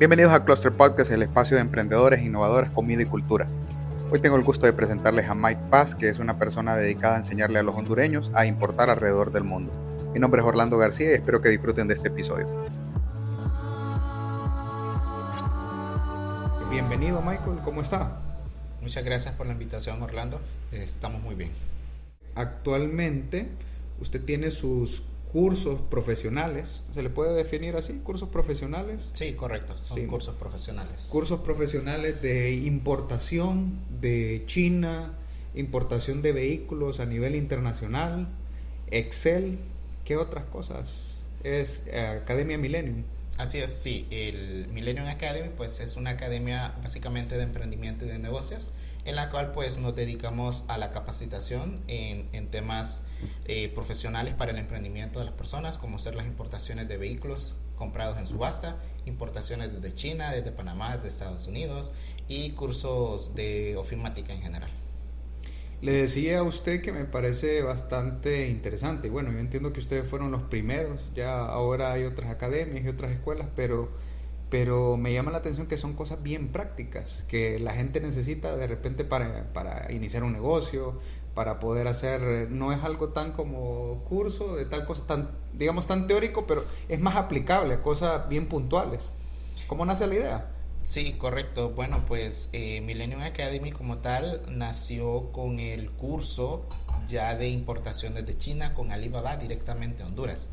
Bienvenidos 0.00 0.32
a 0.32 0.46
Cluster 0.46 0.72
Podcast, 0.72 1.10
el 1.10 1.20
espacio 1.20 1.56
de 1.56 1.60
emprendedores, 1.60 2.22
innovadores, 2.22 2.70
comida 2.70 3.02
y 3.02 3.04
cultura. 3.04 3.46
Hoy 4.10 4.18
tengo 4.18 4.36
el 4.36 4.42
gusto 4.42 4.64
de 4.64 4.72
presentarles 4.72 5.28
a 5.28 5.34
Mike 5.34 5.60
Paz, 5.68 5.94
que 5.94 6.08
es 6.08 6.18
una 6.18 6.38
persona 6.38 6.74
dedicada 6.74 7.16
a 7.16 7.18
enseñarle 7.18 7.58
a 7.58 7.62
los 7.62 7.76
hondureños 7.76 8.30
a 8.32 8.46
importar 8.46 8.88
alrededor 8.88 9.30
del 9.30 9.44
mundo. 9.44 9.70
Mi 10.14 10.18
nombre 10.18 10.40
es 10.40 10.46
Orlando 10.46 10.78
García 10.78 11.10
y 11.10 11.12
espero 11.12 11.42
que 11.42 11.50
disfruten 11.50 11.86
de 11.86 11.92
este 11.92 12.08
episodio. 12.08 12.46
Bienvenido 16.70 17.20
Michael, 17.20 17.58
¿cómo 17.62 17.82
está? 17.82 18.22
Muchas 18.80 19.04
gracias 19.04 19.34
por 19.34 19.48
la 19.48 19.52
invitación 19.52 20.00
Orlando, 20.00 20.40
estamos 20.72 21.20
muy 21.20 21.34
bien. 21.34 21.50
Actualmente 22.36 23.50
usted 24.00 24.24
tiene 24.24 24.50
sus 24.50 25.02
cursos 25.32 25.80
profesionales, 25.80 26.82
¿se 26.92 27.02
le 27.02 27.10
puede 27.10 27.34
definir 27.34 27.76
así? 27.76 27.92
¿Cursos 28.02 28.28
profesionales? 28.28 29.10
Sí, 29.12 29.34
correcto, 29.34 29.76
son 29.78 30.06
cursos 30.06 30.34
profesionales. 30.34 31.06
Cursos 31.10 31.40
profesionales 31.40 32.20
de 32.20 32.52
importación 32.52 33.78
de 34.00 34.42
China, 34.46 35.12
importación 35.54 36.20
de 36.22 36.32
vehículos 36.32 36.98
a 36.98 37.06
nivel 37.06 37.36
internacional, 37.36 38.28
Excel, 38.90 39.58
¿qué 40.04 40.16
otras 40.16 40.46
cosas? 40.46 41.20
Es 41.44 41.84
eh, 41.86 42.00
Academia 42.00 42.58
Millennium. 42.58 43.04
Así 43.38 43.58
es, 43.58 43.72
sí, 43.72 44.06
el 44.10 44.66
Millennium 44.72 45.06
Academy 45.06 45.50
pues 45.56 45.78
es 45.78 45.96
una 45.96 46.10
academia 46.10 46.74
básicamente 46.82 47.36
de 47.36 47.44
emprendimiento 47.44 48.04
y 48.04 48.08
de 48.08 48.18
negocios 48.18 48.70
en 49.10 49.16
la 49.16 49.30
cual 49.30 49.52
pues 49.52 49.78
nos 49.78 49.94
dedicamos 49.94 50.64
a 50.68 50.78
la 50.78 50.90
capacitación 50.90 51.80
en, 51.88 52.48
temas 52.50 53.00
eh, 53.44 53.70
profesionales 53.74 54.34
para 54.34 54.52
el 54.52 54.58
emprendimiento 54.58 55.18
de 55.18 55.26
las 55.26 55.34
personas, 55.34 55.78
como 55.78 55.98
ser 55.98 56.14
las 56.14 56.26
importaciones 56.26 56.88
de 56.88 56.96
vehículos 56.96 57.54
comprados 57.76 58.18
en 58.18 58.26
subasta, 58.26 58.76
importaciones 59.06 59.72
desde 59.72 59.94
China, 59.94 60.32
desde 60.32 60.52
Panamá, 60.52 60.96
desde 60.96 61.08
Estados 61.08 61.46
Unidos 61.46 61.90
y 62.28 62.50
cursos 62.50 63.34
de 63.34 63.76
ofimática 63.76 64.32
en 64.32 64.42
general. 64.42 64.70
Le 65.82 65.92
decía 65.92 66.38
a 66.38 66.42
usted 66.42 66.82
que 66.82 66.92
me 66.92 67.04
parece 67.04 67.62
bastante 67.62 68.48
interesante. 68.48 69.08
Bueno, 69.08 69.32
yo 69.32 69.38
entiendo 69.38 69.72
que 69.72 69.80
ustedes 69.80 70.06
fueron 70.06 70.30
los 70.30 70.42
primeros, 70.42 71.00
ya 71.14 71.46
ahora 71.46 71.92
hay 71.92 72.04
otras 72.04 72.30
academias 72.30 72.84
y 72.84 72.88
otras 72.88 73.10
escuelas, 73.10 73.48
pero 73.56 73.90
pero 74.50 74.96
me 74.96 75.12
llama 75.12 75.30
la 75.30 75.38
atención 75.38 75.66
que 75.66 75.78
son 75.78 75.94
cosas 75.94 76.22
bien 76.22 76.48
prácticas, 76.48 77.24
que 77.28 77.58
la 77.58 77.72
gente 77.72 78.00
necesita 78.00 78.56
de 78.56 78.66
repente 78.66 79.04
para, 79.04 79.52
para 79.52 79.90
iniciar 79.92 80.24
un 80.24 80.32
negocio, 80.32 80.98
para 81.34 81.60
poder 81.60 81.86
hacer, 81.86 82.50
no 82.50 82.72
es 82.72 82.82
algo 82.82 83.10
tan 83.10 83.32
como 83.32 84.02
curso 84.08 84.56
de 84.56 84.64
tal 84.64 84.84
cosa, 84.84 85.06
tan, 85.06 85.30
digamos, 85.52 85.86
tan 85.86 86.06
teórico, 86.06 86.46
pero 86.46 86.64
es 86.88 87.00
más 87.00 87.16
aplicable 87.16 87.74
a 87.74 87.82
cosas 87.82 88.28
bien 88.28 88.48
puntuales. 88.48 89.12
¿Cómo 89.68 89.86
nace 89.86 90.06
la 90.06 90.14
idea? 90.14 90.50
Sí, 90.82 91.12
correcto. 91.12 91.70
Bueno, 91.70 92.02
pues 92.06 92.48
eh, 92.52 92.80
Millennium 92.80 93.20
Academy 93.20 93.70
como 93.70 93.98
tal 93.98 94.42
nació 94.48 95.30
con 95.30 95.60
el 95.60 95.90
curso 95.92 96.66
ya 97.08 97.34
de 97.34 97.48
importación 97.48 98.14
desde 98.14 98.36
China 98.38 98.74
con 98.74 98.90
Alibaba 98.90 99.36
directamente 99.36 100.02
a 100.02 100.06
Honduras. 100.06 100.48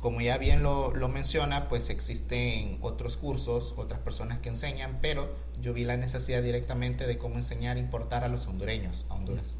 Como 0.00 0.20
ya 0.20 0.38
bien 0.38 0.62
lo, 0.62 0.92
menciona, 1.08 1.68
pues 1.68 1.90
existen 1.90 2.78
otros 2.82 3.16
cursos, 3.16 3.74
otras 3.76 4.00
personas 4.00 4.38
que 4.38 4.48
enseñan, 4.48 4.98
pero 5.02 5.34
yo 5.60 5.72
vi 5.72 5.84
la 5.84 5.96
necesidad 5.96 6.42
directamente 6.42 7.06
de 7.06 7.18
cómo 7.18 7.34
enseñar 7.34 7.76
a 7.76 7.80
importar 7.80 8.22
a 8.22 8.28
los 8.28 8.46
hondureños 8.46 9.06
a 9.08 9.14
Honduras. 9.14 9.56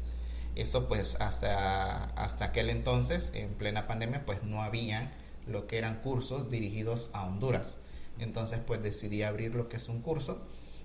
Eso 0.55 0.87
pues 0.87 1.15
hasta, 1.19 2.05
hasta 2.05 2.45
aquel 2.45 2.69
entonces, 2.69 3.31
en 3.35 3.53
plena 3.53 3.85
pandemia, 3.87 4.25
pues 4.25 4.43
no 4.43 4.61
había 4.63 5.11
lo 5.45 5.67
que 5.67 5.77
eran 5.77 6.01
cursos 6.01 6.49
dirigidos 6.49 7.09
a 7.11 7.25
Honduras. 7.25 7.77
Entonces 8.17 8.59
pues 8.65 8.81
decidí 8.81 9.23
abrir 9.23 9.55
lo 9.55 9.67
que 9.67 9.77
es 9.77 9.89
un 9.89 10.01
curso 10.01 10.41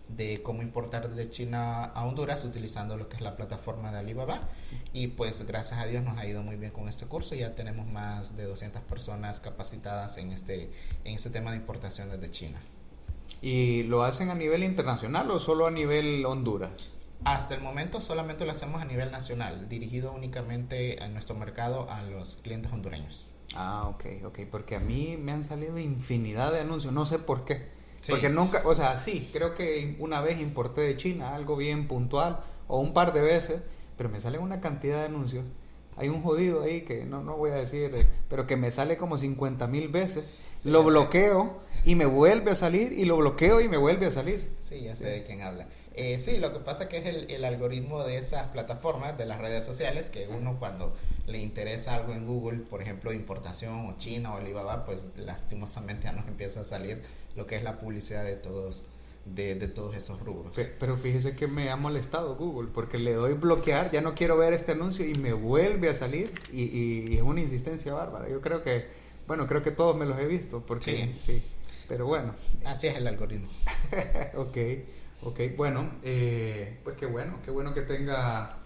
de 0.09 0.43
cómo 0.43 0.63
importar 0.63 1.11
de 1.11 1.31
China 1.31 1.85
a 1.85 2.05
Honduras 2.05 2.45
utilizando 2.45 2.97
lo 2.97 3.09
que 3.09 3.17
es 3.17 3.23
la 3.23 3.37
plataforma 3.37 3.91
de 3.91 3.99
Alibaba 3.99 4.41
y 4.93 5.09
pues 5.09 5.47
gracias 5.47 5.81
a 5.81 5.87
Dios 5.87 6.05
nos 6.05 6.19
ha 6.19 6.27
ido 6.27 6.43
muy 6.43 6.57
bien 6.57 6.73
con 6.73 6.89
este 6.89 7.07
curso 7.07 7.35
ya 7.35 7.55
tenemos 7.55 7.87
más 7.87 8.37
de 8.37 8.45
200 8.45 8.83
personas 8.83 9.41
capacitadas 9.41 10.19
en 10.19 10.33
este 10.33 10.71
en 11.05 11.15
este 11.15 11.31
tema 11.31 11.51
de 11.53 11.57
importación 11.57 12.11
desde 12.11 12.31
China 12.31 12.61
¿Y 13.41 13.83
lo 13.85 14.05
hacen 14.05 14.31
a 14.31 14.35
nivel 14.35 14.63
internacional 14.63 15.31
o 15.31 15.39
solo 15.39 15.67
a 15.67 15.71
nivel 15.71 16.25
Honduras? 16.25 16.95
Hasta 17.25 17.55
el 17.55 17.63
momento 17.63 18.01
solamente 18.01 18.45
lo 18.45 18.53
hacemos 18.53 18.83
a 18.83 18.85
nivel 18.85 19.11
nacional, 19.11 19.69
dirigido 19.69 20.13
únicamente 20.13 21.03
a 21.03 21.09
nuestro 21.09 21.35
mercado 21.35 21.91
a 21.91 22.03
los 22.03 22.37
clientes 22.37 22.73
hondureños. 22.73 23.27
Ah, 23.55 23.87
ok, 23.89 24.05
ok, 24.25 24.41
porque 24.51 24.77
a 24.77 24.81
mí 24.81 25.17
me 25.19 25.33
han 25.33 25.45
salido 25.45 25.79
infinidad 25.79 26.53
de 26.53 26.61
anuncios, 26.61 26.93
no 26.93 27.07
sé 27.07 27.19
por 27.19 27.45
qué. 27.45 27.69
Porque 28.09 28.29
nunca, 28.29 28.63
o 28.65 28.75
sea, 28.75 28.97
sí, 28.97 29.31
creo 29.33 29.55
que 29.55 29.97
una 29.99 30.21
vez 30.21 30.41
importé 30.41 30.83
de 30.83 30.97
China 30.97 31.35
algo 31.35 31.57
bien 31.57 31.89
puntual, 31.89 32.41
o 32.67 32.79
un 32.81 32.93
par 32.93 33.13
de 33.13 33.23
veces, 33.23 33.61
pero 33.97 34.09
me 34.09 34.21
sale 34.21 34.39
una 34.39 34.61
cantidad 34.61 34.99
de 34.99 35.07
anuncios. 35.07 35.45
Hay 35.97 36.09
un 36.09 36.23
jodido 36.23 36.63
ahí 36.63 36.83
que 36.83 37.05
no, 37.05 37.23
no 37.23 37.37
voy 37.37 37.53
a 37.53 37.55
decir, 37.55 37.93
pero 38.29 38.47
que 38.47 38.57
me 38.57 38.71
sale 38.71 38.97
como 38.97 39.17
50 39.17 39.67
mil 39.69 39.89
veces. 39.89 40.25
Lo 40.65 40.85
bloqueo 40.85 41.61
y 41.85 41.95
me 41.97 42.07
vuelve 42.07 42.53
a 42.53 42.57
salir, 42.57 42.93
y 42.93 43.05
lo 43.05 43.17
bloqueo 43.17 43.61
y 43.61 43.69
me 43.69 43.77
vuelve 43.77 44.07
a 44.07 44.11
salir. 44.11 44.51
Sí, 44.61 44.83
ya 44.83 44.97
sé 44.97 45.09
de 45.09 45.25
quién 45.25 45.43
habla. 45.43 45.67
Eh, 45.97 46.19
sí, 46.19 46.39
lo 46.39 46.53
que 46.53 46.59
pasa 46.59 46.89
que 46.89 46.99
es 46.99 47.07
el, 47.07 47.31
el, 47.31 47.45
algoritmo 47.45 48.03
de 48.03 48.19
esas 48.19 48.49
plataformas, 48.49 49.17
de 49.17 49.27
las 49.27 49.41
redes 49.41 49.65
sociales, 49.65 50.11
que 50.11 50.27
uno 50.27 50.57
cuando 50.59 50.93
le 51.27 51.39
interesa 51.39 51.95
algo 51.95 52.13
en 52.15 52.27
Google, 52.27 52.59
por 52.61 52.83
ejemplo, 52.83 53.13
importación 53.13 53.87
o 53.87 53.97
China 53.97 54.35
o 54.35 54.39
Alibaba, 54.39 54.85
pues 54.85 55.13
lastimosamente 55.17 56.05
ya 56.05 56.13
nos 56.13 56.27
empieza 56.29 56.61
a 56.61 56.65
salir 56.65 57.03
lo 57.37 57.47
que 57.47 57.57
es 57.57 57.63
la 57.63 57.79
publicidad 57.79 58.25
de 58.25 58.37
todos 58.37 58.85
de, 59.25 59.55
de, 59.55 59.69
todos 59.69 59.97
esos 59.97 60.21
rubros. 60.21 60.53
Pero, 60.79 60.97
fíjese 60.97 61.35
que 61.35 61.47
me 61.47 61.71
ha 61.71 61.77
molestado 61.77 62.37
Google, 62.37 62.69
porque 62.75 62.99
le 62.99 63.15
doy 63.15 63.33
bloquear, 63.33 63.91
ya 63.91 64.03
no 64.03 64.15
quiero 64.15 64.37
ver 64.37 64.53
este 64.53 64.73
anuncio 64.73 65.07
y 65.07 65.15
me 65.15 65.33
vuelve 65.33 65.89
a 65.89 65.95
salir 65.95 66.33
y, 66.53 66.65
y, 66.65 67.17
es 67.17 67.23
una 67.23 67.41
insistencia 67.41 67.95
bárbara. 67.95 68.29
Yo 68.29 68.41
creo 68.41 68.63
que, 68.63 68.87
bueno, 69.27 69.47
creo 69.47 69.63
que 69.63 69.71
todos 69.71 69.97
me 69.97 70.07
los 70.07 70.19
he 70.19 70.27
visto, 70.27 70.65
porque 70.67 71.15
sí, 71.25 71.43
pero 71.89 72.07
bueno. 72.07 72.35
Así 72.65 72.87
es 72.87 72.97
el 72.97 73.07
algoritmo. 73.07 73.49
ok. 74.37 74.57
Ok, 75.23 75.41
bueno, 75.57 75.91
eh, 76.03 76.81
pues 76.85 76.97
qué 76.97 77.07
bueno, 77.07 77.39
qué 77.45 77.51
bueno 77.51 77.73
que 77.73 77.81
tenga 77.81 78.59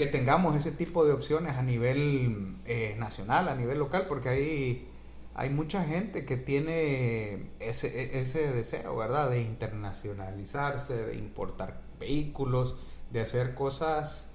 que 0.00 0.06
tengamos 0.06 0.56
ese 0.56 0.72
tipo 0.72 1.04
de 1.04 1.12
opciones 1.12 1.58
a 1.58 1.62
nivel 1.62 2.56
eh, 2.64 2.96
nacional, 2.98 3.50
a 3.50 3.54
nivel 3.54 3.78
local, 3.78 4.06
porque 4.08 4.30
hay, 4.30 4.88
hay 5.34 5.50
mucha 5.50 5.84
gente 5.84 6.24
que 6.24 6.38
tiene 6.38 7.50
ese, 7.60 7.88
e, 7.88 8.20
ese 8.20 8.50
deseo, 8.50 8.96
¿verdad? 8.96 9.28
De 9.28 9.42
internacionalizarse, 9.42 10.94
de 10.94 11.16
importar 11.16 11.82
vehículos, 11.98 12.76
de 13.10 13.20
hacer 13.20 13.54
cosas 13.54 14.29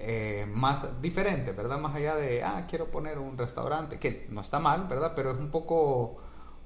eh, 0.00 0.46
más 0.50 1.02
diferentes, 1.02 1.54
¿verdad? 1.54 1.78
Más 1.78 1.94
allá 1.94 2.16
de, 2.16 2.42
ah, 2.42 2.66
quiero 2.68 2.90
poner 2.90 3.18
un 3.18 3.36
restaurante, 3.36 3.98
que 3.98 4.26
no 4.30 4.40
está 4.40 4.58
mal, 4.58 4.86
¿verdad? 4.88 5.12
Pero 5.14 5.32
es 5.32 5.38
un 5.38 5.50
poco 5.50 6.16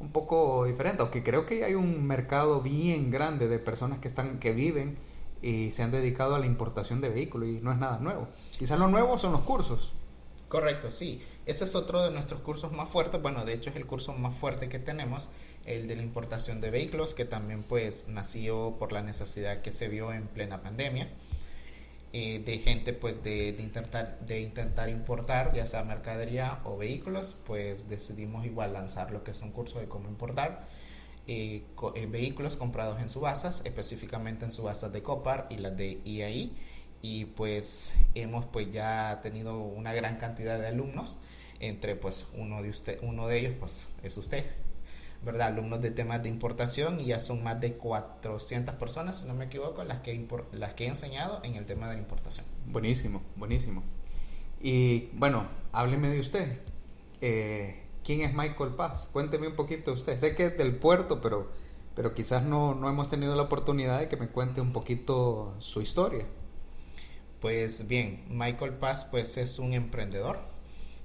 un 0.00 0.10
poco 0.10 0.64
diferente, 0.64 1.02
aunque 1.02 1.22
creo 1.22 1.46
que 1.46 1.64
hay 1.64 1.74
un 1.74 2.06
mercado 2.06 2.60
bien 2.60 3.10
grande 3.10 3.48
de 3.48 3.58
personas 3.58 3.98
que 3.98 4.08
están 4.08 4.38
que 4.38 4.52
viven 4.52 4.98
y 5.40 5.70
se 5.70 5.82
han 5.82 5.90
dedicado 5.90 6.34
a 6.34 6.38
la 6.38 6.46
importación 6.46 7.00
de 7.00 7.08
vehículos 7.08 7.48
y 7.48 7.60
no 7.60 7.72
es 7.72 7.78
nada 7.78 7.98
nuevo. 7.98 8.28
Quizás 8.58 8.78
lo 8.78 8.88
nuevo 8.88 9.18
son 9.18 9.32
los 9.32 9.42
cursos. 9.42 9.92
Correcto, 10.48 10.90
sí. 10.90 11.20
Ese 11.46 11.64
es 11.64 11.74
otro 11.74 12.02
de 12.02 12.10
nuestros 12.10 12.40
cursos 12.40 12.72
más 12.72 12.88
fuertes. 12.88 13.20
Bueno, 13.20 13.44
de 13.44 13.54
hecho 13.54 13.70
es 13.70 13.76
el 13.76 13.86
curso 13.86 14.12
más 14.14 14.34
fuerte 14.34 14.68
que 14.68 14.78
tenemos, 14.78 15.28
el 15.66 15.88
de 15.88 15.96
la 15.96 16.02
importación 16.02 16.60
de 16.60 16.70
vehículos, 16.70 17.14
que 17.14 17.24
también 17.24 17.62
pues 17.62 18.06
nació 18.08 18.76
por 18.78 18.92
la 18.92 19.02
necesidad 19.02 19.62
que 19.62 19.72
se 19.72 19.88
vio 19.88 20.12
en 20.12 20.28
plena 20.28 20.62
pandemia. 20.62 21.10
Eh, 22.16 22.38
de 22.38 22.58
gente 22.58 22.92
pues 22.92 23.24
de, 23.24 23.52
de, 23.52 23.62
intentar, 23.64 24.20
de 24.20 24.40
intentar 24.40 24.88
importar 24.88 25.52
ya 25.52 25.66
sea 25.66 25.82
mercadería 25.82 26.60
o 26.62 26.76
vehículos, 26.76 27.34
pues 27.44 27.88
decidimos 27.88 28.46
igual 28.46 28.72
lanzar 28.72 29.10
lo 29.10 29.24
que 29.24 29.32
es 29.32 29.42
un 29.42 29.50
curso 29.50 29.80
de 29.80 29.88
cómo 29.88 30.08
importar 30.08 30.64
eh, 31.26 31.64
eh, 31.96 32.06
vehículos 32.06 32.54
comprados 32.54 33.02
en 33.02 33.08
subastas, 33.08 33.62
específicamente 33.64 34.44
en 34.44 34.52
subastas 34.52 34.92
de 34.92 35.02
Copar 35.02 35.48
y 35.50 35.56
las 35.56 35.76
de 35.76 35.96
IAI. 36.04 36.52
Y 37.02 37.24
pues 37.24 37.94
hemos 38.14 38.44
pues 38.44 38.70
ya 38.70 39.18
tenido 39.20 39.58
una 39.58 39.92
gran 39.92 40.16
cantidad 40.16 40.56
de 40.60 40.68
alumnos, 40.68 41.18
entre 41.58 41.96
pues 41.96 42.26
uno 42.34 42.62
de, 42.62 42.68
usted, 42.68 43.00
uno 43.02 43.26
de 43.26 43.40
ellos 43.40 43.54
pues 43.58 43.88
es 44.04 44.16
usted, 44.16 44.44
¿verdad? 45.24 45.48
Alumnos 45.48 45.80
de 45.80 45.90
temas 45.90 46.22
de 46.22 46.28
importación 46.28 47.00
y 47.00 47.06
ya 47.06 47.18
son 47.18 47.42
más 47.42 47.60
de 47.60 47.74
400 47.74 48.74
personas, 48.76 49.20
si 49.20 49.26
no 49.26 49.34
me 49.34 49.46
equivoco, 49.46 49.84
las 49.84 50.00
que, 50.00 50.26
las 50.52 50.74
que 50.74 50.84
he 50.84 50.88
enseñado 50.88 51.40
en 51.42 51.56
el 51.56 51.66
tema 51.66 51.88
de 51.88 51.94
la 51.94 52.00
importación. 52.00 52.46
Buenísimo, 52.66 53.22
buenísimo. 53.36 53.82
Y 54.60 55.08
bueno, 55.14 55.46
hábleme 55.72 56.08
de 56.08 56.20
usted. 56.20 56.58
Eh, 57.20 57.82
¿Quién 58.04 58.20
es 58.20 58.34
Michael 58.34 58.74
Paz? 58.74 59.08
Cuénteme 59.12 59.48
un 59.48 59.56
poquito 59.56 59.90
de 59.90 59.96
usted. 59.96 60.18
Sé 60.18 60.34
que 60.34 60.46
es 60.46 60.58
del 60.58 60.76
puerto, 60.76 61.20
pero, 61.20 61.50
pero 61.94 62.14
quizás 62.14 62.42
no, 62.42 62.74
no 62.74 62.88
hemos 62.88 63.08
tenido 63.08 63.34
la 63.34 63.42
oportunidad 63.42 63.98
de 64.00 64.08
que 64.08 64.16
me 64.16 64.28
cuente 64.28 64.60
un 64.60 64.72
poquito 64.72 65.54
su 65.58 65.80
historia. 65.80 66.26
Pues 67.40 67.88
bien, 67.88 68.24
Michael 68.30 68.72
Paz 68.72 69.04
pues 69.04 69.36
es 69.36 69.58
un 69.58 69.74
emprendedor, 69.74 70.38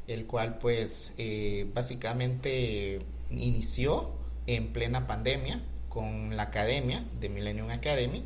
el 0.08 0.26
cual 0.26 0.58
pues 0.58 1.14
eh, 1.18 1.70
básicamente 1.74 3.00
inició 3.32 4.12
en 4.48 4.74
plena 4.74 5.08
pandemia 5.08 5.62
con 5.90 6.36
la 6.38 6.44
academia 6.44 7.04
de 7.20 7.30
Millennium 7.30 7.70
Academy, 7.70 8.24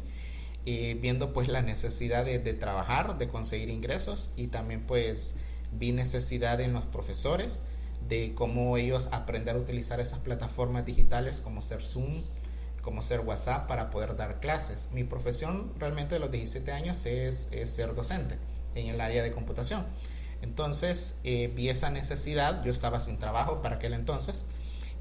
eh, 0.65 0.97
viendo 1.01 1.33
pues 1.33 1.47
la 1.47 1.61
necesidad 1.61 2.25
de, 2.25 2.39
de, 2.39 2.53
trabajar, 2.53 3.17
de 3.17 3.27
conseguir 3.27 3.69
ingresos 3.69 4.31
y 4.38 4.47
también 4.47 4.85
pues 4.85 5.35
vi 5.71 5.91
necesidad 5.91 6.61
en 6.61 6.73
los 6.73 6.83
profesores 6.85 7.61
de 8.07 8.33
cómo 8.35 8.77
ellos 8.77 9.09
aprender 9.11 9.55
a 9.55 9.59
utilizar 9.59 10.00
esas 10.00 10.19
plataformas 10.19 10.85
digitales 10.85 11.41
como 11.41 11.61
ser 11.61 11.81
Zoom, 11.81 12.23
como 12.81 13.01
ser 13.01 13.21
WhatsApp 13.21 13.67
para 13.67 13.89
poder 13.89 14.15
dar 14.15 14.39
clases. 14.39 14.89
Mi 14.91 15.03
profesión 15.03 15.71
realmente 15.79 16.15
de 16.15 16.19
los 16.19 16.31
17 16.31 16.71
años 16.71 17.05
es, 17.05 17.47
es 17.51 17.69
ser 17.69 17.95
docente 17.95 18.38
en 18.75 18.88
el 18.88 19.01
área 19.01 19.23
de 19.23 19.31
computación. 19.31 19.85
Entonces 20.41 21.15
eh, 21.23 21.51
vi 21.55 21.69
esa 21.69 21.89
necesidad, 21.89 22.63
yo 22.63 22.71
estaba 22.71 23.00
sin 23.00 23.17
trabajo 23.17 23.61
para 23.61 23.77
aquel 23.77 23.94
entonces, 23.94 24.45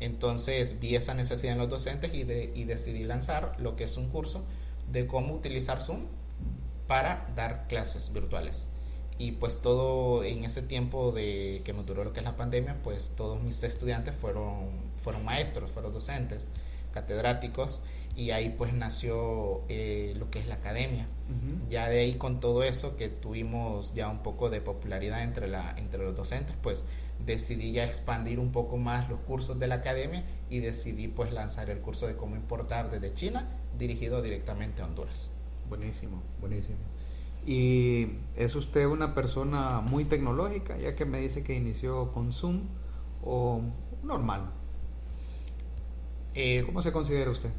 entonces 0.02 0.80
vi 0.80 0.96
esa 0.96 1.14
necesidad 1.14 1.52
en 1.52 1.58
los 1.58 1.68
docentes 1.68 2.12
y, 2.14 2.24
de, 2.24 2.52
y 2.54 2.64
decidí 2.64 3.04
lanzar 3.04 3.54
lo 3.58 3.76
que 3.76 3.84
es 3.84 3.96
un 3.96 4.08
curso 4.08 4.42
de 4.90 5.06
cómo 5.06 5.34
utilizar 5.34 5.82
Zoom 5.82 6.06
para 6.86 7.28
dar 7.34 7.66
clases 7.68 8.12
virtuales. 8.12 8.68
Y 9.18 9.32
pues 9.32 9.62
todo 9.62 10.24
en 10.24 10.44
ese 10.44 10.62
tiempo 10.62 11.12
de 11.12 11.62
que 11.64 11.72
nos 11.72 11.86
duró 11.86 12.04
lo 12.04 12.12
que 12.12 12.20
es 12.20 12.24
la 12.24 12.36
pandemia, 12.36 12.78
pues 12.82 13.12
todos 13.16 13.40
mis 13.40 13.62
estudiantes 13.62 14.14
fueron, 14.14 14.70
fueron 14.96 15.24
maestros, 15.24 15.70
fueron 15.70 15.92
docentes, 15.92 16.50
catedráticos 16.92 17.82
y 18.14 18.30
ahí 18.30 18.54
pues 18.56 18.74
nació 18.74 19.62
eh, 19.68 20.14
lo 20.18 20.30
que 20.30 20.38
es 20.38 20.46
la 20.46 20.56
academia. 20.56 21.06
Ya 21.70 21.88
de 21.88 22.00
ahí 22.00 22.14
con 22.18 22.40
todo 22.40 22.62
eso 22.62 22.98
que 22.98 23.08
tuvimos 23.08 23.94
ya 23.94 24.10
un 24.10 24.22
poco 24.22 24.50
de 24.50 24.60
popularidad 24.60 25.22
entre, 25.22 25.48
la, 25.48 25.74
entre 25.78 26.04
los 26.04 26.14
docentes, 26.14 26.54
pues 26.62 26.84
decidí 27.24 27.72
ya 27.72 27.84
expandir 27.84 28.38
un 28.38 28.52
poco 28.52 28.76
más 28.76 29.08
los 29.08 29.18
cursos 29.20 29.58
de 29.58 29.66
la 29.66 29.76
academia 29.76 30.24
y 30.50 30.58
decidí 30.58 31.08
pues 31.08 31.32
lanzar 31.32 31.70
el 31.70 31.78
curso 31.78 32.06
de 32.06 32.16
cómo 32.16 32.36
importar 32.36 32.90
desde 32.90 33.14
China 33.14 33.48
dirigido 33.78 34.20
directamente 34.20 34.82
a 34.82 34.84
Honduras. 34.84 35.30
Buenísimo, 35.70 36.22
buenísimo. 36.38 36.76
¿Y 37.46 38.08
es 38.36 38.54
usted 38.54 38.86
una 38.86 39.14
persona 39.14 39.80
muy 39.80 40.04
tecnológica, 40.04 40.76
ya 40.76 40.94
que 40.94 41.06
me 41.06 41.18
dice 41.18 41.42
que 41.42 41.54
inició 41.54 42.12
con 42.12 42.32
Zoom 42.32 42.68
o 43.24 43.62
normal? 44.02 44.50
Eh, 46.34 46.62
¿Cómo 46.66 46.82
se 46.82 46.92
considera 46.92 47.30
usted? 47.30 47.50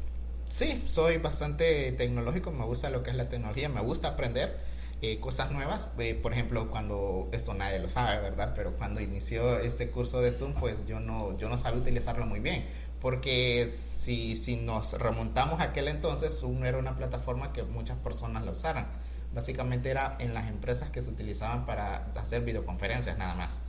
Sí, 0.54 0.84
soy 0.86 1.18
bastante 1.18 1.90
tecnológico, 1.90 2.52
me 2.52 2.64
gusta 2.64 2.88
lo 2.88 3.02
que 3.02 3.10
es 3.10 3.16
la 3.16 3.28
tecnología, 3.28 3.68
me 3.68 3.80
gusta 3.80 4.10
aprender 4.10 4.56
eh, 5.02 5.18
cosas 5.18 5.50
nuevas. 5.50 5.88
Eh, 5.98 6.14
por 6.14 6.32
ejemplo, 6.32 6.70
cuando 6.70 7.28
esto 7.32 7.54
nadie 7.54 7.80
lo 7.80 7.88
sabe, 7.88 8.20
¿verdad? 8.20 8.52
Pero 8.54 8.76
cuando 8.76 9.00
inició 9.00 9.58
este 9.58 9.90
curso 9.90 10.20
de 10.20 10.30
Zoom, 10.30 10.54
pues 10.54 10.86
yo 10.86 11.00
no, 11.00 11.36
yo 11.38 11.48
no 11.48 11.56
sabía 11.56 11.80
utilizarlo 11.80 12.24
muy 12.26 12.38
bien. 12.38 12.64
Porque 13.00 13.66
si, 13.68 14.36
si 14.36 14.54
nos 14.54 14.92
remontamos 14.92 15.60
a 15.60 15.64
aquel 15.64 15.88
entonces, 15.88 16.38
Zoom 16.38 16.64
era 16.64 16.78
una 16.78 16.94
plataforma 16.94 17.52
que 17.52 17.64
muchas 17.64 17.98
personas 17.98 18.44
la 18.44 18.52
usaran. 18.52 18.86
Básicamente 19.34 19.90
era 19.90 20.14
en 20.20 20.34
las 20.34 20.48
empresas 20.48 20.88
que 20.88 21.02
se 21.02 21.10
utilizaban 21.10 21.64
para 21.64 22.06
hacer 22.14 22.44
videoconferencias 22.44 23.18
nada 23.18 23.34
más 23.34 23.62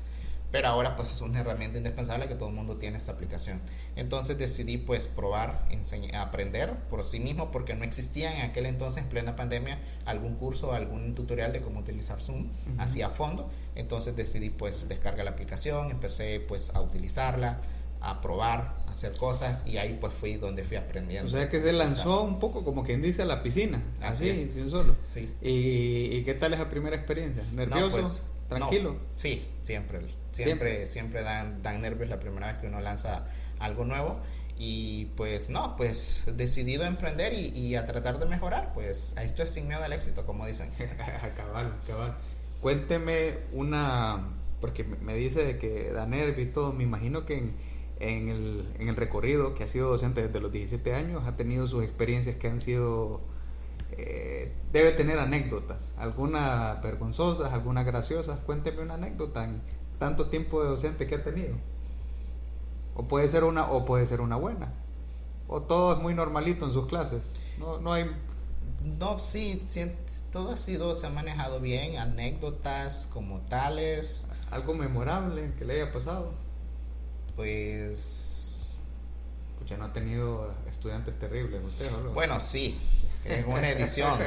pero 0.55 0.69
ahora 0.69 0.95
pues 0.95 1.11
es 1.11 1.19
una 1.19 1.41
herramienta 1.41 1.79
indispensable 1.79 2.29
que 2.29 2.35
todo 2.35 2.47
el 2.47 2.55
mundo 2.55 2.77
tiene 2.77 2.97
esta 2.97 3.11
aplicación. 3.11 3.59
Entonces 3.97 4.37
decidí 4.37 4.77
pues 4.77 5.05
probar, 5.05 5.65
enseñar, 5.69 6.15
aprender 6.15 6.73
por 6.89 7.03
sí 7.03 7.19
mismo 7.19 7.51
porque 7.51 7.75
no 7.75 7.83
existía 7.83 8.33
en 8.33 8.49
aquel 8.49 8.65
entonces 8.65 9.03
en 9.03 9.09
plena 9.09 9.35
pandemia 9.35 9.79
algún 10.05 10.35
curso, 10.35 10.71
algún 10.71 11.13
tutorial 11.13 11.51
de 11.51 11.59
cómo 11.59 11.81
utilizar 11.81 12.21
Zoom 12.21 12.47
así 12.77 13.01
a 13.01 13.09
fondo. 13.09 13.49
Entonces 13.75 14.15
decidí 14.15 14.49
pues 14.49 14.87
descargar 14.87 15.25
la 15.25 15.31
aplicación, 15.31 15.91
empecé 15.91 16.39
pues 16.39 16.69
a 16.73 16.79
utilizarla, 16.79 17.59
a 17.99 18.21
probar, 18.21 18.77
a 18.87 18.91
hacer 18.91 19.11
cosas 19.11 19.67
y 19.67 19.77
ahí 19.77 19.97
pues 19.99 20.13
fui 20.13 20.37
donde 20.37 20.63
fui 20.63 20.77
aprendiendo. 20.77 21.27
O 21.27 21.29
sea 21.29 21.49
que 21.49 21.59
se 21.59 21.73
lanzó 21.73 22.23
un 22.23 22.39
poco 22.39 22.63
como 22.63 22.85
quien 22.85 23.01
dice 23.01 23.23
a 23.23 23.25
la 23.25 23.43
piscina, 23.43 23.83
así, 24.01 24.49
sin 24.55 24.69
solo. 24.69 24.95
Sí. 25.05 25.29
¿Y, 25.41 26.23
qué 26.23 26.33
tal 26.33 26.53
esa 26.53 26.69
primera 26.69 26.95
experiencia? 26.95 27.43
¿Nervioso? 27.51 27.99
Pues, 27.99 28.21
¿Tranquilo? 28.49 28.97
sí, 29.15 29.45
siempre. 29.61 30.01
Siempre, 30.31 30.87
siempre, 30.87 31.23
dan, 31.23 31.63
dan 31.63 31.81
nervios 31.81 32.09
la 32.09 32.19
primera 32.19 32.47
vez 32.47 32.57
que 32.57 32.67
uno 32.67 32.81
lanza 32.81 33.25
algo 33.59 33.85
nuevo. 33.85 34.19
Y 34.57 35.05
pues 35.17 35.49
no, 35.49 35.75
pues 35.75 36.23
decidido 36.33 36.85
a 36.85 36.87
emprender 36.87 37.33
y, 37.33 37.75
a 37.75 37.85
tratar 37.85 38.19
de 38.19 38.25
mejorar, 38.25 38.71
pues 38.73 39.13
esto 39.21 39.43
es 39.43 39.49
sin 39.49 39.67
miedo 39.67 39.83
al 39.83 39.91
éxito, 39.91 40.25
como 40.25 40.45
dicen. 40.45 40.69
cabal, 41.37 41.73
cabal. 41.85 42.15
Cuénteme 42.61 43.39
una, 43.51 44.29
porque 44.61 44.83
me 44.83 45.13
dice 45.15 45.43
de 45.43 45.57
que 45.57 45.91
da 45.91 46.05
nervios 46.05 46.47
y 46.47 46.51
todo, 46.51 46.71
me 46.71 46.83
imagino 46.83 47.25
que 47.25 47.51
en, 47.99 48.29
el, 48.29 48.65
en 48.79 48.87
el 48.87 48.95
recorrido 48.95 49.53
que 49.55 49.63
ha 49.63 49.67
sido 49.67 49.89
docente 49.89 50.25
desde 50.25 50.39
los 50.39 50.51
17 50.51 50.93
años, 50.93 51.25
ha 51.25 51.35
tenido 51.35 51.67
sus 51.67 51.83
experiencias 51.83 52.37
que 52.37 52.47
han 52.47 52.61
sido 52.61 53.21
eh, 53.91 54.53
debe 54.71 54.91
tener 54.91 55.19
anécdotas, 55.19 55.93
algunas 55.97 56.81
vergonzosas, 56.81 57.53
algunas 57.53 57.85
graciosas. 57.85 58.39
Cuénteme 58.41 58.81
una 58.81 58.95
anécdota 58.95 59.45
en 59.45 59.61
tanto 59.99 60.27
tiempo 60.27 60.63
de 60.63 60.69
docente 60.69 61.07
que 61.07 61.15
ha 61.15 61.23
tenido. 61.23 61.55
O 62.95 63.07
puede 63.07 63.27
ser 63.27 63.43
una, 63.43 63.69
o 63.69 63.85
puede 63.85 64.05
ser 64.05 64.21
una 64.21 64.35
buena. 64.35 64.73
O 65.47 65.61
todo 65.61 65.93
es 65.93 65.99
muy 65.99 66.13
normalito 66.13 66.65
en 66.65 66.73
sus 66.73 66.87
clases. 66.87 67.29
No, 67.59 67.79
no 67.79 67.93
hay. 67.93 68.09
No, 68.83 69.19
sí, 69.19 69.65
todo 70.31 70.51
ha 70.51 70.57
sido, 70.57 70.93
se 70.95 71.07
ha 71.07 71.09
manejado 71.09 71.59
bien, 71.59 71.97
anécdotas 71.97 73.07
como 73.11 73.39
tales. 73.41 74.27
Algo 74.51 74.75
memorable 74.75 75.53
que 75.57 75.65
le 75.65 75.81
haya 75.81 75.91
pasado. 75.91 76.33
Pues. 77.35 78.77
ya 79.65 79.77
no 79.77 79.85
ha 79.85 79.93
tenido 79.93 80.53
estudiantes 80.69 81.17
terribles 81.17 81.61
usted, 81.65 81.89
Bueno, 82.13 82.39
sí, 82.39 82.77
en 83.25 83.47
una 83.47 83.69
edición. 83.69 84.19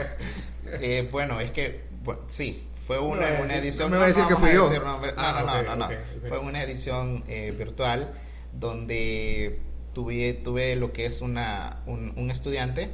Eh, 0.81 1.09
bueno, 1.11 1.41
es 1.41 1.51
que, 1.51 1.85
bueno, 2.05 2.21
sí, 2.27 2.69
fue 2.87 2.99
una, 2.99 3.41
una 3.43 3.57
edición. 3.57 3.91
No, 3.91 3.99
me 3.99 4.05
a 4.05 4.09
decir 4.09 4.25
que 4.27 4.37
fui 4.37 4.53
yo. 4.53 4.71
no, 4.71 5.01
no, 5.01 5.63
no, 5.63 5.77
no, 5.77 5.89
Fue 6.29 6.39
una 6.39 6.63
edición 6.63 7.25
eh, 7.27 7.55
virtual 7.57 8.13
donde 8.53 9.61
tuve, 9.95 10.35
tuve 10.35 10.77
lo 10.77 10.93
que 10.93 11.07
es 11.07 11.23
una, 11.23 11.83
un, 11.87 12.13
un 12.17 12.31
estudiante 12.31 12.91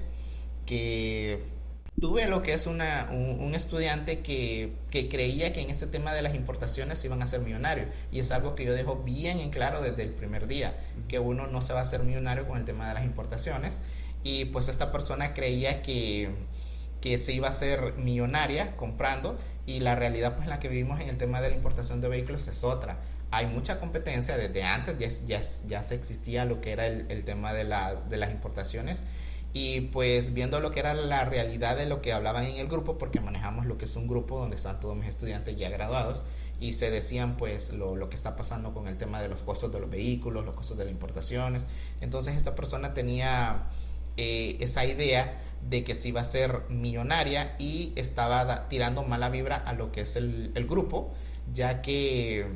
que 0.67 1.41
tuve 2.01 2.27
lo 2.27 2.43
que 2.43 2.55
es 2.55 2.67
una, 2.67 3.09
un, 3.13 3.55
estudiante 3.55 4.21
que, 4.21 4.73
que, 4.91 5.09
creía 5.09 5.53
que 5.53 5.61
en 5.61 5.71
ese 5.71 5.87
tema 5.87 6.13
de 6.13 6.23
las 6.23 6.35
importaciones 6.35 7.05
iban 7.05 7.23
a 7.23 7.27
ser 7.27 7.41
millonarios. 7.41 7.89
Y 8.11 8.19
es 8.19 8.33
algo 8.33 8.55
que 8.55 8.65
yo 8.65 8.73
dejo 8.73 8.97
bien 8.97 9.39
en 9.39 9.51
claro 9.51 9.81
desde 9.81 10.03
el 10.03 10.11
primer 10.11 10.47
día, 10.47 10.77
que 11.09 11.19
uno 11.19 11.47
no 11.47 11.63
se 11.63 11.73
va 11.73 11.81
a 11.81 11.83
hacer 11.83 12.03
millonario 12.03 12.49
con 12.49 12.59
el 12.59 12.65
tema 12.65 12.89
de 12.89 12.95
las 12.95 13.05
importaciones. 13.05 13.79
Y 14.25 14.47
pues 14.47 14.69
esta 14.69 14.91
persona 14.91 15.35
creía 15.35 15.83
que, 15.83 16.31
que 17.01 17.19
se 17.19 17.33
iba 17.33 17.47
a 17.47 17.53
ser 17.53 17.95
millonaria 17.99 18.77
comprando 18.77 19.39
y 19.67 19.81
la 19.81 19.95
realidad 19.95 20.35
pues 20.37 20.49
la 20.49 20.59
que 20.59 20.69
vivimos 20.69 21.01
en 21.01 21.09
el 21.09 21.17
tema 21.17 21.41
de 21.41 21.51
la 21.51 21.57
importación 21.57 22.01
de 22.01 22.09
vehículos 22.09 22.49
es 22.49 22.65
otra. 22.65 22.99
Hay 23.31 23.47
mucha 23.47 23.79
competencia, 23.81 24.37
desde 24.37 24.63
antes 24.63 24.99
ya, 24.99 25.09
ya, 25.27 25.41
ya 25.69 25.83
se 25.83 25.95
existía 25.95 26.45
lo 26.45 26.61
que 26.61 26.73
era 26.73 26.87
el, 26.87 27.07
el, 27.11 27.25
tema 27.25 27.53
de 27.53 27.65
las, 27.65 28.09
de 28.09 28.17
las 28.17 28.31
importaciones 28.31 29.03
y 29.53 29.83
pues 29.83 30.35
viendo 30.35 30.59
lo 30.59 30.73
que 30.73 30.81
era 30.81 30.95
la 30.95 31.25
realidad 31.25 31.77
de 31.77 31.87
lo 31.87 32.03
que 32.03 32.13
hablaban 32.13 32.45
en 32.45 32.57
el 32.57 32.67
grupo, 32.67 32.99
porque 32.99 33.21
manejamos 33.21 33.67
lo 33.67 33.79
que 33.79 33.85
es 33.85 33.95
un 33.97 34.09
grupo 34.09 34.39
donde 34.39 34.57
están 34.57 34.81
todos 34.81 34.97
mis 34.97 35.09
estudiantes 35.09 35.57
ya 35.57 35.69
graduados 35.71 36.25
y 36.59 36.73
se 36.73 36.91
decían 36.91 37.37
pues 37.37 37.73
lo, 37.73 37.95
lo 37.95 38.09
que 38.09 38.17
está 38.17 38.35
pasando 38.35 38.75
con 38.75 38.89
el 38.89 38.99
tema 38.99 39.23
de 39.23 39.29
los 39.29 39.43
costos 39.43 39.73
de 39.73 39.79
los 39.79 39.89
vehículos, 39.89 40.45
los 40.45 40.55
costos 40.55 40.77
de 40.77 40.85
las 40.85 40.93
importaciones. 40.93 41.67
Entonces 42.01 42.37
esta 42.37 42.55
persona 42.55 42.95
tenía 42.95 43.69
eh, 44.17 44.57
esa 44.61 44.85
idea 44.85 45.41
de 45.69 45.85
que 45.85 45.95
se 45.95 46.09
iba 46.09 46.21
a 46.21 46.25
ser 46.25 46.63
millonaria 46.69 47.55
y 47.59 47.93
estaba 47.97 48.69
tirando 48.69 49.03
mala 49.03 49.31
vibra 49.31 49.57
a 49.57 49.73
lo 49.73 49.93
que 49.93 50.03
es 50.03 50.17
el, 50.17 50.53
el 50.55 50.67
grupo, 50.67 51.13
ya 51.53 51.81
que, 51.81 52.47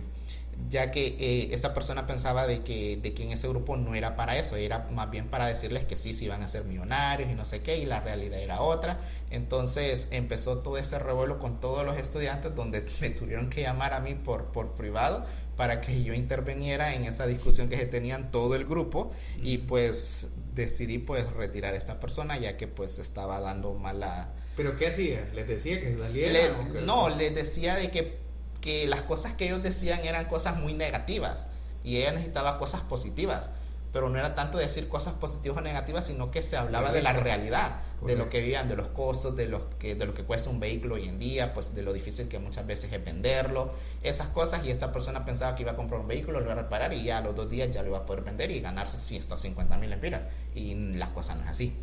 ya 0.68 0.90
que 0.90 1.16
eh, 1.18 1.48
esta 1.52 1.72
persona 1.72 2.06
pensaba 2.06 2.46
de 2.46 2.62
que, 2.62 2.96
de 2.96 3.14
que 3.14 3.22
en 3.22 3.32
ese 3.32 3.48
grupo 3.48 3.76
no 3.76 3.94
era 3.94 4.16
para 4.16 4.36
eso, 4.38 4.56
era 4.56 4.88
más 4.92 5.10
bien 5.10 5.28
para 5.28 5.46
decirles 5.46 5.84
que 5.84 5.96
sí, 5.96 6.12
se 6.12 6.26
iban 6.26 6.42
a 6.42 6.48
ser 6.48 6.64
millonarios 6.64 7.30
y 7.30 7.34
no 7.34 7.44
sé 7.44 7.62
qué, 7.62 7.78
y 7.78 7.86
la 7.86 8.00
realidad 8.00 8.40
era 8.40 8.60
otra. 8.60 8.98
Entonces 9.30 10.08
empezó 10.10 10.58
todo 10.58 10.78
ese 10.78 10.98
revuelo 10.98 11.38
con 11.38 11.60
todos 11.60 11.84
los 11.84 11.96
estudiantes 11.96 12.54
donde 12.54 12.84
me 13.00 13.10
tuvieron 13.10 13.48
que 13.50 13.62
llamar 13.62 13.94
a 13.94 14.00
mí 14.00 14.14
por, 14.14 14.46
por 14.46 14.72
privado 14.74 15.24
para 15.56 15.80
que 15.80 16.04
yo 16.04 16.14
interveniera 16.14 16.94
en 16.94 17.04
esa 17.04 17.26
discusión 17.26 17.68
que 17.68 17.76
se 17.76 17.86
tenían 17.86 18.30
todo 18.30 18.54
el 18.54 18.64
grupo 18.64 19.10
y 19.42 19.58
pues 19.58 20.28
decidí 20.58 20.98
pues 20.98 21.30
retirar 21.32 21.72
a 21.72 21.76
esta 21.76 22.00
persona 22.00 22.36
ya 22.38 22.56
que 22.56 22.66
pues 22.68 22.98
estaba 22.98 23.40
dando 23.40 23.74
mala... 23.74 24.34
¿Pero 24.56 24.76
qué 24.76 24.88
hacía? 24.88 25.28
¿Les 25.32 25.46
decía 25.46 25.80
que 25.80 25.94
saliera? 25.94 26.54
No, 26.84 27.08
les 27.08 27.34
decía 27.34 27.76
de 27.76 27.90
que, 27.90 28.18
que 28.60 28.86
las 28.86 29.02
cosas 29.02 29.34
que 29.34 29.46
ellos 29.46 29.62
decían 29.62 30.04
eran 30.04 30.26
cosas 30.26 30.58
muy 30.58 30.74
negativas 30.74 31.48
y 31.84 31.98
ella 31.98 32.12
necesitaba 32.12 32.58
cosas 32.58 32.82
positivas 32.82 33.50
pero 33.92 34.08
no 34.08 34.18
era 34.18 34.34
tanto 34.34 34.58
decir 34.58 34.88
cosas 34.88 35.14
positivas 35.14 35.58
o 35.58 35.60
negativas, 35.60 36.06
sino 36.06 36.30
que 36.30 36.42
se 36.42 36.56
hablaba 36.56 36.92
de 36.92 37.02
la 37.02 37.12
realidad, 37.12 37.80
de 38.02 38.16
lo 38.16 38.28
que 38.28 38.40
vivían, 38.40 38.68
de 38.68 38.76
los 38.76 38.88
costos, 38.88 39.36
de 39.36 39.46
lo, 39.46 39.70
que, 39.78 39.94
de 39.94 40.06
lo 40.06 40.14
que 40.14 40.24
cuesta 40.24 40.50
un 40.50 40.60
vehículo 40.60 40.96
hoy 40.96 41.08
en 41.08 41.18
día, 41.18 41.52
pues 41.54 41.74
de 41.74 41.82
lo 41.82 41.92
difícil 41.92 42.28
que 42.28 42.38
muchas 42.38 42.66
veces 42.66 42.92
es 42.92 43.04
venderlo, 43.04 43.72
esas 44.02 44.28
cosas, 44.28 44.64
y 44.64 44.70
esta 44.70 44.92
persona 44.92 45.24
pensaba 45.24 45.54
que 45.54 45.62
iba 45.62 45.72
a 45.72 45.76
comprar 45.76 46.00
un 46.00 46.08
vehículo, 46.08 46.40
lo 46.40 46.46
iba 46.46 46.52
a 46.52 46.62
reparar 46.62 46.92
y 46.92 47.02
ya 47.04 47.18
a 47.18 47.20
los 47.20 47.34
dos 47.34 47.50
días 47.50 47.70
ya 47.70 47.82
lo 47.82 47.88
iba 47.88 47.98
a 47.98 48.06
poder 48.06 48.22
vender 48.22 48.50
y 48.50 48.60
ganarse 48.60 48.98
150 48.98 49.76
mil 49.78 49.92
empiras, 49.92 50.24
y 50.54 50.74
las 50.74 51.08
cosas 51.10 51.36
no 51.36 51.44
es 51.44 51.50
así. 51.50 51.74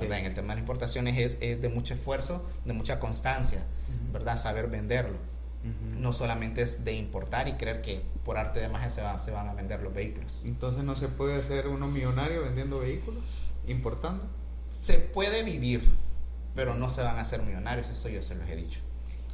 En 0.00 0.12
el 0.12 0.34
tema 0.34 0.48
de 0.48 0.54
las 0.54 0.58
importaciones 0.58 1.18
es, 1.18 1.38
es, 1.40 1.62
de 1.62 1.68
mucho 1.68 1.94
esfuerzo, 1.94 2.44
de 2.64 2.72
mucha 2.72 2.98
constancia, 2.98 3.62
¿verdad? 4.12 4.36
Saber 4.36 4.66
venderlo. 4.66 5.16
No 5.98 6.12
solamente 6.12 6.60
es 6.60 6.84
de 6.84 6.92
importar 6.92 7.48
y 7.48 7.54
creer 7.54 7.80
que 7.80 8.02
por 8.24 8.36
arte 8.36 8.60
de 8.60 8.68
magia 8.68 8.90
se, 8.90 9.02
se 9.18 9.30
van 9.30 9.48
a 9.48 9.54
vender 9.54 9.82
los 9.82 9.94
vehículos. 9.94 10.42
Entonces 10.44 10.84
no 10.84 10.94
se 10.94 11.08
puede 11.08 11.36
hacer 11.36 11.68
uno 11.68 11.88
millonario 11.88 12.42
vendiendo 12.42 12.80
vehículos, 12.80 13.22
importando. 13.66 14.24
Se 14.68 14.98
puede 14.98 15.42
vivir, 15.42 15.88
pero 16.54 16.74
no 16.74 16.90
se 16.90 17.02
van 17.02 17.16
a 17.16 17.22
hacer 17.22 17.42
millonarios, 17.42 17.88
eso 17.88 18.08
yo 18.10 18.20
se 18.20 18.34
los 18.34 18.48
he 18.48 18.56
dicho. 18.56 18.80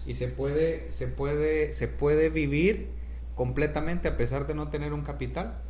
Y 0.07 0.15
se 0.15 0.29
puede, 0.29 0.93
se 0.93 1.09
puede, 1.09 1.73
se 1.73 1.89
puede 1.89 2.31
vivir 2.31 2.91
completamente 3.35 4.09
a 4.09 4.17
pesar 4.17 4.47
de 4.47 4.55
no 4.55 4.69
tener 4.69 4.93
un 4.93 5.03
capital. 5.03 5.61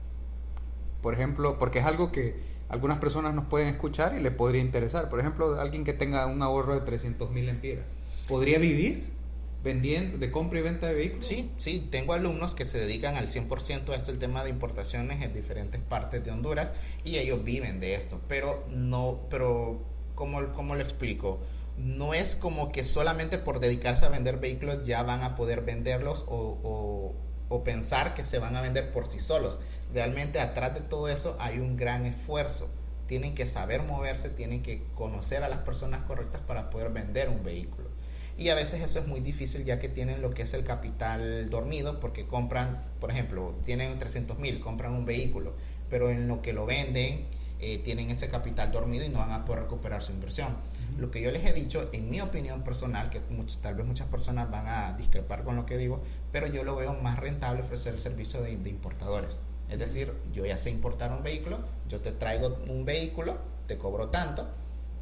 Por 1.02 1.14
ejemplo, 1.14 1.58
porque 1.58 1.78
es 1.78 1.86
algo 1.86 2.12
que 2.12 2.38
algunas 2.68 2.98
personas 2.98 3.34
nos 3.34 3.46
pueden 3.46 3.68
escuchar 3.68 4.16
y 4.16 4.20
le 4.20 4.30
podría 4.30 4.60
interesar. 4.60 5.08
Por 5.08 5.20
ejemplo, 5.20 5.58
alguien 5.58 5.84
que 5.84 5.92
tenga 5.92 6.26
un 6.26 6.42
ahorro 6.42 6.74
de 6.74 6.80
300 6.82 7.30
mil 7.30 7.48
empiras, 7.48 7.84
¿podría 8.28 8.58
vivir? 8.58 9.19
Vendiendo, 9.62 10.18
de 10.18 10.30
compra 10.30 10.58
y 10.58 10.62
venta 10.62 10.86
de 10.86 10.94
vehículos? 10.94 11.24
Sí, 11.24 11.50
sí, 11.56 11.88
tengo 11.90 12.12
alumnos 12.12 12.54
que 12.54 12.64
se 12.64 12.78
dedican 12.78 13.16
al 13.16 13.28
100% 13.28 13.90
a 13.90 13.96
este 13.96 14.14
tema 14.14 14.44
de 14.44 14.50
importaciones 14.50 15.22
en 15.22 15.32
diferentes 15.32 15.80
partes 15.80 16.24
de 16.24 16.30
Honduras 16.30 16.74
y 17.04 17.18
ellos 17.18 17.44
viven 17.44 17.80
de 17.80 17.94
esto, 17.94 18.20
pero 18.28 18.64
no, 18.70 19.20
pero 19.30 19.82
¿cómo, 20.14 20.52
cómo 20.52 20.74
lo 20.74 20.82
explico? 20.82 21.40
No 21.76 22.14
es 22.14 22.36
como 22.36 22.72
que 22.72 22.84
solamente 22.84 23.38
por 23.38 23.60
dedicarse 23.60 24.04
a 24.04 24.08
vender 24.10 24.38
vehículos 24.38 24.84
ya 24.84 25.02
van 25.02 25.22
a 25.22 25.34
poder 25.34 25.62
venderlos 25.62 26.24
o, 26.28 26.58
o, 26.62 27.14
o 27.48 27.64
pensar 27.64 28.14
que 28.14 28.24
se 28.24 28.38
van 28.38 28.56
a 28.56 28.60
vender 28.60 28.90
por 28.90 29.08
sí 29.08 29.18
solos. 29.18 29.60
Realmente 29.92 30.40
atrás 30.40 30.74
de 30.74 30.80
todo 30.80 31.08
eso 31.08 31.36
hay 31.38 31.58
un 31.58 31.76
gran 31.76 32.06
esfuerzo 32.06 32.68
tienen 33.10 33.34
que 33.34 33.44
saber 33.44 33.82
moverse, 33.82 34.30
tienen 34.30 34.62
que 34.62 34.84
conocer 34.94 35.42
a 35.42 35.48
las 35.48 35.58
personas 35.58 36.02
correctas 36.02 36.42
para 36.42 36.70
poder 36.70 36.90
vender 36.90 37.28
un 37.28 37.42
vehículo. 37.42 37.89
Y 38.36 38.48
a 38.48 38.54
veces 38.54 38.80
eso 38.80 39.00
es 39.00 39.06
muy 39.06 39.20
difícil 39.20 39.64
ya 39.64 39.78
que 39.78 39.88
tienen 39.88 40.22
lo 40.22 40.30
que 40.30 40.42
es 40.42 40.54
el 40.54 40.64
capital 40.64 41.50
dormido 41.50 42.00
porque 42.00 42.26
compran, 42.26 42.82
por 43.00 43.10
ejemplo, 43.10 43.54
tienen 43.64 43.98
300 43.98 44.38
mil, 44.38 44.60
compran 44.60 44.92
un 44.92 45.04
vehículo, 45.04 45.54
pero 45.88 46.10
en 46.10 46.26
lo 46.28 46.40
que 46.40 46.52
lo 46.52 46.66
venden 46.66 47.26
eh, 47.62 47.78
tienen 47.78 48.08
ese 48.08 48.28
capital 48.30 48.72
dormido 48.72 49.04
y 49.04 49.10
no 49.10 49.18
van 49.18 49.32
a 49.32 49.44
poder 49.44 49.64
recuperar 49.64 50.02
su 50.02 50.12
inversión. 50.12 50.56
Lo 50.96 51.10
que 51.10 51.20
yo 51.20 51.30
les 51.30 51.44
he 51.44 51.52
dicho, 51.52 51.90
en 51.92 52.08
mi 52.08 52.20
opinión 52.20 52.62
personal, 52.62 53.10
que 53.10 53.20
tal 53.60 53.74
vez 53.74 53.84
muchas 53.84 54.06
personas 54.08 54.50
van 54.50 54.66
a 54.66 54.94
discrepar 54.94 55.44
con 55.44 55.56
lo 55.56 55.66
que 55.66 55.76
digo, 55.76 56.02
pero 56.32 56.46
yo 56.46 56.64
lo 56.64 56.76
veo 56.76 56.94
más 56.94 57.18
rentable 57.18 57.60
ofrecer 57.60 57.92
el 57.92 58.00
servicio 58.00 58.40
de, 58.40 58.56
de 58.56 58.70
importadores. 58.70 59.42
Es 59.68 59.78
decir, 59.78 60.12
yo 60.32 60.46
ya 60.46 60.56
sé 60.56 60.70
importar 60.70 61.12
un 61.12 61.22
vehículo, 61.22 61.58
yo 61.88 62.00
te 62.00 62.12
traigo 62.12 62.58
un 62.68 62.86
vehículo, 62.86 63.36
te 63.66 63.76
cobro 63.76 64.08
tanto, 64.08 64.48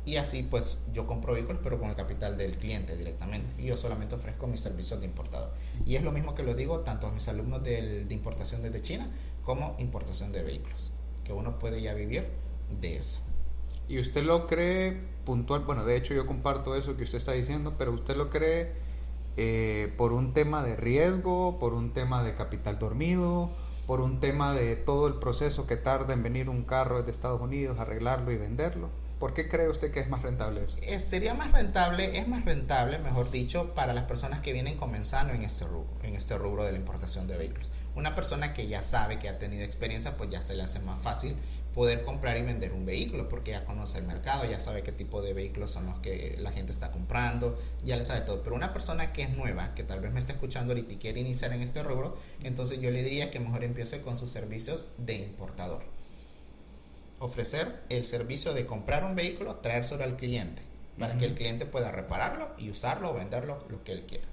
y 0.09 0.17
así 0.17 0.43
pues 0.43 0.79
yo 0.93 1.07
compro 1.07 1.35
vehículos 1.35 1.61
pero 1.63 1.79
con 1.79 1.91
el 1.91 1.95
capital 1.95 2.39
del 2.39 2.57
cliente 2.57 2.97
directamente 2.97 3.53
y 3.59 3.67
yo 3.67 3.77
solamente 3.77 4.15
ofrezco 4.15 4.47
mis 4.47 4.61
servicios 4.61 5.01
de 5.01 5.07
importador. 5.07 5.51
Y 5.85 5.97
es 5.97 6.03
lo 6.03 6.13
mismo 6.13 6.35
que 6.35 6.43
lo 6.43 6.55
digo 6.55 6.81
tanto 6.81 7.07
a 7.07 7.13
mis 7.13 7.29
alumnos 7.29 7.63
de 7.63 8.07
importación 8.11 8.63
desde 8.63 8.81
China 8.81 9.11
como 9.45 9.77
importación 9.79 10.33
de 10.33 10.43
vehículos, 10.43 10.91
que 11.25 11.33
uno 11.35 11.59
puede 11.59 11.83
ya 11.83 11.93
vivir 11.93 12.27
de 12.81 12.97
eso. 12.97 13.21
¿Y 13.87 13.99
usted 14.01 14.23
lo 14.23 14.47
cree 14.47 14.99
puntual? 15.27 15.65
Bueno, 15.65 15.85
de 15.85 15.97
hecho 15.97 16.15
yo 16.15 16.27
comparto 16.27 16.75
eso 16.75 16.97
que 16.97 17.05
usted 17.05 17.19
está 17.19 17.33
diciendo, 17.33 17.75
pero 17.77 17.93
usted 17.93 18.17
lo 18.17 18.31
cree 18.31 18.73
eh, 19.37 19.93
por 19.99 20.13
un 20.13 20.33
tema 20.33 20.63
de 20.65 20.75
riesgo, 20.75 21.59
por 21.59 21.75
un 21.75 21.93
tema 21.93 22.23
de 22.23 22.35
capital 22.35 22.79
dormido, 22.79 23.51
por 23.87 24.01
un 24.01 24.21
tema 24.21 24.55
de 24.55 24.77
todo 24.77 25.07
el 25.07 25.15
proceso 25.15 25.67
que 25.67 25.77
tarda 25.77 26.15
en 26.15 26.23
venir 26.23 26.49
un 26.49 26.65
carro 26.65 27.03
de 27.03 27.11
Estados 27.11 27.41
Unidos, 27.41 27.79
arreglarlo 27.79 28.33
y 28.33 28.37
venderlo. 28.37 28.89
¿Por 29.19 29.35
qué 29.35 29.49
cree 29.49 29.69
usted 29.69 29.91
que 29.91 29.99
es 29.99 30.09
más 30.09 30.23
rentable 30.23 30.63
eso? 30.63 30.77
Eh, 30.81 31.01
sería 31.01 31.35
más 31.35 31.51
rentable, 31.51 32.19
es 32.19 32.29
más 32.29 32.45
rentable, 32.45 32.99
mejor 33.01 33.33
dicho, 33.33 33.75
para 33.75 33.93
las 33.93 34.05
personas 34.05 34.41
que 34.41 34.53
vienen 34.53 34.77
comenzando 34.77 35.33
en 35.33 35.43
este 35.43 35.65
rubro, 35.65 35.89
en 36.05 36.15
este 36.15 36.39
rubro 36.39 36.65
de 36.65 36.71
la 36.71 36.79
importación 36.79 37.27
de 37.27 37.37
vehículos. 37.37 37.73
Una 37.97 38.15
persona 38.15 38.55
que 38.55 38.69
ya 38.69 38.85
sabe, 38.85 39.19
que 39.19 39.29
ha 39.29 39.41
tenido 39.41 39.65
experiencia, 39.65 40.17
pues 40.17 40.31
ya 40.31 40.41
se 40.41 40.55
le 40.55 40.63
hace 40.63 40.79
más 40.79 41.01
fácil 41.01 41.35
poder 41.75 42.05
comprar 42.05 42.37
y 42.39 42.43
vender 42.43 42.73
un 42.73 42.87
vehículo 42.87 43.29
porque 43.29 43.51
ya 43.53 43.65
conoce 43.65 43.99
el 43.99 44.05
mercado, 44.05 44.45
ya 44.45 44.61
sabe 44.61 44.85
qué 44.85 44.93
tipo 44.93 45.21
de 45.21 45.33
vehículos 45.33 45.73
son 45.73 45.87
los 45.87 45.99
que 45.99 46.37
la 46.39 46.53
gente 46.53 46.71
está 46.71 46.93
comprando, 46.93 47.59
ya 47.85 47.97
le 47.97 48.05
sabe 48.05 48.21
todo. 48.21 48.45
Pero 48.45 48.55
una 48.55 48.73
persona 48.73 49.13
que 49.13 49.23
es 49.23 49.37
nueva, 49.37 49.75
que 49.75 49.83
tal 49.83 49.99
vez 50.01 50.13
me 50.13 50.21
está 50.21 50.33
escuchando 50.33 50.75
ahorita 50.75 50.95
y 50.95 50.97
quiere 50.97 51.19
iniciar 51.19 51.53
en 51.53 51.63
este 51.63 51.83
rubro, 51.83 52.17
entonces 52.45 52.81
yo 52.81 52.93
le 52.93 53.03
diría 53.03 53.33
que 53.33 53.41
mejor 53.41 53.65
empiece 53.65 54.01
con 54.01 54.17
sus 54.17 54.31
servicios 54.31 54.87
de 54.97 55.17
importador 55.17 55.98
ofrecer 57.19 57.83
el 57.89 58.07
servicio 58.07 58.55
de 58.55 58.67
comprar 58.67 59.05
un 59.05 59.15
vehículo, 59.15 59.57
traérselo 59.57 60.05
al 60.05 60.17
cliente, 60.17 60.63
para 60.99 61.17
que 61.17 61.25
el 61.25 61.35
cliente 61.35 61.67
pueda 61.67 61.93
repararlo 61.93 62.51
y 62.59 62.71
usarlo 62.71 63.11
o 63.11 63.15
venderlo 63.15 63.65
lo 63.69 63.85
que 63.85 63.93
él 63.93 64.05
quiera. 64.07 64.27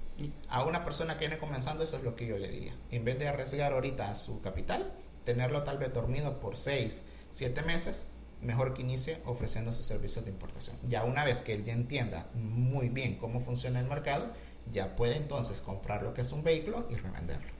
A 0.48 0.64
una 0.64 0.84
persona 0.84 1.14
que 1.14 1.26
viene 1.26 1.38
comenzando, 1.38 1.84
eso 1.84 1.96
es 1.96 2.02
lo 2.02 2.16
que 2.16 2.26
yo 2.26 2.38
le 2.38 2.48
diría. 2.48 2.74
En 2.90 3.04
vez 3.04 3.18
de 3.18 3.28
arriesgar 3.28 3.72
ahorita 3.72 4.14
su 4.14 4.40
capital, 4.40 4.92
tenerlo 5.24 5.62
tal 5.62 5.78
vez 5.78 5.92
dormido 5.92 6.40
por 6.40 6.56
6, 6.56 7.02
7 7.30 7.62
meses, 7.62 8.06
mejor 8.40 8.74
que 8.74 8.82
inicie 8.82 9.18
ofreciendo 9.24 9.72
sus 9.72 9.84
servicios 9.84 10.24
de 10.24 10.30
importación. 10.30 10.76
Ya 10.84 11.04
una 11.04 11.24
vez 11.24 11.42
que 11.42 11.52
él 11.52 11.64
ya 11.64 11.72
entienda 11.72 12.26
muy 12.34 12.88
bien 12.88 13.16
cómo 13.16 13.40
funciona 13.40 13.80
el 13.80 13.86
mercado, 13.86 14.26
ya 14.72 14.96
puede 14.96 15.16
entonces 15.16 15.60
comprar 15.60 16.02
lo 16.02 16.14
que 16.14 16.22
es 16.22 16.32
un 16.32 16.42
vehículo 16.42 16.86
y 16.90 16.96
revenderlo. 16.96 17.50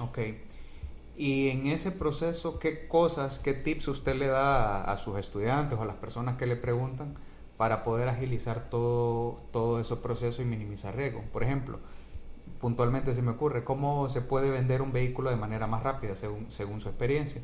Ok. 0.00 0.18
Y 1.20 1.48
en 1.48 1.66
ese 1.66 1.90
proceso, 1.90 2.60
¿qué 2.60 2.86
cosas, 2.86 3.40
qué 3.40 3.52
tips 3.52 3.88
usted 3.88 4.14
le 4.14 4.28
da 4.28 4.84
a, 4.84 4.96
sus 4.98 5.18
estudiantes 5.18 5.76
o 5.76 5.82
a 5.82 5.84
las 5.84 5.96
personas 5.96 6.36
que 6.36 6.46
le 6.46 6.54
preguntan 6.54 7.16
para 7.56 7.82
poder 7.82 8.08
agilizar 8.08 8.70
todo, 8.70 9.42
todo 9.50 9.80
ese 9.80 9.96
proceso 9.96 10.42
y 10.42 10.44
minimizar 10.44 10.94
riesgo? 10.94 11.24
Por 11.32 11.42
ejemplo, 11.42 11.80
puntualmente 12.60 13.14
se 13.14 13.22
me 13.22 13.32
ocurre, 13.32 13.64
¿cómo 13.64 14.08
se 14.08 14.20
puede 14.20 14.52
vender 14.52 14.80
un 14.80 14.92
vehículo 14.92 15.30
de 15.30 15.34
manera 15.36 15.66
más 15.66 15.82
rápida 15.82 16.14
según, 16.14 16.52
según 16.52 16.80
su 16.80 16.88
experiencia? 16.88 17.42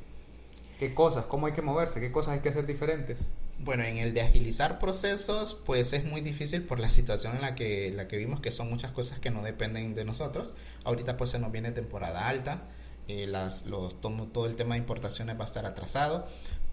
¿Qué 0.79 0.95
cosas? 0.95 1.25
¿Cómo 1.25 1.47
hay 1.47 1.53
que 1.53 1.63
moverse? 1.63 1.99
¿Qué 1.99 2.13
cosas 2.13 2.35
hay 2.35 2.41
que 2.43 2.51
hacer 2.51 2.67
diferentes? 2.67 3.27
Bueno, 3.59 3.83
en 3.83 3.97
el 3.97 4.15
de 4.15 4.21
agilizar 4.21 4.79
procesos, 4.79 5.61
pues 5.67 5.93
es 5.95 6.05
muy 6.05 6.21
difícil 6.21 6.63
por 6.63 6.79
la 6.79 6.89
situación 6.89 7.35
en 7.35 7.43
la 7.43 7.57
que, 7.57 7.93
la 7.93 8.07
que 8.07 8.19
vimos, 8.19 8.39
que 8.39 8.53
son 8.53 8.71
muchas 8.71 8.93
cosas 8.93 9.19
que 9.19 9.33
no 9.33 9.43
dependen 9.43 9.95
de 9.95 10.05
nosotros. 10.05 10.55
Ahorita 10.85 11.17
pues 11.17 11.31
se 11.31 11.41
nos 11.41 11.51
viene 11.51 11.73
temporada 11.73 12.29
alta 12.29 12.69
eh, 13.07 13.27
las, 13.27 13.67
los, 13.67 14.01
todo, 14.01 14.47
el 14.47 14.57
tema 14.57 14.75
de 14.75 14.81
importaciones 14.81 15.37
va 15.37 15.43
a 15.43 15.47
estar 15.47 15.67
atrasado. 15.67 16.27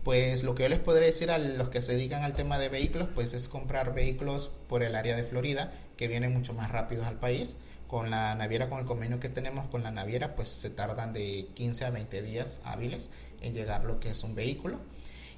Pues 0.03 0.43
lo 0.43 0.55
que 0.55 0.63
yo 0.63 0.69
les 0.69 0.79
podría 0.79 1.05
decir 1.05 1.29
a 1.29 1.37
los 1.37 1.69
que 1.69 1.81
se 1.81 1.93
dedican 1.93 2.23
al 2.23 2.33
tema 2.33 2.57
de 2.57 2.69
vehículos, 2.69 3.09
pues 3.13 3.33
es 3.33 3.47
comprar 3.47 3.93
vehículos 3.93 4.51
por 4.67 4.81
el 4.81 4.95
área 4.95 5.15
de 5.15 5.23
Florida, 5.23 5.71
que 5.97 6.07
vienen 6.07 6.33
mucho 6.33 6.53
más 6.53 6.71
rápidos 6.71 7.05
al 7.05 7.19
país. 7.19 7.57
Con 7.87 8.09
la 8.09 8.33
naviera, 8.35 8.69
con 8.69 8.79
el 8.79 8.85
convenio 8.85 9.19
que 9.19 9.29
tenemos 9.29 9.67
con 9.67 9.83
la 9.83 9.91
naviera, 9.91 10.35
pues 10.35 10.47
se 10.47 10.69
tardan 10.69 11.13
de 11.13 11.49
15 11.55 11.85
a 11.85 11.89
20 11.91 12.21
días 12.21 12.61
hábiles 12.63 13.09
en 13.41 13.53
llegar 13.53 13.83
lo 13.83 13.99
que 13.99 14.09
es 14.09 14.23
un 14.23 14.33
vehículo. 14.33 14.79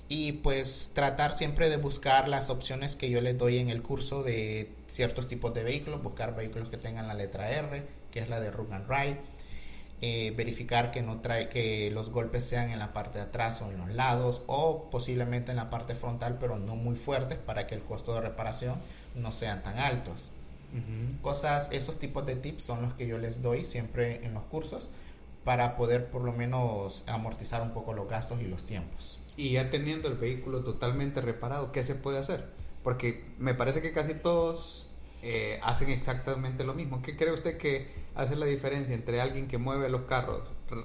Y 0.08 0.34
pues 0.34 0.92
tratar 0.94 1.34
siempre 1.34 1.70
de 1.70 1.78
buscar 1.78 2.30
las 2.30 2.50
opciones 2.50 2.96
que 2.96 3.10
yo 3.10 3.22
les 3.22 3.38
doy 3.38 3.58
en 3.58 3.70
el 3.70 3.82
curso 3.82 4.22
de 4.22 4.72
ciertos 4.86 5.28
tipos 5.28 5.54
de 5.54 5.64
vehículos, 5.64 6.04
buscar 6.04 6.36
vehículos 6.36 6.70
que 6.70 6.78
tengan 6.78 7.08
la 7.08 7.16
letra 7.16 7.50
R, 7.50 7.84
que 8.12 8.20
es 8.20 8.30
la 8.30 8.40
de 8.40 8.52
Run 8.52 8.72
and 8.72 8.88
Ride 8.88 9.18
eh, 10.02 10.34
verificar 10.36 10.92
que 10.92 11.02
no 11.02 11.22
trae 11.22 11.50
que 11.50 11.90
los 11.92 12.10
golpes 12.10 12.44
sean 12.44 12.70
en 12.70 12.80
la 12.80 12.92
parte 12.94 13.20
de 13.20 13.26
atrás 13.26 13.62
o 13.62 13.72
en 13.72 13.78
los 13.78 13.92
lados 13.94 14.44
o 14.48 14.90
posiblemente 14.90 15.52
en 15.52 15.58
la 15.58 15.70
parte 15.70 15.96
frontal 15.96 16.38
pero 16.40 16.58
no 16.58 16.76
muy 16.76 16.96
fuertes 16.96 17.38
para 17.38 17.68
que 17.68 17.76
el 17.76 17.82
costo 17.84 18.14
de 18.14 18.22
reparación 18.22 18.76
no 19.16 19.32
sean 19.32 19.64
tan 19.64 19.80
altos. 19.80 20.32
Cosas 21.22 21.70
esos 21.72 22.00
tipos 22.00 22.26
de 22.26 22.36
tips 22.36 22.64
son 22.64 22.82
los 22.82 22.96
que 22.96 23.06
yo 23.06 23.20
les 23.20 23.44
doy 23.44 23.64
siempre 23.64 24.26
en 24.26 24.34
los 24.34 24.44
cursos 24.44 24.90
para 25.44 25.76
poder 25.76 26.10
por 26.10 26.24
lo 26.24 26.34
menos 26.34 27.04
amortizar 27.06 27.62
un 27.62 27.72
poco 27.72 27.94
los 27.94 28.10
gastos 28.10 28.42
y 28.42 28.48
los 28.48 28.66
tiempos. 28.66 29.20
Y 29.38 29.52
ya 29.52 29.70
teniendo 29.70 30.08
el 30.08 30.16
vehículo 30.16 30.64
totalmente 30.64 31.22
reparado 31.22 31.72
qué 31.72 31.84
se 31.84 31.94
puede 31.94 32.18
hacer 32.18 32.50
porque 32.84 33.24
me 33.40 33.54
parece 33.54 33.82
que 33.82 33.94
casi 33.94 34.14
todos 34.14 34.88
eh, 35.26 35.60
hacen 35.64 35.90
exactamente 35.90 36.66
lo 36.66 36.74
mismo. 36.74 37.02
¿Qué 37.02 37.16
cree 37.16 37.32
usted 37.32 37.58
que 37.58 37.88
hace 38.14 38.36
la 38.36 38.46
diferencia 38.46 38.94
entre 38.94 39.22
alguien 39.22 39.48
que 39.48 39.58
mueve 39.58 39.90
los 39.90 40.02
carros 40.02 40.44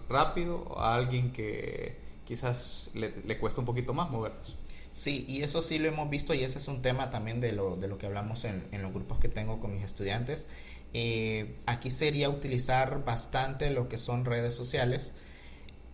rápido 0.08 0.62
o 0.62 0.80
alguien 0.80 1.32
que 1.32 1.96
quizás 2.24 2.90
le, 2.94 3.38
cuesta 3.38 3.60
un 3.60 3.66
poquito 3.66 3.94
más 3.94 4.10
moverlos? 4.10 4.56
Sí, 4.92 5.24
y 5.28 5.42
eso 5.42 5.60
sí 5.60 5.78
lo 5.80 5.88
hemos 5.88 6.08
visto 6.08 6.34
y 6.34 6.44
ese 6.44 6.58
es 6.58 6.68
un 6.68 6.82
tema 6.82 7.10
también 7.10 7.40
de 7.40 7.52
lo, 7.52 7.76
de 7.76 7.88
lo 7.88 7.98
que 7.98 8.06
hablamos 8.06 8.44
en, 8.44 8.68
los 8.70 8.92
grupos 8.92 9.18
que 9.18 9.28
tengo 9.28 9.58
con 9.58 9.72
mis 9.74 9.82
estudiantes. 9.82 10.46
Eh, 10.94 11.56
aquí 11.66 11.90
sería 11.90 12.30
utilizar 12.30 13.04
bastante 13.04 13.70
lo 13.70 13.88
que 13.88 13.98
son 13.98 14.24
redes 14.24 14.54
sociales 14.54 15.12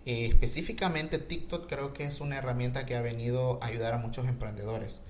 Eh, 0.06 0.26
específicamente 0.26 1.18
TikTok 1.18 1.66
creo 1.66 1.94
que 1.94 2.04
es 2.04 2.20
una 2.20 2.36
herramienta 2.36 2.84
que 2.84 2.94
ha 2.94 3.00
venido 3.02 3.58
a 3.62 3.66
ayudar 3.66 3.94
a 3.94 3.98
muchos 3.98 4.26
emprendedores. 4.28 5.00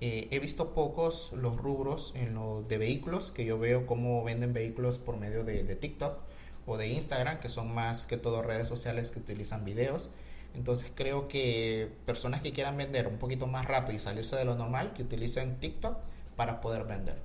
Eh, 0.00 0.28
he 0.30 0.38
visto 0.38 0.72
pocos 0.72 1.32
los 1.34 1.56
rubros 1.56 2.12
en 2.16 2.34
lo 2.34 2.62
de 2.62 2.78
vehículos, 2.78 3.30
que 3.30 3.44
yo 3.44 3.58
veo 3.58 3.86
cómo 3.86 4.24
venden 4.24 4.52
vehículos 4.52 4.98
por 4.98 5.18
medio 5.18 5.44
de, 5.44 5.64
de 5.64 5.76
TikTok 5.76 6.18
o 6.66 6.76
de 6.76 6.88
Instagram, 6.88 7.40
que 7.40 7.48
son 7.48 7.74
más 7.74 8.06
que 8.06 8.16
todo 8.16 8.42
redes 8.42 8.68
sociales 8.68 9.10
que 9.10 9.18
utilizan 9.18 9.64
videos. 9.64 10.10
Entonces 10.54 10.90
creo 10.94 11.28
que 11.28 11.90
personas 12.06 12.42
que 12.42 12.52
quieran 12.52 12.76
vender 12.76 13.06
un 13.06 13.18
poquito 13.18 13.46
más 13.46 13.66
rápido 13.66 13.96
y 13.96 13.98
salirse 13.98 14.36
de 14.36 14.44
lo 14.44 14.56
normal, 14.56 14.92
que 14.94 15.02
utilicen 15.02 15.58
TikTok 15.60 15.98
para 16.36 16.60
poder 16.60 16.84
vender. 16.84 17.16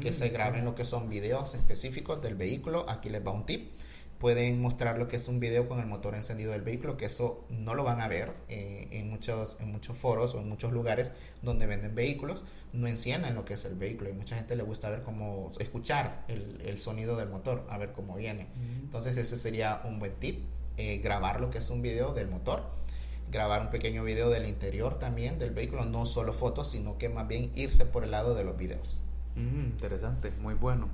que 0.00 0.14
se 0.14 0.30
graben 0.30 0.64
lo 0.64 0.74
que 0.74 0.86
son 0.86 1.10
videos 1.10 1.54
específicos 1.54 2.22
del 2.22 2.36
vehículo. 2.36 2.88
Aquí 2.88 3.10
les 3.10 3.24
va 3.24 3.32
un 3.32 3.44
tip. 3.44 3.70
Pueden 4.24 4.58
mostrar 4.58 4.96
lo 4.96 5.06
que 5.06 5.16
es 5.16 5.28
un 5.28 5.38
video 5.38 5.68
con 5.68 5.80
el 5.80 5.86
motor 5.86 6.14
encendido 6.14 6.52
del 6.52 6.62
vehículo, 6.62 6.96
que 6.96 7.04
eso 7.04 7.44
no 7.50 7.74
lo 7.74 7.84
van 7.84 8.00
a 8.00 8.08
ver 8.08 8.32
eh, 8.48 8.88
en, 8.92 9.10
muchos, 9.10 9.58
en 9.60 9.70
muchos 9.70 9.98
foros 9.98 10.34
o 10.34 10.40
en 10.40 10.48
muchos 10.48 10.72
lugares 10.72 11.12
donde 11.42 11.66
venden 11.66 11.94
vehículos. 11.94 12.46
No 12.72 12.86
encienden 12.86 13.34
lo 13.34 13.44
que 13.44 13.52
es 13.52 13.66
el 13.66 13.74
vehículo 13.74 14.08
y 14.08 14.14
mucha 14.14 14.36
gente 14.36 14.56
le 14.56 14.62
gusta 14.62 14.88
ver 14.88 15.02
cómo, 15.02 15.52
escuchar 15.58 16.24
el, 16.28 16.62
el 16.64 16.78
sonido 16.78 17.18
del 17.18 17.28
motor, 17.28 17.66
a 17.68 17.76
ver 17.76 17.92
cómo 17.92 18.16
viene. 18.16 18.46
Entonces 18.80 19.18
ese 19.18 19.36
sería 19.36 19.82
un 19.84 19.98
buen 19.98 20.14
tip 20.14 20.42
eh, 20.78 21.02
grabar 21.04 21.38
lo 21.42 21.50
que 21.50 21.58
es 21.58 21.68
un 21.68 21.82
video 21.82 22.14
del 22.14 22.28
motor, 22.28 22.62
grabar 23.30 23.60
un 23.60 23.68
pequeño 23.68 24.04
video 24.04 24.30
del 24.30 24.48
interior 24.48 24.98
también 24.98 25.38
del 25.38 25.50
vehículo, 25.50 25.84
no 25.84 26.06
solo 26.06 26.32
fotos, 26.32 26.70
sino 26.70 26.96
que 26.96 27.10
más 27.10 27.28
bien 27.28 27.50
irse 27.54 27.84
por 27.84 28.04
el 28.04 28.12
lado 28.12 28.34
de 28.34 28.44
los 28.44 28.56
videos. 28.56 28.98
Mm, 29.36 29.66
interesante, 29.66 30.30
muy 30.40 30.54
bueno, 30.54 30.88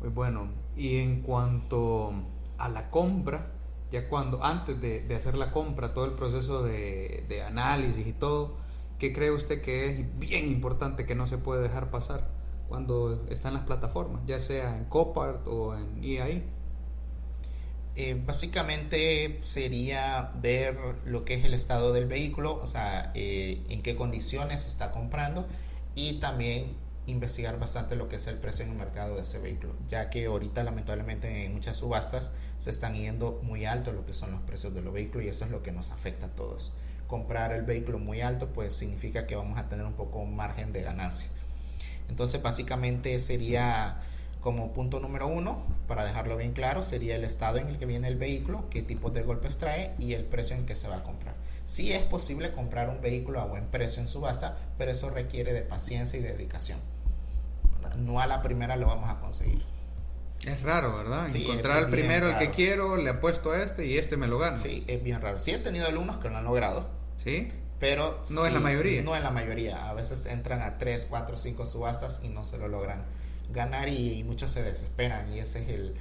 muy 0.00 0.08
bueno. 0.08 0.48
Y 0.76 0.98
en 0.98 1.22
cuanto 1.22 2.12
a 2.58 2.68
la 2.68 2.90
compra, 2.90 3.52
ya 3.90 4.08
cuando 4.08 4.44
antes 4.44 4.80
de, 4.80 5.14
hacer 5.14 5.36
la 5.36 5.50
compra, 5.52 5.94
todo 5.94 6.04
el 6.04 6.12
proceso 6.12 6.62
de, 6.62 7.42
análisis 7.46 8.06
y 8.06 8.12
todo, 8.12 8.56
¿qué 8.98 9.12
cree 9.12 9.30
usted 9.30 9.62
que 9.62 9.90
es 9.90 10.18
bien 10.18 10.46
importante 10.46 11.06
que 11.06 11.14
no 11.14 11.26
se 11.26 11.38
puede 11.38 11.62
dejar 11.62 11.90
pasar 11.90 12.28
cuando 12.68 13.24
está 13.30 13.48
en 13.48 13.54
las 13.54 13.64
plataformas, 13.64 14.22
ya 14.26 14.40
sea 14.40 14.76
en 14.76 14.84
Copart 14.84 15.46
o 15.46 15.74
en 15.74 16.04
EAI? 16.04 16.44
Eh, 18.00 18.22
básicamente 18.24 19.38
sería 19.40 20.30
ver 20.36 20.78
lo 21.04 21.24
que 21.24 21.34
es 21.34 21.44
el 21.44 21.54
estado 21.54 21.92
del 21.92 22.06
vehículo, 22.06 22.54
o 22.62 22.66
sea, 22.66 23.10
eh, 23.14 23.64
en 23.70 23.82
qué 23.82 23.96
condiciones 23.96 24.62
se 24.62 24.68
está 24.68 24.92
comprando 24.92 25.46
y 25.96 26.20
también 26.20 26.76
investigar 27.08 27.58
bastante 27.58 27.96
lo 27.96 28.08
que 28.08 28.16
es 28.16 28.26
el 28.26 28.36
precio 28.36 28.64
en 28.64 28.72
el 28.72 28.76
mercado 28.76 29.16
de 29.16 29.22
ese 29.22 29.38
vehículo, 29.38 29.74
ya 29.88 30.10
que 30.10 30.26
ahorita 30.26 30.62
lamentablemente 30.62 31.44
en 31.44 31.54
muchas 31.54 31.76
subastas 31.76 32.32
se 32.58 32.70
están 32.70 32.94
yendo 32.94 33.40
muy 33.42 33.64
alto 33.64 33.92
lo 33.92 34.04
que 34.04 34.14
son 34.14 34.30
los 34.30 34.40
precios 34.42 34.74
de 34.74 34.82
los 34.82 34.92
vehículos 34.92 35.26
y 35.26 35.28
eso 35.30 35.44
es 35.44 35.50
lo 35.50 35.62
que 35.62 35.72
nos 35.72 35.90
afecta 35.90 36.26
a 36.26 36.34
todos. 36.34 36.72
Comprar 37.06 37.52
el 37.52 37.62
vehículo 37.62 37.98
muy 37.98 38.20
alto 38.20 38.48
pues 38.52 38.74
significa 38.74 39.26
que 39.26 39.36
vamos 39.36 39.58
a 39.58 39.68
tener 39.68 39.86
un 39.86 39.94
poco 39.94 40.18
un 40.18 40.36
margen 40.36 40.72
de 40.72 40.82
ganancia. 40.82 41.30
Entonces 42.08 42.42
básicamente 42.42 43.18
sería 43.20 44.00
como 44.40 44.72
punto 44.72 45.00
número 45.00 45.26
uno, 45.26 45.64
para 45.88 46.04
dejarlo 46.04 46.36
bien 46.36 46.52
claro, 46.52 46.82
sería 46.82 47.16
el 47.16 47.24
estado 47.24 47.58
en 47.58 47.68
el 47.68 47.78
que 47.78 47.86
viene 47.86 48.08
el 48.08 48.16
vehículo, 48.16 48.70
qué 48.70 48.82
tipo 48.82 49.10
de 49.10 49.22
golpes 49.22 49.58
trae 49.58 49.94
y 49.98 50.14
el 50.14 50.24
precio 50.24 50.56
en 50.56 50.64
que 50.64 50.76
se 50.76 50.88
va 50.88 50.98
a 50.98 51.02
comprar. 51.02 51.34
Sí 51.64 51.92
es 51.92 52.02
posible 52.02 52.52
comprar 52.52 52.88
un 52.88 53.00
vehículo 53.00 53.40
a 53.40 53.44
buen 53.44 53.66
precio 53.66 54.00
en 54.00 54.06
subasta, 54.06 54.56
pero 54.78 54.92
eso 54.92 55.10
requiere 55.10 55.52
de 55.52 55.62
paciencia 55.62 56.18
y 56.18 56.22
dedicación. 56.22 56.78
No 57.96 58.20
a 58.20 58.26
la 58.26 58.42
primera 58.42 58.76
lo 58.76 58.86
vamos 58.86 59.10
a 59.10 59.18
conseguir. 59.20 59.62
Es 60.44 60.62
raro, 60.62 60.96
¿verdad? 60.96 61.34
Encontrar 61.34 61.84
el 61.84 61.90
primero 61.90 62.30
el 62.30 62.38
que 62.38 62.50
quiero, 62.50 62.96
le 62.96 63.10
apuesto 63.10 63.50
a 63.52 63.62
este 63.62 63.86
y 63.86 63.98
este 63.98 64.16
me 64.16 64.28
lo 64.28 64.38
gano. 64.38 64.56
Sí, 64.56 64.84
es 64.86 65.02
bien 65.02 65.20
raro. 65.20 65.38
Sí 65.38 65.50
he 65.50 65.58
tenido 65.58 65.86
alumnos 65.86 66.18
que 66.18 66.28
lo 66.28 66.36
han 66.36 66.44
logrado. 66.44 66.88
Sí. 67.16 67.48
Pero 67.80 68.20
no 68.30 68.46
es 68.46 68.52
la 68.52 68.60
mayoría. 68.60 69.02
No 69.02 69.16
es 69.16 69.22
la 69.22 69.30
mayoría. 69.30 69.88
A 69.88 69.94
veces 69.94 70.26
entran 70.26 70.62
a 70.62 70.78
3, 70.78 71.06
4, 71.08 71.36
5 71.36 71.66
subastas 71.66 72.20
y 72.22 72.28
no 72.28 72.44
se 72.44 72.58
lo 72.58 72.68
logran 72.68 73.04
ganar 73.52 73.88
y, 73.88 74.22
muchos 74.24 74.50
se 74.52 74.62
desesperan 74.62 75.32
y 75.32 75.38
ese 75.38 75.62
es 75.62 75.68
el 75.70 75.94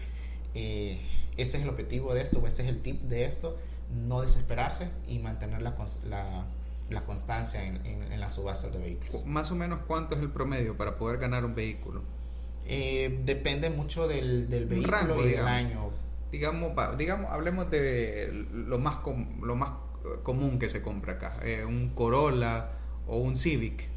eh, 0.54 1.00
ese 1.38 1.58
es 1.58 1.64
el 1.64 1.70
objetivo 1.70 2.14
de 2.14 2.22
esto, 2.22 2.46
ese 2.48 2.64
es 2.64 2.70
el 2.70 2.82
tip 2.82 3.04
de 3.04 3.26
esto, 3.26 3.56
no 4.08 4.22
desesperarse 4.22 4.90
y 5.08 5.20
mantener 5.20 5.62
la, 5.62 5.76
la, 6.06 6.46
la 6.90 7.04
constancia 7.06 7.64
en, 7.64 7.86
en, 7.86 8.20
las 8.20 8.34
subastas 8.36 8.74
de 8.74 8.80
vehículos. 8.80 9.26
Más 9.26 9.52
o 9.52 9.56
menos 9.56 9.80
cuánto 9.88 10.16
es 10.16 10.22
el 10.22 10.30
promedio 10.30 10.78
para 10.78 10.98
poder 10.98 11.20
ganar 11.20 11.46
un 11.46 11.56
vehículo. 11.56 12.02
Eh, 12.66 13.22
depende 13.24 13.70
mucho 13.70 14.08
del, 14.08 14.50
del 14.50 14.66
vehículo 14.66 15.26
y 15.26 15.32
del 15.32 15.48
año. 15.48 15.92
Digamos, 16.32 16.98
digamos, 16.98 17.32
hablemos 17.32 17.70
de 17.70 18.46
lo 18.52 18.80
más, 18.80 18.98
lo 19.42 19.56
más 19.56 19.70
común 20.24 20.60
que 20.60 20.70
se 20.70 20.82
compra 20.82 21.14
acá, 21.14 21.38
eh, 21.44 21.66
un 21.66 21.90
Corolla 21.90 22.72
o 23.08 23.18
un 23.18 23.38
Civic 23.38 23.90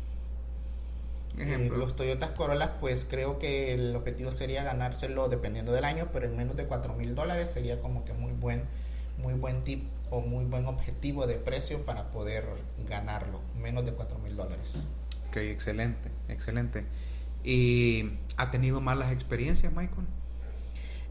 eh, 1.38 1.70
los 1.74 1.96
Toyotas 1.96 2.32
Corolla, 2.32 2.78
pues 2.78 3.06
creo 3.08 3.38
que 3.38 3.72
el 3.72 3.94
objetivo 3.94 4.32
sería 4.32 4.64
ganárselo 4.64 5.28
dependiendo 5.28 5.72
del 5.72 5.84
año, 5.84 6.08
pero 6.12 6.26
en 6.26 6.36
menos 6.36 6.56
de 6.56 6.66
4 6.66 6.94
mil 6.94 7.14
dólares 7.14 7.50
sería 7.50 7.80
como 7.80 8.04
que 8.04 8.12
muy 8.12 8.32
buen, 8.32 8.64
muy 9.18 9.34
buen 9.34 9.62
tip 9.62 9.84
o 10.10 10.20
muy 10.20 10.44
buen 10.44 10.66
objetivo 10.66 11.26
de 11.26 11.36
precio 11.36 11.84
para 11.84 12.10
poder 12.10 12.44
ganarlo. 12.88 13.40
Menos 13.60 13.84
de 13.84 13.92
4 13.92 14.18
mil 14.18 14.36
dólares. 14.36 14.74
Ok, 15.28 15.36
excelente, 15.38 16.10
excelente. 16.28 16.84
¿Y 17.44 18.10
ha 18.36 18.50
tenido 18.50 18.80
malas 18.80 19.12
experiencias, 19.12 19.72
Michael? 19.72 20.06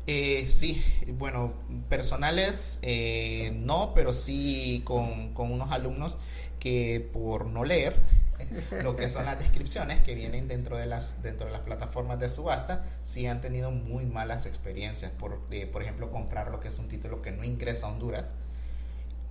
Eh, 0.08 0.48
sí, 0.48 0.84
bueno, 1.18 1.54
personales 1.88 2.80
eh, 2.82 3.52
no, 3.56 3.94
pero 3.94 4.14
sí 4.14 4.82
con, 4.84 5.34
con 5.34 5.52
unos 5.52 5.72
alumnos 5.72 6.18
que 6.60 7.08
por 7.14 7.46
no 7.46 7.64
leer 7.64 7.96
lo 8.84 8.96
que 8.96 9.10
son 9.10 9.26
las 9.26 9.40
descripciones 9.40 10.02
que 10.02 10.16
vienen 10.16 10.48
dentro 10.48 10.78
de 10.78 10.86
las, 10.86 11.22
dentro 11.22 11.48
de 11.48 11.52
las 11.52 11.62
plataformas 11.62 12.20
de 12.20 12.30
subasta, 12.30 12.84
sí 13.04 13.28
han 13.28 13.42
tenido 13.42 13.72
muy 13.72 14.06
malas 14.06 14.46
experiencias. 14.46 15.12
Por, 15.12 15.42
eh, 15.52 15.68
por 15.68 15.82
ejemplo, 15.82 16.12
comprar 16.12 16.52
lo 16.52 16.60
que 16.60 16.70
es 16.70 16.80
un 16.80 16.88
título 16.88 17.22
que 17.22 17.32
no 17.32 17.44
ingresa 17.44 17.88
a 17.88 17.92
Honduras. 17.92 18.36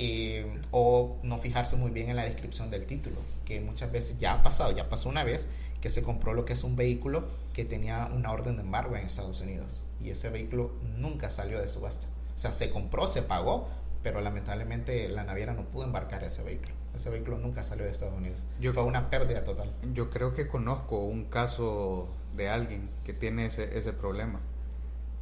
Eh, 0.01 0.61
o 0.71 1.19
no 1.25 1.39
fijarse 1.39 1.77
muy 1.77 1.91
bien 1.91 2.09
en 2.09 2.17
la 2.17 2.25
descripción 2.25 2.71
del 2.71 2.87
título, 2.87 3.17
que 3.45 3.61
muchas 3.61 3.91
veces 3.91 4.19
ya 4.19 4.35
ha 4.35 4.43
pasado, 4.43 4.71
ya 4.71 4.89
pasó 4.89 5.09
una 5.09 5.25
vez 5.25 5.49
que 5.81 5.91
se 5.91 6.03
compró 6.03 6.35
lo 6.35 6.45
que 6.45 6.53
es 6.53 6.63
un 6.65 6.77
vehículo 6.77 7.25
que 7.53 7.65
tenía 7.65 8.09
una 8.15 8.31
orden 8.31 8.57
de 8.57 8.63
embargo 8.63 8.97
en 8.97 9.05
Estados 9.05 9.41
Unidos 9.41 9.81
y 10.03 10.11
ese 10.11 10.31
vehículo 10.31 10.73
nunca 10.97 11.31
salió 11.31 11.61
de 11.61 11.69
subasta. 11.69 12.07
O 12.37 12.39
sea, 12.39 12.53
se 12.53 12.71
compró, 12.71 13.07
se 13.09 13.23
pagó, 13.23 13.69
pero 14.03 14.21
lamentablemente 14.21 15.09
la 15.09 15.25
naviera 15.25 15.55
no 15.55 15.65
pudo 15.65 15.85
embarcar 15.85 16.23
ese 16.23 16.43
vehículo. 16.43 16.73
Ese 16.95 17.11
vehículo 17.11 17.39
nunca 17.39 17.65
salió 17.65 17.85
de 17.85 17.91
Estados 17.91 18.17
Unidos. 18.17 18.47
Yo, 18.61 18.73
Fue 18.73 18.85
una 18.85 19.11
pérdida 19.11 19.45
total. 19.45 19.73
Yo 19.93 20.11
creo 20.11 20.35
que 20.35 20.47
conozco 20.47 20.99
un 20.99 21.25
caso 21.25 22.09
de 22.37 22.49
alguien 22.49 22.89
que 23.05 23.13
tiene 23.13 23.47
ese, 23.47 23.77
ese 23.77 23.93
problema. 23.93 24.41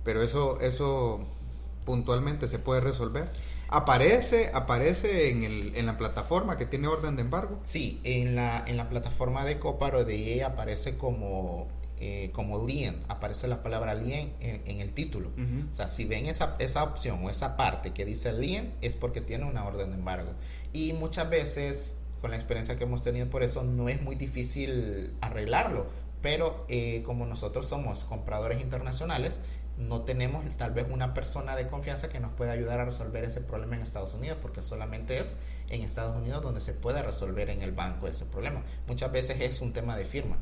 Pero 0.05 0.23
eso, 0.23 0.61
eso 0.61 1.27
puntualmente 1.87 2.49
se 2.49 2.59
puede 2.59 2.83
resolver. 2.83 3.31
¿Aparece, 3.68 4.51
aparece 4.53 5.31
en, 5.31 5.44
el, 5.44 5.75
en 5.75 5.87
la 5.87 5.96
plataforma 5.96 6.59
que 6.59 6.66
tiene 6.66 6.88
orden 6.88 7.16
de 7.16 7.22
embargo? 7.22 7.59
Sí, 7.62 8.01
en 8.05 8.37
la, 8.37 8.62
en 8.66 8.77
la 8.77 8.90
plataforma 8.90 9.46
de 9.46 9.59
Coparo 9.59 10.05
de 10.05 10.16
IE 10.16 10.44
aparece 10.44 10.99
como 10.99 11.68
eh, 11.99 12.29
como 12.35 12.66
lien, 12.66 13.01
aparece 13.09 13.49
la 13.49 13.62
palabra 13.62 13.94
lien 13.94 14.31
en, 14.40 14.83
el 14.83 14.92
título. 14.92 15.31
O 15.70 15.75
sea, 15.75 15.88
si 15.88 16.05
ven 16.05 16.27
esa, 16.27 16.55
esa 16.59 16.85
opción 16.85 17.25
o 17.25 17.31
esa 17.31 17.57
parte 17.57 17.92
que 17.92 18.05
dice 18.05 18.35
lien, 18.35 18.75
es 18.83 18.94
porque 18.94 19.22
tiene 19.22 19.46
una 19.46 19.64
orden 19.64 19.88
de 19.92 19.96
embargo. 19.96 20.33
Y 20.75 20.92
muchas 20.92 21.31
veces, 21.31 21.96
con 22.20 22.33
la 22.33 22.37
experiencia 22.37 22.77
que 22.77 22.85
hemos 22.85 23.01
tenido 23.01 23.31
por 23.31 23.42
eso, 23.42 23.62
no 23.62 23.88
es 23.88 24.03
muy 24.03 24.14
difícil 24.14 25.14
arreglarlo. 25.22 25.87
Pero 26.20 26.66
eh, 26.68 27.03
como 27.07 27.25
nosotros 27.25 27.66
somos 27.66 28.05
compradores 28.05 28.61
internacionales, 28.61 29.40
no 29.79 30.03
tenemos 30.03 30.45
tal 30.57 30.73
vez 30.73 30.87
una 30.91 31.15
persona 31.15 31.55
de 31.57 31.69
confianza 31.69 32.09
que 32.09 32.21
nos 32.21 32.33
pueda 32.33 32.53
ayudar 32.53 32.81
a 32.81 32.85
resolver 32.85 33.25
ese 33.25 33.41
problema 33.41 33.77
en 33.77 33.83
Estados 33.83 34.15
Unidos, 34.15 34.39
porque 34.41 34.62
solamente 34.62 35.19
es 35.19 35.37
en 35.69 35.83
Estados 35.83 36.17
Unidos 36.17 36.43
donde 36.43 36.61
se 36.61 36.73
puede 36.73 37.03
resolver 37.03 37.51
en 37.51 37.62
el 37.62 37.73
banco 37.73 38.09
ese 38.09 38.25
problema. 38.25 38.62
Muchas 38.87 39.12
veces 39.12 39.41
es 39.41 39.61
un 39.61 39.73
tema 39.73 39.97
de 39.97 40.05
firma 40.05 40.37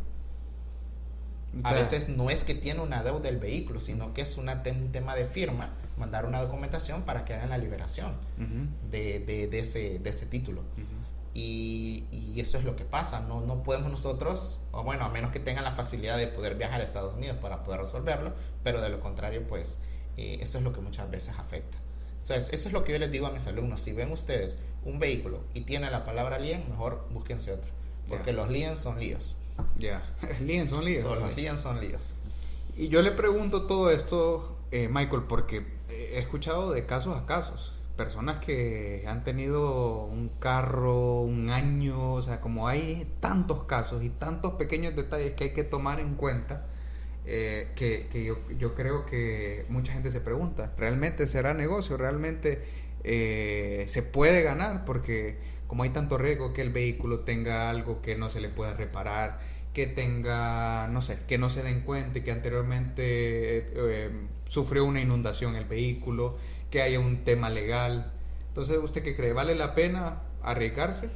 a 1.62 1.72
veces 1.72 2.08
no 2.08 2.30
es 2.30 2.42
que 2.42 2.54
tiene 2.54 2.80
una 2.80 3.02
deuda 3.02 3.20
del 3.20 3.38
vehículo, 3.38 3.78
sino 3.78 4.12
que 4.12 4.22
es 4.22 4.36
una 4.36 4.62
un 4.66 4.90
tema 4.90 5.14
de 5.14 5.24
firma, 5.24 5.70
mandar 5.96 6.26
una 6.26 6.40
documentación 6.40 7.02
para 7.02 7.24
que 7.24 7.34
hagan 7.34 7.50
la 7.50 7.58
liberación 7.58 8.12
de, 8.90 9.20
de, 9.20 9.58
ese, 9.58 10.00
de 10.00 10.10
ese 10.10 10.26
título. 10.26 10.62
Y, 11.34 12.04
y, 12.12 12.40
eso 12.40 12.58
es 12.58 12.64
lo 12.64 12.76
que 12.76 12.84
pasa, 12.84 13.20
no, 13.20 13.40
no 13.40 13.64
podemos 13.64 13.90
nosotros, 13.90 14.60
o 14.70 14.84
bueno, 14.84 15.04
a 15.04 15.08
menos 15.08 15.32
que 15.32 15.40
tengan 15.40 15.64
la 15.64 15.72
facilidad 15.72 16.16
de 16.16 16.28
poder 16.28 16.54
viajar 16.54 16.80
a 16.80 16.84
Estados 16.84 17.14
Unidos 17.14 17.36
para 17.42 17.64
poder 17.64 17.80
resolverlo, 17.80 18.32
pero 18.62 18.80
de 18.80 18.88
lo 18.88 19.00
contrario, 19.00 19.44
pues 19.44 19.78
eh, 20.16 20.38
eso 20.40 20.58
es 20.58 20.64
lo 20.64 20.72
que 20.72 20.80
muchas 20.80 21.10
veces 21.10 21.34
afecta. 21.36 21.76
Entonces, 22.22 22.52
eso 22.52 22.68
es 22.68 22.72
lo 22.72 22.84
que 22.84 22.92
yo 22.92 22.98
les 23.00 23.10
digo 23.10 23.26
a 23.26 23.32
mis 23.32 23.46
alumnos, 23.48 23.80
si 23.80 23.92
ven 23.92 24.12
ustedes 24.12 24.60
un 24.84 25.00
vehículo 25.00 25.40
y 25.54 25.62
tiene 25.62 25.90
la 25.90 26.04
palabra 26.04 26.38
lien, 26.38 26.64
mejor 26.70 27.04
búsquense 27.10 27.52
otro, 27.52 27.70
porque 28.08 28.32
los 28.32 28.48
liens 28.48 28.78
son 28.78 29.00
líos. 29.00 29.34
Ya, 29.76 30.14
líos 30.40 30.70
son 30.70 30.84
líos. 30.84 31.04
los 31.04 31.60
son 31.60 31.80
líos. 31.80 32.14
Y 32.76 32.88
yo 32.88 33.02
le 33.02 33.10
pregunto 33.10 33.66
todo 33.66 33.90
esto, 33.90 34.56
eh, 34.70 34.88
Michael, 34.88 35.24
porque 35.28 35.66
he 35.88 36.18
escuchado 36.18 36.70
de 36.70 36.86
casos 36.86 37.16
a 37.16 37.26
casos. 37.26 37.73
Personas 37.96 38.44
que 38.44 39.04
han 39.06 39.22
tenido 39.24 40.04
un 40.04 40.28
carro 40.28 41.22
un 41.22 41.50
año, 41.50 42.14
o 42.14 42.22
sea, 42.22 42.40
como 42.40 42.68
hay 42.68 43.06
tantos 43.20 43.64
casos 43.64 44.02
y 44.02 44.10
tantos 44.10 44.54
pequeños 44.54 44.94
detalles 44.96 45.32
que 45.32 45.44
hay 45.44 45.50
que 45.50 45.64
tomar 45.64 46.00
en 46.00 46.14
cuenta, 46.14 46.66
eh, 47.26 47.68
que, 47.76 48.08
que 48.10 48.24
yo, 48.24 48.38
yo, 48.58 48.74
creo 48.74 49.06
que 49.06 49.64
mucha 49.68 49.92
gente 49.92 50.10
se 50.10 50.20
pregunta, 50.20 50.72
¿realmente 50.76 51.26
será 51.26 51.54
negocio? 51.54 51.96
¿Realmente 51.96 52.64
eh, 53.04 53.84
se 53.86 54.02
puede 54.02 54.42
ganar? 54.42 54.84
Porque 54.84 55.38
como 55.66 55.84
hay 55.84 55.90
tanto 55.90 56.18
riesgo 56.18 56.52
que 56.52 56.62
el 56.62 56.70
vehículo 56.70 57.20
tenga 57.20 57.70
algo 57.70 58.02
que 58.02 58.16
no 58.16 58.28
se 58.28 58.40
le 58.40 58.48
pueda 58.48 58.74
reparar, 58.74 59.40
que 59.72 59.86
tenga, 59.86 60.88
no 60.88 61.02
sé, 61.02 61.18
que 61.26 61.36
no 61.36 61.50
se 61.50 61.62
den 61.62 61.80
cuenta 61.80 62.22
que 62.22 62.30
anteriormente 62.30 63.02
eh, 63.04 64.10
sufrió 64.44 64.84
una 64.84 65.00
inundación 65.00 65.56
el 65.56 65.64
vehículo, 65.64 66.36
que 66.74 66.82
haya 66.82 66.98
un 66.98 67.22
tema 67.22 67.50
legal. 67.50 68.10
Entonces, 68.48 68.78
¿usted 68.82 69.04
qué 69.04 69.14
cree? 69.14 69.32
¿Vale 69.32 69.54
la 69.54 69.76
pena 69.76 70.22
arriesgarse? 70.42 71.08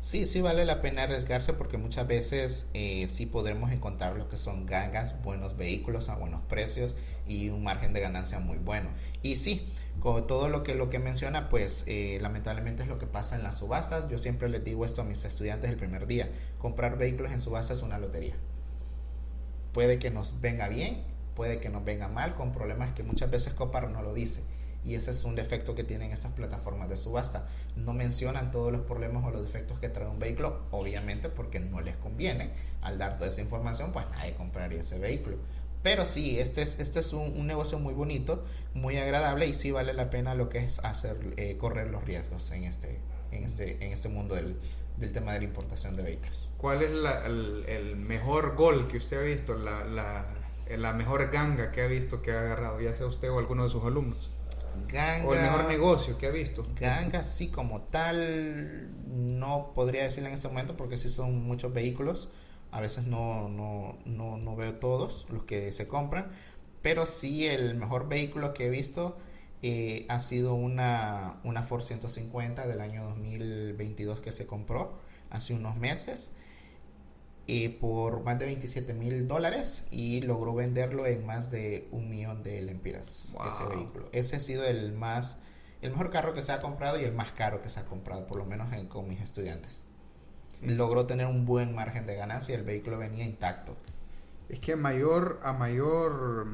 Sí, 0.00 0.26
sí 0.26 0.40
vale 0.40 0.64
la 0.64 0.82
pena 0.82 1.04
arriesgarse 1.04 1.52
porque 1.52 1.78
muchas 1.78 2.08
veces 2.08 2.70
eh, 2.74 3.06
sí 3.06 3.24
podremos 3.24 3.70
encontrar 3.70 4.16
lo 4.16 4.28
que 4.28 4.36
son 4.36 4.66
gangas, 4.66 5.22
buenos 5.22 5.56
vehículos 5.56 6.08
a 6.08 6.16
buenos 6.16 6.42
precios 6.42 6.96
y 7.24 7.50
un 7.50 7.62
margen 7.62 7.92
de 7.92 8.00
ganancia 8.00 8.40
muy 8.40 8.58
bueno. 8.58 8.88
Y 9.22 9.36
sí, 9.36 9.72
con 10.00 10.26
todo 10.26 10.48
lo 10.48 10.64
que, 10.64 10.74
lo 10.74 10.90
que 10.90 10.98
menciona, 10.98 11.48
pues 11.50 11.84
eh, 11.86 12.18
lamentablemente 12.20 12.82
es 12.82 12.88
lo 12.88 12.98
que 12.98 13.06
pasa 13.06 13.36
en 13.36 13.44
las 13.44 13.58
subastas. 13.58 14.08
Yo 14.08 14.18
siempre 14.18 14.48
les 14.48 14.64
digo 14.64 14.84
esto 14.84 15.02
a 15.02 15.04
mis 15.04 15.24
estudiantes 15.24 15.70
el 15.70 15.76
primer 15.76 16.08
día. 16.08 16.30
Comprar 16.58 16.98
vehículos 16.98 17.30
en 17.30 17.40
subastas 17.40 17.78
es 17.78 17.84
una 17.84 18.00
lotería. 18.00 18.34
Puede 19.72 20.00
que 20.00 20.10
nos 20.10 20.40
venga 20.40 20.66
bien, 20.66 21.04
puede 21.36 21.60
que 21.60 21.68
nos 21.68 21.84
venga 21.84 22.08
mal, 22.08 22.34
con 22.34 22.50
problemas 22.50 22.90
que 22.90 23.04
muchas 23.04 23.30
veces 23.30 23.54
Copar 23.54 23.88
no 23.88 24.02
lo 24.02 24.12
dice 24.12 24.42
y 24.86 24.94
ese 24.94 25.10
es 25.10 25.24
un 25.24 25.34
defecto 25.34 25.74
que 25.74 25.82
tienen 25.82 26.12
esas 26.12 26.32
plataformas 26.32 26.88
de 26.88 26.96
subasta. 26.96 27.48
No 27.74 27.92
mencionan 27.92 28.52
todos 28.52 28.70
los 28.70 28.82
problemas 28.82 29.24
o 29.24 29.30
los 29.32 29.42
defectos 29.42 29.80
que 29.80 29.88
trae 29.88 30.06
un 30.06 30.20
vehículo, 30.20 30.60
obviamente 30.70 31.28
porque 31.28 31.58
no 31.58 31.80
les 31.80 31.96
conviene. 31.96 32.50
Al 32.82 32.96
dar 32.96 33.18
toda 33.18 33.30
esa 33.30 33.40
información, 33.40 33.90
pues 33.90 34.06
nadie 34.10 34.34
compraría 34.34 34.80
ese 34.80 35.00
vehículo. 35.00 35.38
Pero 35.82 36.06
sí, 36.06 36.38
este 36.38 36.62
es, 36.62 36.78
este 36.78 37.00
es 37.00 37.12
un, 37.12 37.46
negocio 37.46 37.80
muy 37.80 37.94
bonito, 37.94 38.44
muy 38.74 38.96
agradable 38.96 39.46
y 39.48 39.54
sí 39.54 39.72
vale 39.72 39.92
la 39.92 40.08
pena 40.08 40.34
lo 40.34 40.48
que 40.48 40.58
es 40.58 40.78
hacer, 40.80 41.16
eh, 41.36 41.56
correr 41.58 41.90
los 41.90 42.04
riesgos 42.04 42.50
en 42.52 42.64
este, 42.64 43.00
en 43.32 43.42
este, 43.42 43.84
en 43.84 43.92
este 43.92 44.08
mundo 44.08 44.36
del, 44.36 44.56
del 44.98 45.12
tema 45.12 45.32
de 45.32 45.40
la 45.40 45.44
importación 45.44 45.96
de 45.96 46.04
vehículos. 46.04 46.48
¿Cuál 46.58 46.82
es 46.82 46.92
el, 46.92 47.96
mejor 47.96 48.54
gol 48.54 48.86
que 48.86 48.98
usted 48.98 49.18
ha 49.18 49.22
visto, 49.22 49.54
la, 49.54 49.84
la, 49.84 50.26
la 50.76 50.92
mejor 50.92 51.30
ganga 51.30 51.72
que 51.72 51.82
ha 51.82 51.86
visto 51.86 52.22
que 52.22 52.32
ha 52.32 52.40
agarrado, 52.40 52.80
ya 52.80 52.94
sea 52.94 53.06
usted 53.06 53.30
o 53.30 53.38
alguno 53.40 53.64
de 53.64 53.68
sus 53.68 53.84
alumnos? 53.84 54.30
Ganga, 54.88 55.26
o 55.26 55.34
el 55.34 55.42
mejor 55.42 55.66
negocio 55.66 56.18
que 56.18 56.26
ha 56.26 56.30
visto. 56.30 56.66
Ganga, 56.78 57.22
sí, 57.22 57.48
como 57.48 57.82
tal, 57.82 58.90
no 59.06 59.72
podría 59.74 60.04
decirle 60.04 60.28
en 60.28 60.34
este 60.34 60.48
momento 60.48 60.76
porque 60.76 60.96
sí 60.96 61.08
son 61.08 61.44
muchos 61.44 61.72
vehículos. 61.72 62.28
A 62.70 62.80
veces 62.80 63.06
no, 63.06 63.48
no, 63.48 63.98
no, 64.04 64.36
no 64.38 64.56
veo 64.56 64.74
todos 64.74 65.26
los 65.30 65.44
que 65.44 65.72
se 65.72 65.88
compran, 65.88 66.30
pero 66.82 67.06
sí 67.06 67.46
el 67.46 67.74
mejor 67.74 68.08
vehículo 68.08 68.52
que 68.54 68.66
he 68.66 68.70
visto 68.70 69.16
eh, 69.62 70.04
ha 70.08 70.20
sido 70.20 70.54
una, 70.54 71.40
una 71.44 71.62
Ford 71.62 71.82
150 71.82 72.66
del 72.66 72.80
año 72.80 73.04
2022 73.04 74.20
que 74.20 74.32
se 74.32 74.46
compró 74.46 74.98
hace 75.30 75.54
unos 75.54 75.76
meses 75.76 76.32
por 77.80 78.22
más 78.24 78.38
de 78.38 78.46
27 78.46 78.92
mil 78.94 79.28
dólares 79.28 79.84
y 79.90 80.20
logró 80.22 80.54
venderlo 80.54 81.06
en 81.06 81.24
más 81.24 81.50
de 81.50 81.88
un 81.92 82.10
millón 82.10 82.42
de 82.42 82.60
lempiras 82.62 83.36
ese 83.46 83.64
vehículo. 83.66 84.08
Ese 84.12 84.36
ha 84.36 84.40
sido 84.40 84.64
el 84.64 84.92
más 84.92 85.38
el 85.82 85.90
mejor 85.90 86.10
carro 86.10 86.34
que 86.34 86.42
se 86.42 86.52
ha 86.52 86.58
comprado 86.58 86.98
y 86.98 87.04
el 87.04 87.12
más 87.12 87.32
caro 87.32 87.62
que 87.62 87.68
se 87.68 87.80
ha 87.80 87.84
comprado, 87.84 88.26
por 88.26 88.38
lo 88.38 88.44
menos 88.44 88.68
con 88.88 89.08
mis 89.08 89.20
estudiantes. 89.20 89.86
Logró 90.62 91.06
tener 91.06 91.26
un 91.26 91.44
buen 91.44 91.74
margen 91.74 92.06
de 92.06 92.16
ganancia 92.16 92.54
y 92.54 92.58
el 92.58 92.64
vehículo 92.64 92.98
venía 92.98 93.24
intacto. 93.24 93.76
Es 94.48 94.58
que 94.58 94.72
a 94.72 94.76
mayor, 94.76 95.40
a 95.42 95.52
mayor 95.52 96.46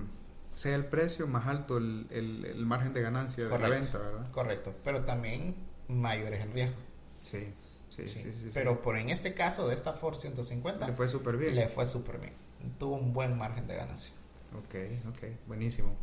sea 0.55 0.75
el 0.75 0.87
precio, 0.87 1.27
más 1.27 1.47
alto 1.47 1.79
el, 1.79 2.09
el, 2.11 2.67
margen 2.67 2.93
de 2.93 3.01
ganancia 3.01 3.45
de 3.47 3.59
la 3.59 3.69
venta, 3.69 3.99
¿verdad? 3.99 4.31
Correcto, 4.33 4.75
pero 4.83 5.05
también 5.05 5.55
mayor 5.89 6.35
es 6.35 6.43
el 6.43 6.53
riesgo. 6.53 6.77
Sí. 7.23 7.55
Sí, 7.93 8.07
sí, 8.07 8.33
sí, 8.33 8.51
Pero 8.55 8.81
por 8.81 8.97
en 8.97 9.11
este 9.11 9.35
caso 9.35 9.69
de 9.69 9.75
esta 9.75 9.93
Ford 9.93 10.15
150 10.15 10.87
le 10.87 10.93
fue 10.95 11.09
súper 11.09 11.37
bien. 11.37 11.55
Le 11.55 11.69
fue 11.69 11.85
súper 11.85 12.19
bien. 12.19 12.33
Tuvo 12.79 12.97
un 12.97 13.13
buen 13.13 13.37
margen 13.37 13.67
de 13.67 13.77
ganancia. 13.77 14.13
Ok, 14.57 14.75
ok, 15.11 15.25
buenísimo. 15.47 15.95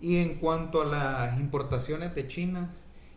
Y 0.00 0.16
en 0.16 0.40
cuanto 0.40 0.82
a 0.82 0.84
las 0.84 1.38
importaciones 1.38 2.12
de 2.16 2.26
China, 2.26 2.74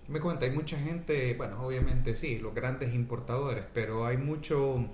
me 0.08 0.19
cuenta, 0.19 0.45
hay 0.45 0.52
mucha 0.52 0.78
gente, 0.78 1.34
bueno, 1.34 1.65
obviamente 1.65 2.15
sí, 2.15 2.38
los 2.38 2.54
grandes 2.54 2.93
importadores, 2.93 3.65
pero 3.73 4.06
hay 4.06 4.17
mucho, 4.17 4.88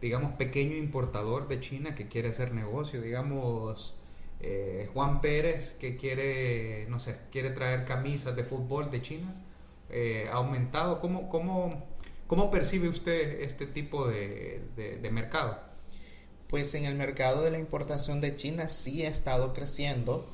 digamos, 0.00 0.32
pequeño 0.34 0.76
importador 0.76 1.48
de 1.48 1.58
China 1.58 1.96
que 1.96 2.06
quiere 2.06 2.28
hacer 2.28 2.52
negocio, 2.54 3.02
digamos, 3.02 3.96
eh, 4.38 4.88
Juan 4.94 5.20
Pérez 5.20 5.72
que 5.80 5.96
quiere, 5.96 6.86
no 6.88 7.00
sé, 7.00 7.18
quiere 7.32 7.50
traer 7.50 7.84
camisas 7.84 8.36
de 8.36 8.44
fútbol 8.44 8.90
de 8.90 9.02
China, 9.02 9.34
eh, 9.90 10.28
ha 10.30 10.36
aumentado, 10.36 11.00
¿cómo, 11.00 11.28
cómo, 11.28 11.86
¿Cómo 12.28 12.50
percibe 12.50 12.90
usted 12.90 13.40
este 13.40 13.66
tipo 13.66 14.06
de, 14.06 14.60
mercado? 15.10 15.58
Pues 16.46 16.74
en 16.74 16.84
el 16.84 16.94
mercado 16.94 17.42
de 17.42 17.50
la 17.50 17.58
importación 17.58 18.20
de 18.20 18.34
China 18.34 18.68
sí 18.68 19.02
ha 19.02 19.08
estado 19.08 19.54
creciendo 19.54 20.28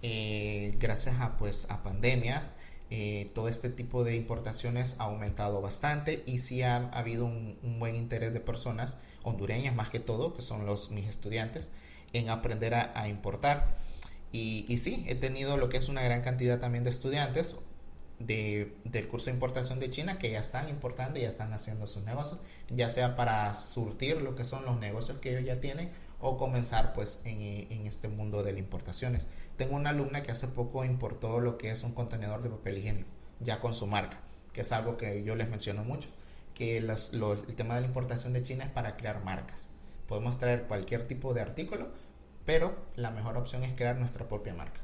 eh, 0.00 0.74
gracias 0.80 1.20
a 1.20 1.36
pues 1.36 1.66
a 1.68 1.82
pandemia. 1.82 2.50
Eh, 2.88 3.30
todo 3.34 3.48
este 3.48 3.68
tipo 3.68 4.04
de 4.04 4.16
importaciones 4.16 4.96
ha 4.98 5.04
aumentado 5.04 5.60
bastante 5.60 6.22
y 6.24 6.38
sí 6.38 6.62
ha, 6.62 6.88
habido 6.88 7.26
un, 7.26 7.58
buen 7.78 7.94
interés 7.94 8.32
de 8.32 8.40
personas 8.40 8.96
hondureñas 9.22 9.74
más 9.74 9.90
que 9.90 10.00
todo, 10.00 10.32
que 10.32 10.40
son 10.40 10.64
los 10.64 10.90
mis 10.90 11.06
estudiantes, 11.06 11.70
en 12.14 12.30
aprender 12.30 12.72
a, 12.74 13.06
importar. 13.06 13.76
Y, 14.32 14.64
y, 14.66 14.78
sí, 14.78 15.04
he 15.08 15.14
tenido 15.14 15.58
lo 15.58 15.68
que 15.68 15.76
es 15.76 15.90
una 15.90 16.02
gran 16.02 16.22
cantidad 16.22 16.58
también 16.58 16.84
de 16.84 16.90
estudiantes, 16.90 17.56
de, 18.26 18.76
del 18.84 19.08
curso 19.08 19.26
de 19.26 19.32
importación 19.32 19.78
de 19.80 19.90
China 19.90 20.18
que 20.18 20.30
ya 20.30 20.40
están 20.40 20.68
importando 20.68 21.18
y 21.18 21.22
ya 21.22 21.28
están 21.28 21.52
haciendo 21.52 21.86
sus 21.86 22.04
negocios, 22.04 22.40
ya 22.68 22.88
sea 22.88 23.14
para 23.14 23.54
surtir 23.54 24.22
lo 24.22 24.34
que 24.34 24.44
son 24.44 24.64
los 24.64 24.78
negocios 24.78 25.18
que 25.18 25.30
ellos 25.30 25.44
ya 25.44 25.60
tienen 25.60 25.90
o 26.20 26.38
comenzar 26.38 26.92
pues 26.92 27.20
en, 27.24 27.40
en, 27.70 27.86
este 27.86 28.08
mundo 28.08 28.42
de 28.42 28.52
las 28.52 28.58
importaciones. 28.58 29.26
Tengo 29.56 29.76
una 29.76 29.90
alumna 29.90 30.22
que 30.22 30.32
hace 30.32 30.48
poco 30.48 30.84
importó 30.84 31.40
lo 31.40 31.58
que 31.58 31.70
es 31.70 31.82
un 31.82 31.92
contenedor 31.92 32.42
de 32.42 32.50
papel 32.50 32.78
higiénico, 32.78 33.08
ya 33.40 33.60
con 33.60 33.74
su 33.74 33.86
marca, 33.86 34.18
que 34.52 34.62
es 34.62 34.72
algo 34.72 34.96
que 34.96 35.22
yo 35.24 35.34
les 35.34 35.48
menciono 35.48 35.84
mucho, 35.84 36.08
que 36.54 36.78
el 36.78 36.86
tema 37.56 37.74
de 37.74 37.82
la 37.82 37.86
importación 37.86 38.32
de 38.32 38.42
China 38.42 38.64
es 38.64 38.70
para 38.70 38.96
crear 38.96 39.22
marcas. 39.22 39.70
Podemos 40.06 40.38
traer 40.38 40.64
cualquier 40.64 41.06
tipo 41.06 41.34
de 41.34 41.40
artículo, 41.42 41.88
pero 42.46 42.74
la 42.96 43.10
mejor 43.10 43.36
opción 43.36 43.64
es 43.64 43.74
crear 43.74 43.96
nuestra 43.96 44.28
propia 44.28 44.54
marca 44.54 44.83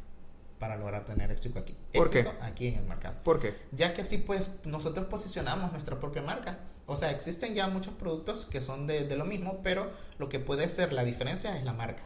para 0.61 0.77
lograr 0.77 1.05
tener 1.05 1.33
éxito 1.33 1.59
aquí. 1.59 1.75
¿Por 1.93 2.11
qué? 2.11 2.31
aquí 2.43 2.69
en 2.69 2.75
el 2.77 2.85
mercado. 2.85 3.17
¿Por 3.25 3.41
qué? 3.41 3.57
Ya 3.73 3.95
que 3.95 4.03
así 4.03 4.19
pues 4.19 4.51
nosotros 4.67 5.07
posicionamos 5.07 5.73
nuestra 5.73 5.99
propia 5.99 6.23
marca. 6.23 6.59
O 6.87 6.97
sea, 6.97 7.11
existen 7.11 7.55
ya 7.55 7.67
muchos 7.67 7.95
productos 7.95 8.45
que 8.45 8.61
son 8.61 8.87
de, 8.87 9.05
de 9.05 9.17
lo 9.17 9.25
mismo, 9.25 9.61
pero 9.65 9.91
lo 10.19 10.29
que 10.29 10.39
puede 10.39 10.69
ser 10.69 10.93
la 10.93 11.03
diferencia 11.03 11.57
es 11.57 11.65
la 11.65 11.73
marca. 11.73 12.03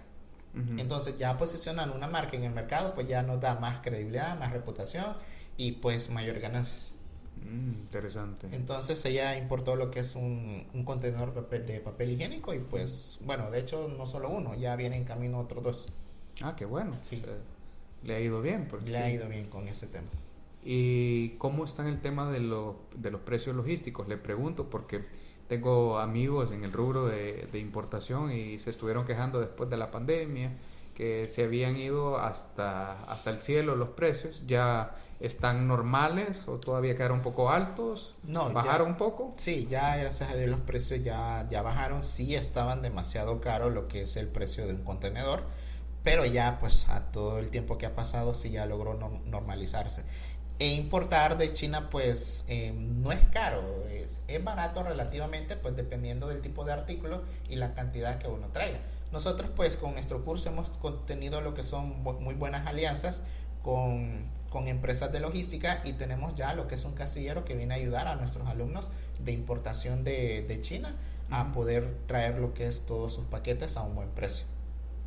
Entonces 0.76 1.18
ya 1.18 1.36
posicionan 1.36 1.90
una 1.90 2.06
marca 2.06 2.36
en 2.36 2.44
el 2.44 2.52
mercado, 2.52 2.94
pues 2.94 3.08
ya 3.08 3.24
nos 3.24 3.40
da 3.40 3.58
más 3.58 3.80
credibilidad, 3.80 4.38
más 4.38 4.52
reputación 4.52 5.16
y 5.56 5.72
pues 5.72 6.10
mayor 6.10 6.38
ganancias. 6.38 6.94
Mm, 7.42 7.72
interesante. 7.72 8.46
Entonces 8.52 9.04
ella 9.04 9.36
importó 9.36 9.74
lo 9.74 9.90
que 9.90 9.98
es 9.98 10.14
un, 10.14 10.68
un 10.72 10.84
contenedor 10.84 11.34
de 11.34 11.80
papel, 11.80 12.10
higiénico 12.12 12.54
y 12.54 12.60
pues 12.60 13.18
bueno, 13.22 13.50
de 13.50 13.58
hecho 13.58 13.88
no 13.88 14.06
solo 14.06 14.28
uno, 14.28 14.54
ya 14.54 14.76
viene 14.76 14.96
en 14.96 15.02
camino 15.02 15.40
otros 15.40 15.64
dos. 15.64 15.86
Ah, 16.40 16.54
qué 16.56 16.66
bueno. 16.66 16.96
Sí 17.00 17.20
le 18.04 18.14
ha 18.14 18.20
ido 18.20 18.40
bien. 18.40 18.68
Porque 18.68 18.90
le 18.90 18.98
ha 18.98 19.10
ido 19.10 19.28
bien 19.28 19.46
con 19.48 19.68
ese 19.68 19.86
tema. 19.86 20.08
¿Y 20.64 21.30
cómo 21.38 21.64
está 21.64 21.86
el 21.88 22.00
tema 22.00 22.30
de, 22.30 22.38
de 22.38 23.10
los 23.10 23.20
precios 23.20 23.54
logísticos? 23.54 24.08
Le 24.08 24.16
pregunto 24.16 24.70
porque 24.70 25.04
tengo 25.48 25.98
amigos 25.98 26.52
en 26.52 26.64
el 26.64 26.72
rubro 26.72 27.06
de, 27.06 27.48
importación 27.54 28.32
y 28.32 28.58
se 28.58 28.70
estuvieron 28.70 29.04
quejando 29.04 29.40
después 29.40 29.68
de 29.68 29.76
la 29.76 29.90
pandemia 29.90 30.52
que 30.94 31.28
se 31.28 31.44
habían 31.44 31.76
ido 31.76 32.18
hasta, 32.18 33.02
hasta 33.04 33.30
el 33.30 33.40
cielo 33.40 33.76
los 33.76 33.90
precios. 33.90 34.42
¿Ya 34.46 34.94
están 35.20 35.66
normales 35.66 36.46
o 36.46 36.58
todavía 36.58 36.94
quedaron 36.94 37.18
un 37.18 37.24
poco 37.24 37.50
altos? 37.50 38.14
No, 38.22 38.50
¿Bajaron 38.52 38.88
un 38.88 38.96
poco? 38.96 39.32
Sí, 39.36 39.66
ya 39.68 39.96
gracias 39.96 40.30
a 40.30 40.36
Dios 40.36 40.48
los 40.48 40.60
precios 40.60 41.02
ya, 41.02 41.46
ya 41.50 41.62
bajaron. 41.62 42.02
Sí 42.02 42.34
estaban 42.34 42.80
demasiado 42.80 43.40
caros 43.40 43.74
lo 43.74 43.88
que 43.88 44.02
es 44.02 44.16
el 44.16 44.28
precio 44.28 44.66
de 44.66 44.74
un 44.74 44.84
contenedor 44.84 45.42
pero 46.04 46.26
ya 46.26 46.58
pues 46.60 46.88
a 46.88 47.10
todo 47.10 47.38
el 47.38 47.50
tiempo 47.50 47.78
que 47.78 47.86
ha 47.86 47.94
pasado 47.96 48.34
sí 48.34 48.50
ya 48.50 48.66
logró 48.66 48.94
normalizarse. 49.24 50.04
E 50.60 50.68
importar 50.68 51.36
de 51.36 51.52
China 51.52 51.88
pues 51.90 52.44
eh, 52.46 52.72
no 52.72 53.10
es 53.10 53.26
caro, 53.32 53.88
es, 53.88 54.22
es, 54.28 54.44
barato 54.44 54.84
relativamente 54.84 55.56
pues 55.56 55.74
dependiendo 55.74 56.28
del 56.28 56.42
tipo 56.42 56.64
de 56.64 56.72
artículo 56.72 57.22
y 57.48 57.56
la 57.56 57.74
cantidad 57.74 58.18
que 58.18 58.28
uno 58.28 58.48
traiga. 58.48 58.78
Nosotros 59.10 59.50
pues 59.56 59.76
con 59.76 59.94
nuestro 59.94 60.24
curso 60.24 60.50
hemos 60.50 60.70
tenido 61.06 61.40
lo 61.40 61.54
que 61.54 61.64
son 61.64 62.02
muy 62.02 62.34
buenas 62.34 62.66
alianzas 62.66 63.24
con, 63.62 64.26
con 64.50 64.68
empresas 64.68 65.10
de 65.10 65.20
logística 65.20 65.80
y 65.84 65.94
tenemos 65.94 66.34
ya 66.34 66.54
lo 66.54 66.68
que 66.68 66.76
es 66.76 66.84
un 66.84 66.92
casillero 66.92 67.44
que 67.44 67.56
viene 67.56 67.74
a 67.74 67.78
ayudar 67.78 68.06
a 68.06 68.14
nuestros 68.14 68.46
alumnos 68.46 68.90
de 69.18 69.32
importación 69.32 70.04
de, 70.04 70.42
de 70.46 70.60
China 70.60 70.94
a 71.30 71.50
poder 71.52 71.96
traer 72.06 72.38
lo 72.38 72.52
que 72.52 72.68
es 72.68 72.84
todos 72.86 73.14
sus 73.14 73.24
paquetes 73.24 73.76
a 73.76 73.82
un 73.82 73.96
buen 73.96 74.10
precio. 74.10 74.53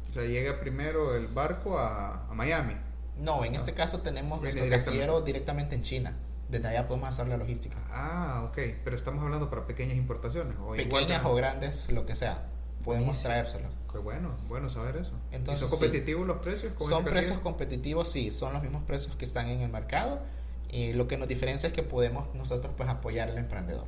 O 0.09 0.13
sea, 0.13 0.23
llega 0.23 0.59
primero 0.59 1.15
el 1.15 1.27
barco 1.27 1.77
a, 1.77 2.27
a 2.29 2.33
Miami. 2.33 2.75
No, 3.17 3.43
en 3.43 3.55
este 3.55 3.73
caso 3.73 3.99
tenemos 4.01 4.41
nuestro 4.41 4.63
directamente. 4.63 4.91
casillero 4.99 5.21
directamente 5.21 5.75
en 5.75 5.81
China. 5.81 6.15
Desde 6.49 6.67
allá 6.69 6.87
podemos 6.87 7.09
hacer 7.09 7.27
la 7.27 7.35
logística. 7.37 7.77
Ah, 7.89 8.43
ok. 8.47 8.57
Pero 8.83 8.95
estamos 8.95 9.23
hablando 9.23 9.49
para 9.49 9.65
pequeñas 9.65 9.97
importaciones. 9.97 10.55
O 10.61 10.71
Pequeñas 10.71 11.21
que- 11.21 11.27
o 11.27 11.35
grandes, 11.35 11.89
lo 11.91 12.05
que 12.05 12.15
sea. 12.15 12.45
Podemos 12.85 13.21
traérselos. 13.21 13.71
Qué 13.91 13.97
bueno, 13.97 14.35
bueno 14.47 14.69
saber 14.69 14.95
eso. 14.97 15.11
Entonces, 15.31 15.65
¿Y 15.65 15.69
son 15.69 15.77
sí. 15.77 15.83
competitivos 15.85 16.25
los 16.27 16.37
precios? 16.37 16.71
con 16.73 16.87
Son 16.87 17.01
ese 17.01 17.03
precios 17.11 17.23
casillero? 17.31 17.43
competitivos, 17.43 18.09
sí, 18.11 18.31
son 18.31 18.53
los 18.53 18.61
mismos 18.61 18.83
precios 18.83 19.15
que 19.17 19.25
están 19.25 19.49
en 19.49 19.59
el 19.61 19.69
mercado. 19.69 20.21
Y 20.69 20.93
lo 20.93 21.07
que 21.07 21.17
nos 21.17 21.27
diferencia 21.27 21.67
es 21.67 21.73
que 21.73 21.83
podemos 21.83 22.33
nosotros 22.35 22.71
pues 22.77 22.87
apoyar 22.87 23.29
al 23.29 23.37
emprendedor. 23.37 23.85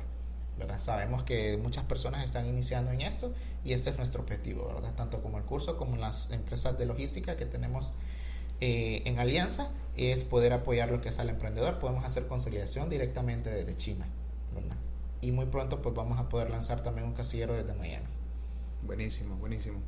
Sabemos 0.78 1.22
que 1.24 1.56
muchas 1.56 1.84
personas 1.84 2.24
están 2.24 2.46
iniciando 2.46 2.90
en 2.90 3.00
esto 3.00 3.32
y 3.64 3.72
ese 3.72 3.90
es 3.90 3.96
nuestro 3.96 4.22
objetivo, 4.22 4.66
¿verdad? 4.66 4.94
Tanto 4.94 5.22
como 5.22 5.38
el 5.38 5.44
curso 5.44 5.76
como 5.76 5.96
las 5.96 6.30
empresas 6.30 6.78
de 6.78 6.86
logística 6.86 7.36
que 7.36 7.46
tenemos 7.46 7.92
eh, 8.60 9.02
en 9.04 9.18
alianza 9.18 9.70
es 9.96 10.24
poder 10.24 10.52
apoyar 10.52 10.90
lo 10.90 11.00
que 11.00 11.10
es 11.10 11.18
al 11.18 11.28
emprendedor. 11.28 11.78
Podemos 11.78 12.04
hacer 12.04 12.26
consolidación 12.26 12.88
directamente 12.88 13.50
desde 13.50 13.76
China. 13.76 14.06
Y 15.20 15.32
muy 15.32 15.46
pronto 15.46 15.82
pues 15.82 15.94
vamos 15.94 16.18
a 16.18 16.28
poder 16.28 16.50
lanzar 16.50 16.82
también 16.82 17.06
un 17.06 17.14
casillero 17.14 17.54
desde 17.54 17.74
Miami. 17.74 18.06
Buenísimo, 18.82 19.36
buenísimo. 19.36 19.80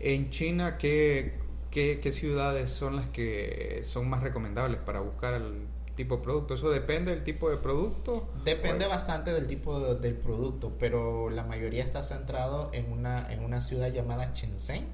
En 0.00 0.30
China, 0.30 0.78
¿qué, 0.78 1.34
qué, 1.70 2.00
qué 2.02 2.10
ciudades 2.10 2.70
son 2.70 2.96
las 2.96 3.06
que 3.08 3.82
son 3.84 4.08
más 4.08 4.22
recomendables 4.22 4.80
para 4.80 5.00
buscar 5.00 5.34
el 5.34 5.66
tipo 5.94 6.16
de 6.16 6.22
producto? 6.22 6.54
¿Eso 6.54 6.70
depende 6.70 7.10
del 7.14 7.24
tipo 7.24 7.48
de 7.50 7.56
producto? 7.56 8.28
Depende 8.44 8.86
¿O- 8.86 8.88
bastante 8.88 9.32
del 9.32 9.46
tipo 9.46 9.78
de- 9.80 9.96
del 9.96 10.14
producto, 10.14 10.72
pero 10.78 11.30
la 11.30 11.44
mayoría 11.44 11.84
está 11.84 12.02
centrado 12.02 12.70
en 12.72 12.90
una, 12.92 13.32
en 13.32 13.44
una 13.44 13.60
ciudad 13.60 13.88
llamada 13.92 14.32
Shenzhen, 14.34 14.86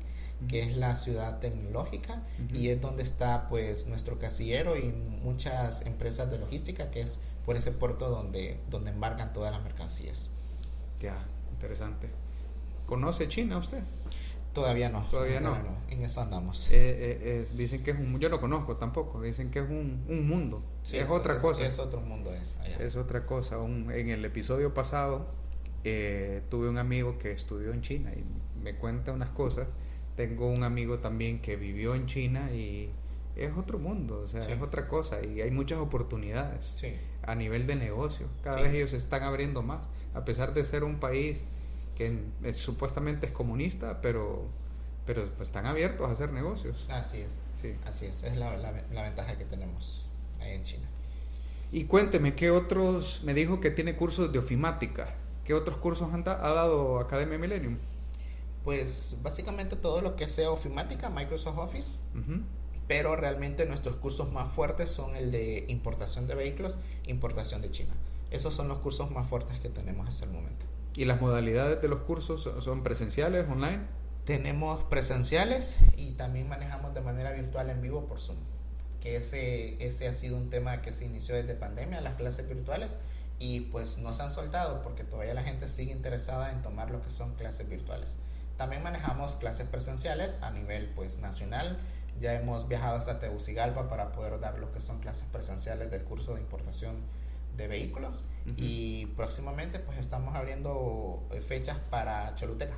que 0.49 0.63
es 0.63 0.77
la 0.77 0.95
ciudad 0.95 1.39
tecnológica 1.39 2.23
y 2.53 2.69
es 2.69 2.81
donde 2.81 3.03
está 3.03 3.47
pues 3.49 3.87
nuestro 3.87 4.19
casillero 4.19 4.77
y 4.77 4.85
muchas 5.23 5.85
empresas 5.87 6.31
de 6.31 6.39
logística, 6.39 6.91
que 6.91 7.03
es 7.03 7.19
por 7.45 7.57
ese 7.57 7.73
puerto 7.73 8.09
donde, 8.09 8.59
donde 8.71 8.91
embarcan 8.91 9.33
todas 9.35 9.53
las 9.53 9.63
mercancías. 9.63 10.31
Ya, 11.01 11.25
interesante. 11.53 12.09
¿Conoce 12.87 13.29
China 13.29 13.59
usted? 13.59 13.83
Todavía 14.55 14.89
no. 14.89 15.03
Todavía 15.11 15.41
no. 15.41 15.57
En 15.89 16.03
eso 16.03 16.21
andamos. 16.21 16.69
Eh, 16.71 17.19
eh, 17.23 17.43
es- 17.45 17.57
dicen 17.57 17.83
que 17.85 17.93
es 17.93 17.99
un... 17.99 18.19
Yo 18.19 18.29
no 18.29 18.41
conozco 18.41 18.77
tampoco. 18.79 19.21
Dicen 19.23 19.51
que 19.51 19.61
es 19.61 19.69
un, 19.69 20.05
un 20.09 20.27
mundo. 20.29 20.63
Sí, 20.83 20.97
es, 20.97 21.09
otra 21.11 21.39
cosa. 21.39 21.67
Es 21.67 21.79
otro 21.79 22.01
mundo 22.01 22.33
eso. 22.35 22.55
allá. 22.61 22.77
Es 22.79 22.97
otra 22.97 23.27
cosa. 23.27 23.59
Un- 23.59 23.91
en 23.93 24.09
el 24.09 24.25
episodio 24.25 24.73
pasado 24.75 25.27
eh, 25.85 26.43
tuve 26.51 26.69
un 26.69 26.79
amigo 26.79 27.17
que 27.19 27.33
estudió 27.33 27.73
en 27.73 27.81
China 27.81 28.13
y 28.15 28.25
me 28.63 28.77
cuenta 28.77 29.13
unas 29.13 29.31
cosas. 29.31 29.67
Tengo 30.17 30.51
un 30.51 30.63
amigo 30.63 30.99
también 30.99 31.41
que 31.41 31.57
vivió 31.57 31.95
en 31.95 32.07
China 32.07 32.51
y 32.53 32.91
es 33.37 33.53
otro 33.57 33.79
mundo, 33.79 34.21
o 34.25 34.29
sea, 34.29 34.43
Sí. 34.43 34.53
es 34.53 34.61
otra 34.61 34.89
cosa 34.89 35.25
y 35.25 35.41
hay 35.41 35.51
muchas 35.51 35.79
oportunidades 35.79 36.75
Sí. 36.77 36.95
a 37.23 37.35
nivel 37.35 37.67
de 37.67 37.77
negocio. 37.77 38.27
Cada 38.43 38.59
Sí. 38.59 38.63
vez 38.65 38.75
ellos 38.75 38.91
se 38.91 38.97
están 38.99 39.23
abriendo 39.23 39.63
más, 39.63 39.89
a 40.13 40.25
pesar 40.25 40.53
de 40.53 40.65
ser 40.65 40.85
un 40.85 40.99
país 41.01 41.45
que 41.95 42.19
es- 42.43 42.57
supuestamente 42.59 43.27
es 43.27 43.33
comunista, 43.33 44.01
pero, 44.03 44.49
pero 45.07 45.31
pues, 45.37 45.49
están 45.49 45.65
abiertos 45.67 46.09
a 46.09 46.13
hacer 46.13 46.33
negocios. 46.33 46.87
Así 46.91 47.19
es. 47.19 47.39
Sí. 47.57 47.73
Así 47.87 48.07
es. 48.07 48.23
Es 48.25 48.37
la, 48.37 48.57
la, 48.59 48.73
la 48.93 49.03
ventaja 49.05 49.39
que 49.39 49.45
tenemos 49.47 50.10
ahí 50.41 50.53
en 50.55 50.65
China. 50.65 50.89
Y 51.73 51.85
cuénteme, 51.85 52.35
¿qué 52.35 52.51
otros, 52.51 53.23
me 53.25 53.33
dijo 53.35 53.61
que 53.61 53.71
tiene 53.71 53.97
cursos 53.97 54.33
de 54.33 54.39
ofimática? 54.39 55.15
¿Qué 55.45 55.55
otros 55.55 55.77
cursos 55.79 56.13
han 56.13 56.25
da- 56.25 56.45
ha 56.45 56.53
dado 56.53 56.99
Academia 56.99 57.39
Millennium? 57.39 57.79
Pues 58.65 59.17
básicamente 59.23 59.77
todo 59.77 60.03
lo 60.03 60.17
que 60.17 60.29
sea 60.29 60.51
ofimática, 60.51 61.09
Microsoft 61.09 61.59
Office, 61.59 61.99
Ujú. 62.15 62.43
pero 62.89 63.17
realmente 63.17 63.65
nuestros 63.67 63.97
cursos 63.97 64.31
más 64.33 64.49
fuertes 64.51 64.91
son 64.91 65.17
el 65.17 65.31
de 65.33 65.65
importación 65.69 66.27
de 66.27 66.35
vehículos, 66.35 66.77
importación 67.07 67.63
de 67.63 67.71
China. 67.71 67.95
Esos 68.31 68.55
son 68.55 68.69
los 68.69 68.79
cursos 68.79 69.11
más 69.11 69.27
fuertes 69.27 69.59
que 69.61 69.71
tenemos 69.71 70.07
hasta 70.07 70.25
el 70.27 70.33
momento. 70.33 70.67
¿Y 70.97 71.05
las 71.05 71.21
modalidades 71.21 71.81
de 71.81 71.89
los 71.89 72.01
cursos 72.01 72.49
son 72.63 72.83
presenciales, 72.83 73.49
online? 73.49 73.81
Tenemos 74.25 74.85
presenciales 74.85 75.79
y 75.97 76.13
también 76.13 76.49
manejamos 76.49 76.93
de 76.95 77.01
manera 77.01 77.33
virtual 77.33 77.71
en 77.71 77.81
vivo 77.81 78.05
por 78.07 78.19
Zoom, 78.21 78.37
que 79.01 79.17
ese, 79.17 79.85
ese 79.85 80.07
ha 80.07 80.13
sido 80.13 80.37
un 80.37 80.51
tema 80.51 80.83
que 80.83 80.93
se 80.93 81.05
inició 81.05 81.35
desde 81.35 81.55
pandemia, 81.55 82.01
las 82.01 82.15
clases 82.15 82.49
virtuales, 82.49 82.97
y 83.39 83.61
pues 83.61 83.99
no 83.99 84.13
se 84.13 84.23
han 84.23 84.31
soltado 84.31 84.83
porque 84.83 85.03
todavía 85.03 85.33
la 85.35 85.43
gente 85.43 85.67
sigue 85.67 85.93
interesada 85.93 86.53
en 86.53 86.61
tomar 86.61 86.91
lo 86.91 87.01
que 87.03 87.11
son 87.11 87.35
clases 87.35 87.69
virtuales. 87.69 88.19
También 88.59 88.83
manejamos 88.83 89.37
clases 89.37 89.67
presenciales 89.67 90.43
a 90.43 90.51
nivel 90.51 90.91
pues 90.95 91.19
nacional. 91.19 91.79
Ya 92.21 92.35
hemos 92.35 92.69
viajado 92.69 92.99
hasta 92.99 93.19
Tegucigalpa 93.19 93.89
para 93.89 94.13
poder 94.13 94.39
dar 94.41 94.59
lo 94.59 94.71
que 94.73 94.83
son 94.83 95.01
clases 95.01 95.27
presenciales 95.33 95.91
del 95.91 96.03
curso 96.03 96.35
de 96.35 96.43
importación 96.43 96.97
de 97.57 97.67
vehículos 97.67 98.23
Ujú. 98.45 98.55
y 98.59 99.07
próximamente 99.17 99.79
pues 99.79 99.97
estamos 99.97 100.35
abriendo 100.37 101.27
eh, 101.33 101.41
fechas 101.41 101.79
para 101.89 102.35
Choluteca. 102.35 102.77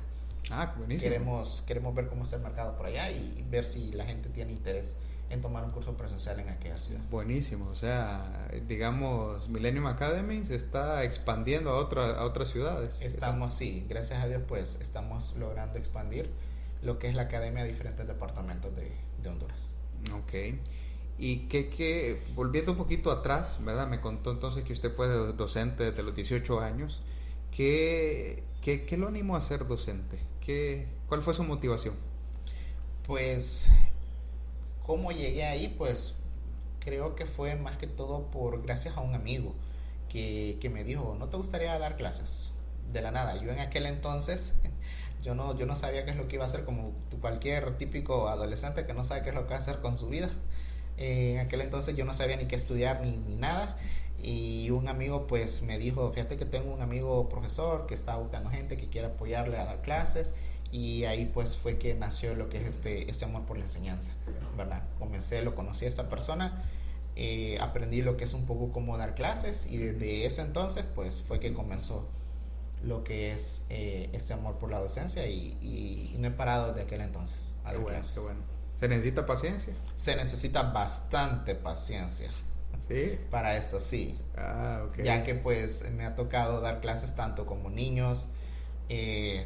Ah, 0.49 0.73
buenísimo. 0.77 1.11
Queremos, 1.11 1.63
queremos 1.67 1.93
ver 1.93 2.07
cómo 2.07 2.23
está 2.23 2.37
el 2.37 2.43
mercado 2.43 2.77
por 2.77 2.85
allá 2.85 3.11
y 3.11 3.45
ver 3.49 3.65
si 3.65 3.91
la 3.91 4.05
gente 4.05 4.29
tiene 4.29 4.53
interés 4.53 4.95
en 5.29 5.41
tomar 5.41 5.63
un 5.63 5.71
curso 5.71 5.95
presencial 5.97 6.39
en 6.39 6.49
aquella 6.49 6.77
ciudad. 6.77 7.03
Buenísimo, 7.09 7.67
o 7.69 7.75
sea, 7.75 8.49
digamos, 8.67 9.47
Millennium 9.49 9.85
Academy 9.87 10.43
se 10.45 10.55
está 10.55 11.03
expandiendo 11.03 11.69
a, 11.71 11.77
otra, 11.77 12.11
a 12.19 12.25
otras 12.25 12.49
ciudades. 12.49 13.01
Estamos, 13.01 13.53
sí, 13.53 13.85
gracias 13.87 14.23
a 14.23 14.27
Dios, 14.27 14.41
pues 14.47 14.79
estamos 14.81 15.35
logrando 15.37 15.77
expandir 15.77 16.31
lo 16.81 16.97
que 16.99 17.07
es 17.07 17.13
la 17.15 17.23
academia 17.23 17.61
a 17.63 17.65
diferentes 17.67 18.07
departamentos 18.07 18.75
de, 18.75 18.91
de 19.21 19.29
Honduras. 19.29 19.69
Ok. 20.13 20.33
Y 21.17 21.47
que, 21.47 21.69
que, 21.69 22.21
volviendo 22.35 22.71
un 22.71 22.77
poquito 22.77 23.11
atrás, 23.11 23.57
¿verdad? 23.63 23.87
Me 23.87 24.01
contó 24.01 24.31
entonces 24.31 24.63
que 24.63 24.73
usted 24.73 24.91
fue 24.91 25.07
do- 25.07 25.33
docente 25.33 25.83
desde 25.85 26.03
los 26.03 26.15
18 26.15 26.59
años. 26.59 27.03
¿Qué, 27.51 28.43
qué, 28.61 28.85
qué 28.85 28.97
lo 28.97 29.07
animó 29.07 29.35
a 29.35 29.41
ser 29.41 29.67
docente? 29.67 30.19
¿Qué, 30.41 30.87
¿Cuál 31.07 31.21
fue 31.21 31.33
su 31.35 31.43
motivación? 31.43 31.95
Pues, 33.03 33.69
¿cómo 34.83 35.11
llegué 35.11 35.45
ahí? 35.45 35.73
Pues 35.77 36.15
creo 36.79 37.15
que 37.15 37.25
fue 37.25 37.55
más 37.55 37.77
que 37.77 37.87
todo 37.87 38.29
por 38.29 38.61
gracias 38.61 38.97
a 38.97 39.01
un 39.01 39.15
amigo 39.15 39.53
que, 40.09 40.57
que 40.61 40.69
me 40.69 40.83
dijo, 40.83 41.15
¿no 41.17 41.29
te 41.29 41.37
gustaría 41.37 41.77
dar 41.79 41.95
clases? 41.95 42.51
De 42.91 43.01
la 43.01 43.11
nada. 43.11 43.41
Yo 43.41 43.51
en 43.51 43.59
aquel 43.59 43.85
entonces, 43.85 44.53
yo 45.23 45.35
no, 45.35 45.57
yo 45.57 45.65
no 45.65 45.75
sabía 45.75 46.05
qué 46.05 46.11
es 46.11 46.17
lo 46.17 46.27
que 46.27 46.35
iba 46.35 46.43
a 46.43 46.47
hacer 46.47 46.65
como 46.65 46.91
cualquier 47.21 47.77
típico 47.77 48.27
adolescente 48.27 48.85
que 48.85 48.93
no 48.93 49.03
sabe 49.03 49.23
qué 49.23 49.29
es 49.29 49.35
lo 49.35 49.43
que 49.43 49.51
va 49.51 49.55
a 49.55 49.59
hacer 49.59 49.79
con 49.79 49.97
su 49.97 50.09
vida. 50.09 50.29
Eh, 50.97 51.33
en 51.35 51.39
aquel 51.39 51.61
entonces 51.61 51.95
yo 51.95 52.05
no 52.05 52.13
sabía 52.13 52.37
ni 52.37 52.45
qué 52.45 52.55
estudiar 52.55 53.01
ni, 53.01 53.17
ni 53.17 53.35
nada. 53.35 53.77
Y 54.21 54.69
un 54.69 54.87
amigo 54.87 55.27
pues 55.27 55.63
me 55.63 55.77
dijo, 55.77 56.11
fíjate 56.11 56.37
que 56.37 56.45
tengo 56.45 56.73
un 56.73 56.81
amigo 56.81 57.27
profesor 57.29 57.85
que 57.87 57.93
está 57.93 58.15
buscando 58.17 58.49
gente 58.49 58.77
que 58.77 58.87
quiera 58.87 59.09
apoyarle 59.09 59.57
a 59.57 59.65
dar 59.65 59.81
clases. 59.81 60.33
Y 60.73 61.05
ahí 61.05 61.29
pues 61.31 61.55
fue 61.55 61.77
que 61.77 61.93
nació 61.93 62.33
lo 62.33 62.49
que 62.49 62.57
es 62.57 62.67
este, 62.67 63.09
este 63.09 63.25
amor 63.25 63.43
por 63.45 63.57
la 63.57 63.63
enseñanza, 63.65 64.09
¿verdad? 64.57 64.81
Comencé, 64.97 65.43
lo 65.43 65.53
conocí 65.53 65.85
a 65.85 65.87
esta 65.87 66.09
persona, 66.09 66.63
eh, 67.15 67.59
aprendí 67.61 68.01
lo 68.01 68.17
que 68.17 68.23
es 68.23 68.33
un 68.33 68.47
poco 68.47 68.71
cómo 68.71 68.97
dar 68.97 69.13
clases 69.13 69.67
y 69.69 69.77
desde 69.77 70.25
ese 70.25 70.41
entonces 70.41 70.83
pues 70.95 71.21
fue 71.21 71.39
que 71.39 71.53
comenzó 71.53 72.07
lo 72.83 73.03
que 73.03 73.31
es 73.33 73.61
eh, 73.69 74.09
este 74.13 74.33
amor 74.33 74.57
por 74.57 74.71
la 74.71 74.79
docencia 74.79 75.27
y, 75.27 75.55
y- 75.61 76.09
y 76.11 76.17
no 76.17 76.27
he 76.29 76.31
parado 76.31 76.69
desde 76.69 76.81
aquel 76.81 77.01
entonces 77.01 77.53
a 77.63 77.67
Qué 77.69 77.73
dar 77.75 77.83
bueno, 77.83 77.97
clases. 77.99 78.13
qué 78.15 78.19
bueno. 78.21 78.39
¿Se 78.75 78.87
necesita 78.87 79.25
paciencia? 79.27 79.73
Se 79.95 80.15
necesita 80.15 80.63
bastante 80.63 81.53
paciencia 81.53 82.31
Sí. 82.87 83.19
para 83.29 83.55
esto, 83.57 83.79
sí. 83.79 84.17
Ah, 84.35 84.83
ok. 84.89 85.03
Ya 85.03 85.23
que 85.23 85.35
pues 85.35 85.87
me 85.91 86.03
ha 86.03 86.15
tocado 86.15 86.61
dar 86.61 86.81
clases 86.81 87.13
tanto 87.15 87.45
como 87.45 87.69
niños, 87.69 88.25
eh, 88.89 89.45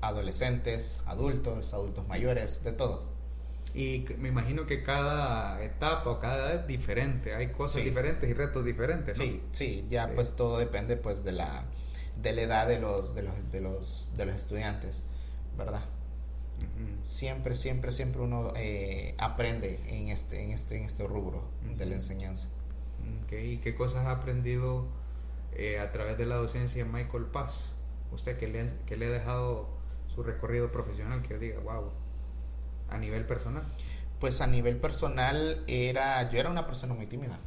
adolescentes, 0.00 1.00
adultos, 1.06 1.72
adultos 1.74 2.06
mayores, 2.08 2.62
de 2.64 2.72
todo. 2.72 3.02
Y 3.74 4.06
me 4.18 4.28
imagino 4.28 4.64
que 4.66 4.82
cada 4.82 5.62
etapa 5.62 6.08
o 6.10 6.18
cada 6.18 6.36
edad 6.52 6.60
es 6.62 6.66
diferente. 6.66 7.34
Hay 7.34 7.48
cosas 7.48 7.82
Sí. 7.82 7.88
diferentes 7.88 8.28
y 8.28 8.32
retos 8.32 8.64
diferentes, 8.64 9.18
¿no? 9.18 9.24
Sí, 9.24 9.42
sí, 9.52 9.86
ya 9.90 10.06
Sí. 10.06 10.12
pues 10.14 10.34
todo 10.36 10.58
depende 10.58 10.96
pues 10.96 11.22
de 11.22 11.32
la, 11.32 11.64
de 12.20 12.32
la 12.32 12.42
edad 12.42 12.66
de 12.66 12.80
los, 12.80 13.14
de 13.14 13.22
los, 13.22 13.52
de 13.52 13.60
los, 13.60 14.12
de 14.16 14.24
los 14.26 14.34
estudiantes, 14.36 15.02
¿verdad? 15.56 15.82
Siempre, 17.02 17.54
siempre, 17.56 17.92
siempre 17.92 18.20
uno 18.20 18.52
eh, 18.56 19.14
aprende 19.18 19.80
en 19.86 20.08
este, 20.08 20.42
en 20.42 20.50
este, 20.50 20.76
en 20.76 20.84
este 20.84 21.06
rubro 21.06 21.42
de 21.76 21.86
la 21.86 21.94
enseñanza. 21.94 22.48
¿Y 23.30 23.58
qué 23.58 23.74
cosas 23.74 24.06
ha 24.06 24.10
aprendido 24.12 24.86
eh, 25.52 25.78
a 25.78 25.92
través 25.92 26.18
de 26.18 26.26
la 26.26 26.36
docencia 26.36 26.84
Michael 26.84 27.26
Paz? 27.26 27.74
Usted 28.10 28.36
que 28.38 28.48
le, 28.48 28.68
que 28.86 28.96
le 28.96 29.06
ha 29.06 29.10
dejado 29.10 29.68
su 30.18 30.24
recorrido 30.24 30.72
profesional, 30.72 31.22
que 31.22 31.38
diga, 31.38 31.60
wow, 31.60 31.92
a 32.90 32.98
nivel 32.98 33.24
personal. 33.24 33.62
Pues 34.18 34.40
a 34.40 34.48
nivel 34.48 34.76
personal 34.76 35.62
era, 35.68 36.28
yo 36.28 36.40
era 36.40 36.50
una 36.50 36.66
persona 36.66 36.92
muy 36.92 37.06
tímida. 37.06 37.38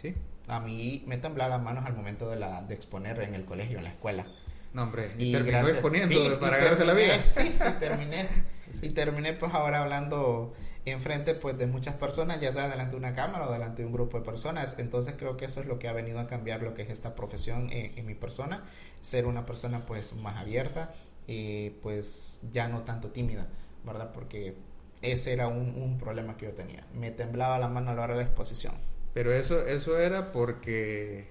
Sí. 0.00 0.14
A 0.46 0.60
mí 0.60 1.02
me 1.08 1.18
temblaban 1.18 1.50
las 1.50 1.62
manos 1.62 1.86
al 1.86 1.96
momento 1.96 2.30
de, 2.30 2.36
la, 2.36 2.62
de 2.62 2.72
exponer 2.74 3.18
en 3.22 3.34
el 3.34 3.44
colegio, 3.44 3.78
en 3.78 3.84
la 3.84 3.90
escuela. 3.90 4.26
No, 4.74 4.84
hombre, 4.84 5.12
Y 5.18 5.32
terminó 5.32 5.58
gracias- 5.58 5.74
exponiendo 5.74 6.08
sí, 6.14 6.36
para 6.40 6.58
y 6.58 6.60
ganarse 6.60 6.84
la 6.84 6.94
vida. 6.94 7.20
Sí, 7.20 7.52
y 7.58 7.72
terminé. 7.80 8.28
Y 8.82 8.88
terminé 8.90 9.32
pues 9.34 9.52
ahora 9.54 9.82
hablando 9.82 10.52
enfrente 10.84 11.34
pues 11.34 11.56
de 11.56 11.68
muchas 11.68 11.94
personas, 11.94 12.40
ya 12.40 12.50
sea 12.50 12.68
delante 12.68 12.92
de 12.92 12.96
una 12.96 13.14
cámara 13.14 13.48
o 13.48 13.52
delante 13.52 13.82
de 13.82 13.86
un 13.86 13.92
grupo 13.92 14.18
de 14.18 14.24
personas. 14.24 14.76
Entonces 14.78 15.14
creo 15.16 15.36
que 15.36 15.44
eso 15.44 15.60
es 15.60 15.66
lo 15.66 15.78
que 15.78 15.86
ha 15.88 15.92
venido 15.92 16.18
a 16.18 16.26
cambiar 16.26 16.62
lo 16.62 16.74
que 16.74 16.82
es 16.82 16.90
esta 16.90 17.14
profesión 17.14 17.70
en, 17.72 17.96
en 17.96 18.04
mi 18.06 18.14
persona. 18.14 18.64
Ser 19.00 19.26
una 19.26 19.46
persona 19.46 19.86
pues 19.86 20.14
más 20.16 20.36
abierta 20.40 20.92
y 21.26 21.70
pues 21.70 22.40
ya 22.50 22.68
no 22.68 22.82
tanto 22.84 23.10
tímida, 23.10 23.48
¿verdad? 23.84 24.12
Porque 24.12 24.56
ese 25.02 25.32
era 25.32 25.48
un, 25.48 25.80
un 25.80 25.98
problema 25.98 26.36
que 26.36 26.46
yo 26.46 26.52
tenía. 26.54 26.86
Me 26.94 27.10
temblaba 27.10 27.58
la 27.58 27.68
mano 27.68 27.90
a 27.90 27.94
la 27.94 28.02
hora 28.02 28.14
de 28.14 28.20
la 28.22 28.26
exposición. 28.26 28.74
Pero 29.12 29.32
eso, 29.32 29.64
eso 29.66 29.98
era 29.98 30.32
porque, 30.32 31.28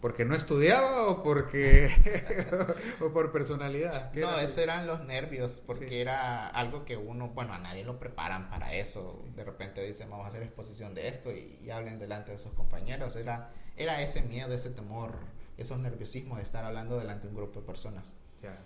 porque 0.00 0.24
no 0.24 0.34
estudiaba 0.36 1.06
o 1.08 1.22
porque 1.22 1.90
o 3.00 3.10
por 3.12 3.32
personalidad. 3.32 4.10
¿Qué 4.12 4.20
No, 4.20 4.30
era 4.30 4.42
esos 4.42 4.58
eran 4.58 4.86
los 4.86 5.04
nervios, 5.04 5.62
porque 5.66 5.88
Sí. 5.88 5.96
era 5.96 6.48
algo 6.48 6.84
que 6.84 6.96
uno, 6.96 7.28
bueno, 7.30 7.54
a 7.54 7.58
nadie 7.58 7.84
lo 7.84 7.98
preparan 7.98 8.50
para 8.50 8.74
eso. 8.74 9.24
De 9.34 9.44
repente 9.44 9.82
dicen, 9.82 10.10
vamos 10.10 10.26
a 10.26 10.28
hacer 10.28 10.42
exposición 10.42 10.94
de 10.94 11.08
esto 11.08 11.32
y, 11.32 11.58
y 11.62 11.70
hablen 11.70 11.98
delante 11.98 12.32
de 12.32 12.38
sus 12.38 12.52
compañeros. 12.52 13.16
Era, 13.16 13.50
era 13.76 14.02
ese 14.02 14.22
miedo, 14.22 14.52
ese 14.52 14.70
temor, 14.70 15.14
esos 15.56 15.78
nerviosismos 15.78 16.36
de 16.38 16.42
estar 16.42 16.64
hablando 16.64 16.98
delante 16.98 17.22
de 17.22 17.28
un 17.30 17.36
grupo 17.36 17.60
de 17.60 17.66
personas. 17.66 18.14
Ya. 18.42 18.58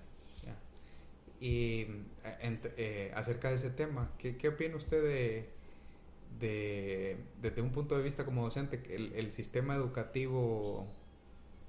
Y 1.41 1.83
eh, 2.25 2.59
eh, 2.77 3.13
acerca 3.15 3.51
de 3.51 3.57
ese 3.57 3.71
tema, 3.71 4.13
¿qué, 4.19 4.37
qué 4.37 4.49
opina 4.49 4.77
usted 4.77 5.03
de, 5.03 5.51
de, 6.41 7.17
desde 7.43 7.63
un 7.63 7.73
punto 7.73 7.97
de 7.97 8.03
vista 8.05 8.25
como 8.25 8.45
docente, 8.45 8.83
el, 8.95 9.13
el 9.15 9.33
sistema 9.33 9.75
educativo 9.77 10.87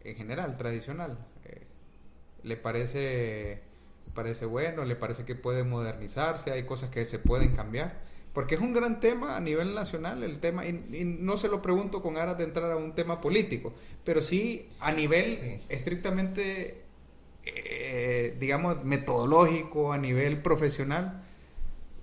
en 0.03 0.15
general, 0.15 0.57
tradicional? 0.57 1.17
eh, 1.45 1.67
¿Le 2.43 2.57
parece, 2.57 3.61
parece 4.15 4.45
bueno? 4.45 4.85
¿Le 4.85 4.95
parece 4.95 5.25
que 5.25 5.35
puede 5.35 5.63
modernizarse? 5.63 6.51
¿Hay 6.51 6.63
cosas 6.65 6.89
que 6.89 7.05
se 7.05 7.19
pueden 7.19 7.53
cambiar? 7.55 8.01
Porque 8.33 8.55
es 8.55 8.61
un 8.61 8.73
gran 8.73 8.99
tema 8.99 9.35
a 9.35 9.39
nivel 9.39 9.73
nacional 9.73 10.23
el 10.23 10.39
tema, 10.39 10.65
y, 10.65 10.69
y 10.93 11.05
no 11.05 11.37
se 11.37 11.49
lo 11.49 11.61
pregunto 11.61 12.01
con 12.03 12.17
aras 12.17 12.37
de 12.37 12.43
entrar 12.45 12.71
a 12.71 12.77
un 12.77 12.93
tema 12.95 13.21
político, 13.21 13.73
pero 14.05 14.21
sí 14.21 14.69
a 14.79 14.91
nivel 14.93 15.41
Sí. 15.41 15.61
estrictamente, 15.69 16.86
eh, 17.55 18.35
digamos, 18.39 18.83
metodológico, 18.83 19.93
a 19.93 19.97
nivel 19.97 20.41
profesional, 20.41 21.23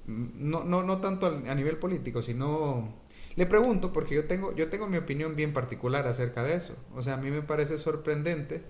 no, 0.06 0.64
no, 0.64 0.82
no 0.82 0.98
tanto 1.00 1.26
a 1.46 1.54
nivel 1.54 1.78
político, 1.78 2.22
sino... 2.22 3.02
Le 3.36 3.46
pregunto 3.46 3.92
porque 3.92 4.14
yo 4.14 4.26
tengo, 4.26 4.54
yo 4.54 4.68
tengo 4.68 4.86
mi 4.86 4.96
opinión 4.96 5.34
bien 5.34 5.52
particular 5.52 6.06
acerca 6.06 6.44
de 6.44 6.54
eso. 6.54 6.76
O 6.94 7.02
sea, 7.02 7.14
a 7.14 7.16
mí 7.16 7.30
me 7.32 7.42
parece 7.42 7.78
sorprendente 7.78 8.62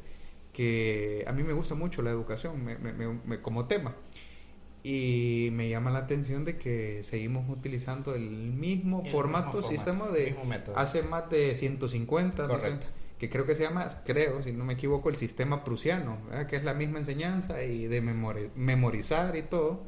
que 0.54 1.22
a 1.26 1.32
mí 1.32 1.42
me 1.42 1.52
gusta 1.52 1.74
mucho 1.74 2.00
la 2.00 2.10
educación 2.10 2.64
me- 2.64 2.78
me- 2.78 2.94
me- 2.94 3.42
como 3.42 3.66
tema. 3.66 3.94
Y 4.82 5.50
me 5.52 5.68
llama 5.68 5.90
la 5.90 6.00
atención 6.00 6.44
de 6.46 6.56
que 6.56 7.02
seguimos 7.02 7.48
utilizando 7.50 8.14
el 8.14 8.30
mismo 8.30 9.02
El 9.04 9.10
formato, 9.10 9.58
mismo 9.58 9.68
sistema 9.68 10.08
de 10.08 10.34
hace 10.76 11.02
más 11.02 11.28
de 11.28 11.54
150, 11.56 12.46
no 12.48 12.54
sé, 12.54 12.60
Correcto. 12.60 12.86
Que 13.18 13.30
creo 13.30 13.46
que 13.46 13.54
se 13.54 13.62
llama, 13.62 13.88
creo, 14.04 14.42
si 14.42 14.52
no 14.52 14.64
me 14.64 14.74
equivoco, 14.74 15.08
el 15.08 15.16
sistema 15.16 15.62
prusiano, 15.64 16.18
¿verdad? 16.26 16.46
que 16.46 16.56
es 16.56 16.64
la 16.64 16.74
misma 16.74 16.98
enseñanza 16.98 17.62
y 17.62 17.86
de 17.86 18.02
memori- 18.02 18.50
memorizar 18.54 19.36
y 19.36 19.42
todo. 19.42 19.82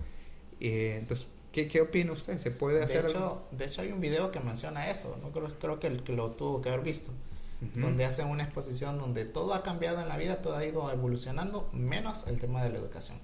Eh, 0.61 0.97
entonces, 0.99 1.27
¿qué, 1.53 1.69
¿qué 1.69 1.81
opina 1.81 2.13
usted? 2.13 2.39
¿Se 2.39 2.51
puede 2.51 2.79
De 2.79 2.85
hacer 2.85 2.99
algo? 3.07 3.09
hecho, 3.11 3.43
de 3.51 3.65
hecho, 3.67 3.83
hay 3.83 3.93
un 3.93 4.01
video 4.01 4.31
que 4.31 4.41
menciona 4.41 4.89
eso. 4.91 5.19
¿no? 5.21 5.33
Creo, 5.33 5.59
creo 5.59 5.81
que 5.81 5.87
el 5.89 6.03
que 6.05 6.13
lo 6.13 6.31
tuvo 6.33 6.63
que 6.63 6.69
haber 6.71 6.83
visto. 6.83 7.13
Ujú. 7.61 7.81
Donde 7.81 8.05
hacen 8.05 8.29
una 8.29 8.45
exposición 8.45 8.99
donde 8.99 9.25
todo 9.25 9.55
ha 9.55 9.63
cambiado 9.63 10.01
en 10.03 10.09
la 10.09 10.17
vida, 10.19 10.43
todo 10.43 10.57
ha 10.57 10.65
ido 10.65 10.91
evolucionando, 10.93 11.69
menos 11.73 12.27
el 12.27 12.39
tema 12.39 12.63
de 12.63 12.71
la 12.71 12.79
educación. 12.79 13.19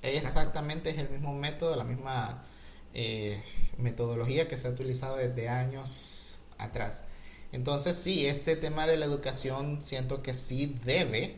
Exacto. 0.00 0.28
Exactamente 0.38 0.90
es 0.90 0.98
el 0.98 1.10
mismo 1.10 1.34
método, 1.34 1.74
la 1.76 1.82
misma 1.84 2.44
eh, 2.94 3.42
metodología 3.76 4.46
que 4.48 4.56
se 4.56 4.68
ha 4.68 4.70
utilizado 4.70 5.16
desde 5.16 5.48
años 5.48 6.38
atrás. 6.56 7.04
Entonces 7.52 7.96
sí, 7.96 8.26
este 8.26 8.56
tema 8.56 8.86
de 8.86 8.96
la 8.96 9.06
educación 9.06 9.82
siento 9.82 10.22
que 10.22 10.34
sí 10.34 10.76
debe 10.84 11.36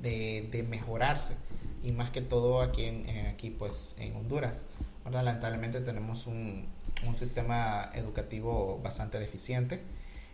de, 0.00 0.48
de 0.50 0.62
mejorarse 0.62 1.36
y 1.82 1.92
más 1.92 2.10
que 2.10 2.20
todo 2.20 2.62
aquí, 2.62 2.84
en, 2.84 3.26
aquí 3.26 3.50
pues 3.50 3.96
en 3.98 4.16
Honduras. 4.16 4.64
Ahora, 5.04 5.22
lamentablemente 5.22 5.80
tenemos 5.80 6.26
un, 6.26 6.66
un 7.06 7.14
sistema 7.14 7.90
educativo 7.94 8.80
bastante 8.82 9.18
deficiente. 9.18 9.82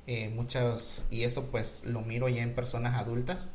Eh, 0.07 0.29
muchas, 0.29 1.05
y 1.11 1.25
eso 1.25 1.47
pues 1.51 1.83
lo 1.85 2.01
miro 2.03 2.29
ya 2.29 2.43
en 2.43 2.55
personas 2.55 2.95
adultas 2.95 3.51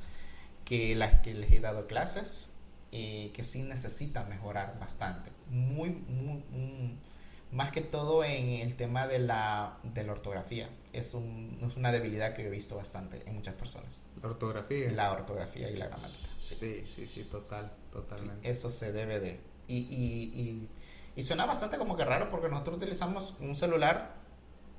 que 0.65 0.95
las 0.95 1.21
que 1.21 1.33
les 1.33 1.51
he 1.51 1.59
dado 1.59 1.87
clases 1.87 2.49
y 2.91 3.29
que 3.29 3.43
sí 3.43 3.63
necesitan 3.63 4.27
mejorar 4.29 4.77
bastante. 4.79 5.31
Muy, 5.49 5.91
muy, 5.91 6.43
mm, 6.51 7.55
más 7.55 7.71
que 7.71 7.81
todo 7.81 8.23
en 8.23 8.49
el 8.61 8.75
tema 8.75 9.07
de 9.07 9.19
la, 9.19 9.77
de 9.83 10.03
la 10.03 10.11
ortografía. 10.13 10.69
Es, 10.93 11.13
un, 11.13 11.57
es 11.61 11.77
una 11.77 11.91
debilidad 11.91 12.33
que 12.33 12.41
yo 12.43 12.49
he 12.49 12.51
visto 12.51 12.75
bastante 12.75 13.23
en 13.27 13.35
muchas 13.35 13.55
personas. 13.55 14.01
La 14.21 14.29
ortografía. 14.29 14.91
La 14.91 15.11
ortografía 15.11 15.69
y 15.69 15.77
la 15.77 15.87
gramática. 15.87 16.27
Sí. 16.39 16.55
Sí, 16.55 16.85
sí, 16.87 17.07
sí, 17.07 17.23
total, 17.23 17.71
Sí, 17.75 17.91
totalmente. 17.91 18.49
eso 18.49 18.69
se 18.69 18.91
debe 18.91 19.19
de... 19.19 19.39
Y, 19.67 19.77
y, 19.77 20.41
y, 20.41 20.69
y 21.15 21.23
suena 21.23 21.45
bastante 21.45 21.77
como 21.77 21.95
que 21.95 22.03
raro 22.03 22.29
porque 22.29 22.49
nosotros 22.49 22.77
utilizamos 22.77 23.35
un 23.39 23.55
celular 23.55 24.15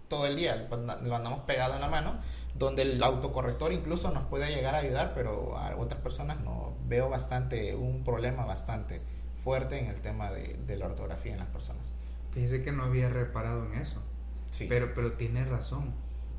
todo 0.08 0.26
el 0.26 0.36
día, 0.36 0.68
lo 0.68 1.16
andamos 1.16 1.40
pegado 1.40 1.74
en 1.74 1.80
la 1.80 1.88
mano, 1.88 2.18
donde 2.54 2.82
el 2.82 3.02
autocorrector 3.02 3.72
incluso 3.72 4.10
nos 4.10 4.24
puede 4.24 4.54
llegar 4.54 4.74
a 4.74 4.78
ayudar, 4.78 5.14
pero 5.14 5.56
a 5.56 5.74
otras 5.76 6.02
personas 6.02 6.38
no. 6.40 6.76
Veo 6.86 7.08
bastante, 7.08 7.74
un 7.74 8.04
problema 8.04 8.44
bastante 8.44 9.00
fuerte 9.42 9.78
en 9.78 9.86
el 9.86 10.02
tema 10.02 10.30
de, 10.30 10.58
de 10.66 10.76
la 10.76 10.84
ortografía 10.86 11.32
en 11.32 11.38
las 11.38 11.48
personas. 11.48 11.94
Fíjese 12.32 12.60
que 12.60 12.72
no 12.72 12.84
había 12.84 13.08
reparado 13.08 13.64
en 13.64 13.72
eso. 13.80 14.02
Sí. 14.52 14.66
Pero, 14.68 14.92
pero 14.94 15.12
tiene 15.14 15.44
razón. 15.44 15.92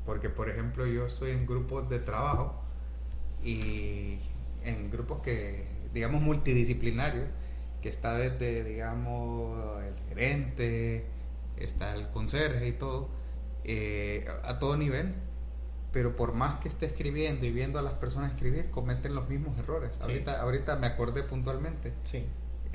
Porque, 0.06 0.30
por 0.30 0.48
ejemplo, 0.48 0.86
yo 0.86 1.06
estoy 1.06 1.32
en 1.32 1.46
grupos 1.46 1.88
de 1.88 1.98
trabajo 1.98 2.62
y 3.42 4.18
en 4.62 4.90
grupos 4.90 5.20
que, 5.20 5.66
digamos, 5.92 6.22
multidisciplinarios, 6.22 7.26
que 7.82 7.88
está 7.88 8.14
desde, 8.14 8.64
digamos, 8.64 9.82
el 9.82 9.96
gerente, 10.08 11.06
está 11.56 11.94
el 11.94 12.08
conserje 12.10 12.68
y 12.68 12.72
todo, 12.72 13.08
eh, 13.64 14.26
a, 14.44 14.58
todo 14.58 14.76
nivel. 14.76 15.14
Pero 15.92 16.16
por 16.16 16.34
más 16.34 16.60
que 16.60 16.68
esté 16.68 16.86
escribiendo 16.86 17.46
y 17.46 17.50
viendo 17.50 17.78
a 17.78 17.82
las 17.82 17.94
personas 17.94 18.32
escribir, 18.32 18.70
cometen 18.70 19.14
los 19.14 19.28
mismos 19.28 19.58
errores. 19.58 19.96
Sí. 19.96 20.10
Ahorita, 20.10 20.40
ahorita 20.40 20.76
me 20.76 20.86
acordé 20.86 21.22
puntualmente. 21.24 21.92
sí. 22.04 22.26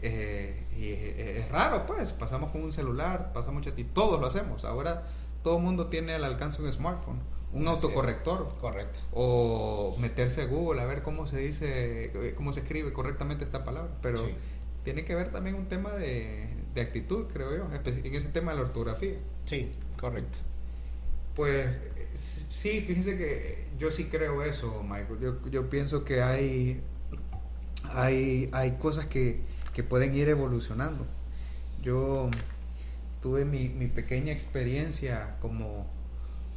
Eh, 0.02 0.64
y 0.78 0.92
es 0.92 1.50
raro, 1.50 1.86
pues. 1.86 2.14
Pasamos 2.14 2.52
con 2.52 2.64
un 2.64 2.72
celular, 2.72 3.34
pasamos 3.34 3.68
y 3.76 3.84
todos 3.84 4.22
lo 4.22 4.28
hacemos. 4.28 4.64
Ahora 4.64 5.04
todo 5.44 5.58
el 5.58 5.64
mundo 5.64 5.88
tiene 5.88 6.14
al 6.14 6.24
alcance 6.24 6.62
un 6.62 6.72
smartphone, 6.72 7.20
un 7.54 7.68
Así 7.68 7.78
es. 7.78 7.84
autocorrector. 7.84 8.50
Correcto. 8.60 9.00
O 9.14 9.96
meterse 10.00 10.42
a 10.42 10.46
Google 10.46 10.82
a 10.82 10.86
ver 10.86 11.02
cómo 11.02 11.28
se 11.28 11.38
dice, 11.40 12.06
eh, 12.14 12.34
cómo 12.36 12.54
se 12.54 12.60
escribe 12.62 12.92
correctamente 12.94 13.44
esta 13.44 13.64
palabra. 13.64 13.92
Pero 14.02 14.18
Sí. 14.18 14.36
tiene 14.84 15.06
que 15.06 15.16
ver 15.16 15.32
también 15.32 15.56
un 15.56 15.68
tema 15.68 15.92
de, 15.94 16.48
de 16.76 16.82
actitud, 16.82 17.26
creo 17.32 17.56
yo, 17.58 17.68
en 17.74 18.16
ese 18.16 18.30
tema 18.30 18.52
de 18.52 18.58
la 18.58 18.64
ortografía. 18.64 19.16
Sí, 19.46 19.72
correcto. 20.00 20.38
Pues 21.36 21.68
eh, 21.96 22.08
sí, 22.14 22.82
fíjense 22.86 23.18
que 23.18 23.68
yo 23.80 23.92
sí 23.92 24.06
creo 24.06 24.44
eso, 24.44 24.84
Michael. 24.84 25.20
Yo, 25.22 25.50
yo 25.50 25.70
pienso 25.70 26.04
que 26.04 26.22
hay, 26.22 26.82
hay, 27.94 28.50
hay 28.52 28.72
cosas 28.74 29.06
que, 29.06 29.40
que 29.74 29.84
pueden 29.84 30.14
ir 30.16 30.28
evolucionando. 30.30 31.06
Yo 31.82 32.30
tuve 33.22 33.46
mi, 33.46 33.70
mi 33.70 33.88
pequeña 33.88 34.32
experiencia 34.32 35.38
como, 35.42 35.88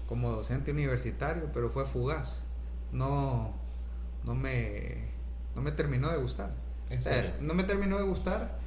como 0.08 0.30
docente 0.30 0.70
universitario, 0.70 1.50
pero 1.52 1.70
fue 1.70 1.86
fugaz. 1.86 2.44
No, 2.92 3.54
no, 4.24 4.34
me, 4.34 5.08
no 5.54 5.62
me 5.62 5.72
terminó 5.72 6.10
de 6.10 6.18
gustar. 6.18 6.54
No 7.40 7.54
me 7.54 7.64
terminó 7.64 7.96
de 7.96 8.04
gustar 8.04 8.58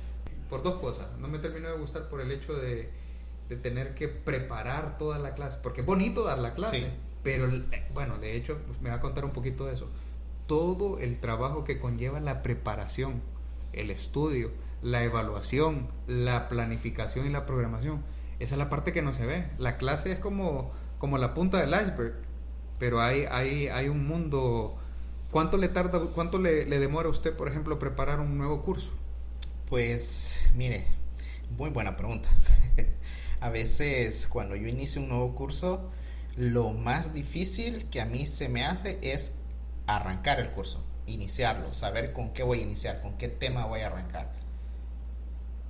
por 0.50 0.64
dos 0.64 0.76
cosas. 0.76 1.08
No 1.20 1.28
me 1.28 1.40
terminó 1.40 1.70
de 1.70 1.78
gustar 1.78 2.10
por 2.10 2.22
el 2.22 2.32
hecho 2.32 2.56
de, 2.56 2.90
de 3.50 3.56
tener 3.56 3.94
que 3.94 4.08
preparar 4.08 4.98
toda 4.98 5.20
la 5.20 5.36
clase. 5.36 5.58
Porque 5.62 5.82
es 5.82 5.88
bonito 5.88 6.24
dar 6.24 6.40
la 6.40 6.54
clase. 6.54 6.80
Sí. 6.80 6.86
Pero, 7.24 7.48
eh, 7.48 7.88
bueno, 7.94 8.18
de 8.18 8.36
hecho, 8.36 8.60
pues, 8.68 8.82
me 8.82 8.90
va 8.90 8.96
a 8.96 9.00
contar 9.00 9.26
un 9.26 9.32
poquito 9.32 9.66
de 9.66 9.74
eso. 9.74 9.90
Todo 10.48 11.00
el 11.00 11.18
trabajo 11.20 11.64
que 11.64 11.80
conlleva 11.80 12.20
la 12.20 12.44
preparación, 12.44 13.22
el 13.74 13.90
estudio, 13.90 14.52
la 14.82 15.04
evaluación, 15.04 15.90
la 16.08 16.50
planificación 16.50 17.26
y 17.26 17.30
la 17.30 17.46
programación. 17.46 18.04
Esa 18.40 18.56
es 18.56 18.60
la 18.60 18.70
parte 18.70 18.94
que 18.94 19.02
no 19.02 19.14
se 19.14 19.26
ve. 19.26 19.50
La 19.58 19.78
clase 19.78 20.12
es 20.12 20.20
como, 20.20 20.72
como 21.00 21.18
la 21.18 21.34
punta 21.34 21.60
del 21.60 21.72
iceberg. 21.72 22.16
Pero 22.80 23.02
hay, 23.02 23.26
hay, 23.30 23.68
hay 23.68 23.90
un 23.90 24.08
mundo... 24.08 24.78
¿Cuánto 25.32 25.58
le 25.58 25.68
tarda, 25.68 26.00
cuánto 26.14 26.38
le, 26.38 26.66
le 26.66 26.80
demora 26.80 27.10
a 27.10 27.12
usted, 27.12 27.36
por 27.36 27.50
ejemplo, 27.50 27.78
preparar 27.78 28.20
un 28.20 28.38
nuevo 28.38 28.62
curso? 28.64 28.92
Pues, 29.68 30.48
mire, 30.56 30.86
muy 31.58 31.70
buena 31.70 31.98
pregunta. 31.98 32.30
A 33.40 33.50
veces 33.50 34.28
cuando 34.28 34.56
yo 34.56 34.68
inicio 34.68 35.02
un 35.02 35.10
nuevo 35.10 35.36
curso, 35.36 35.92
lo 36.36 36.72
más 36.72 37.14
difícil 37.14 37.88
que 37.90 38.02
a 38.02 38.06
mí 38.06 38.26
se 38.26 38.50
me 38.50 38.66
hace 38.66 38.98
es 39.02 39.36
arrancar 39.88 40.40
el 40.40 40.52
curso, 40.52 40.84
iniciarlo, 41.06 41.74
saber 41.74 42.12
con 42.12 42.34
qué 42.34 42.44
voy 42.44 42.60
a 42.60 42.64
iniciar, 42.64 43.02
con 43.02 43.18
qué 43.18 43.28
tema 43.28 43.66
voy 43.66 43.82
a 43.82 43.88
arrancar. 43.88 44.32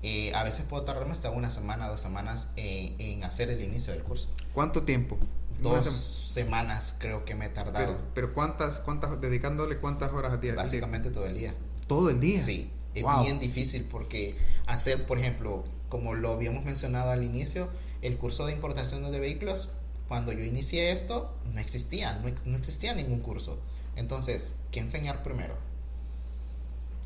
Eh, 0.07 0.31
a 0.35 0.43
veces 0.43 0.67
puedo 0.69 0.83
tardarme 0.83 1.13
hasta 1.13 1.31
una 1.31 1.49
semana, 1.49 1.87
dos 1.87 1.99
semanas 1.99 2.49
en, 2.57 3.23
hacer 3.23 3.49
el 3.49 3.63
inicio 3.63 3.91
del 3.91 4.03
curso. 4.03 4.29
¿Cuánto 4.53 4.83
tiempo? 4.83 5.17
Dos 5.63 5.83
semanas 6.31 6.93
creo 6.99 7.25
que 7.25 7.33
me 7.33 7.47
he 7.47 7.49
tardado. 7.49 7.97
Pero, 8.13 8.31
¿cuántas, 8.31 8.79
cuántas, 8.81 9.19
dedicándole 9.19 9.79
cuántas 9.79 10.13
horas 10.13 10.33
al 10.33 10.41
día? 10.41 10.53
Básicamente 10.53 11.09
todo 11.09 11.25
el 11.25 11.35
día. 11.35 11.55
¿Todo 11.87 12.11
el 12.11 12.19
día? 12.19 12.39
Sí, 12.39 12.69
es 12.93 13.03
bien 13.23 13.39
difícil 13.39 13.83
porque 13.83 14.35
hacer, 14.67 15.07
por 15.07 15.17
ejemplo, 15.17 15.63
como 15.89 16.13
lo 16.13 16.33
habíamos 16.33 16.63
mencionado 16.63 17.09
al 17.09 17.23
inicio, 17.23 17.67
el 18.03 18.15
curso 18.19 18.45
de 18.45 18.53
importación 18.53 19.11
de 19.11 19.19
vehículos, 19.19 19.69
cuando 20.07 20.33
yo 20.33 20.43
inicié 20.43 20.91
esto, 20.91 21.33
no 21.51 21.59
existía, 21.59 22.13
no, 22.19 22.29
no 22.45 22.57
existía 22.57 22.93
ningún 22.93 23.21
curso. 23.21 23.57
Entonces, 23.95 24.53
¿qué 24.69 24.81
enseñar 24.81 25.23
primero? 25.23 25.55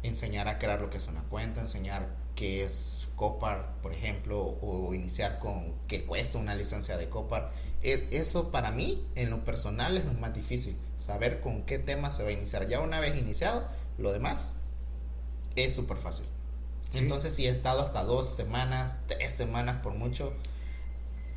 Enseñar 0.03 0.49
a 0.49 0.59
crear 0.59 0.81
lo 0.81 0.89
que 0.89 0.97
es 0.97 1.07
una 1.07 1.23
cuenta, 1.23 1.61
enseñar 1.61 2.27
qué 2.39 2.63
es 2.63 3.09
Copar, 3.17 3.75
por 3.81 3.91
ejemplo, 3.91 4.57
o 4.61 4.93
iniciar 4.93 5.39
con 5.39 5.75
qué 5.89 6.05
cuesta 6.05 6.37
una 6.37 6.55
licencia 6.55 6.95
de 6.95 7.09
Copar. 7.09 7.51
E, 7.83 8.07
eso 8.11 8.49
para 8.49 8.71
mí, 8.71 9.05
en 9.15 9.29
lo 9.29 9.43
personal, 9.43 9.97
es 9.97 10.05
lo 10.05 10.13
más 10.13 10.33
difícil, 10.33 10.77
saber 10.97 11.41
con 11.41 11.63
qué 11.63 11.79
tema 11.79 12.11
se 12.11 12.23
va 12.23 12.29
a 12.29 12.31
iniciar. 12.31 12.65
Ya 12.69 12.79
una 12.79 13.01
vez 13.01 13.17
iniciado, 13.17 13.67
lo 13.97 14.13
demás 14.13 14.53
es 15.57 15.75
súper 15.75 15.97
fácil. 15.97 16.25
Entonces, 16.93 17.35
si 17.35 17.45
he 17.45 17.49
estado 17.49 17.81
hasta 17.81 18.05
dos 18.05 18.29
semanas, 18.29 18.99
tres 19.07 19.33
semanas 19.33 19.81
por 19.83 19.93
mucho, 19.95 20.31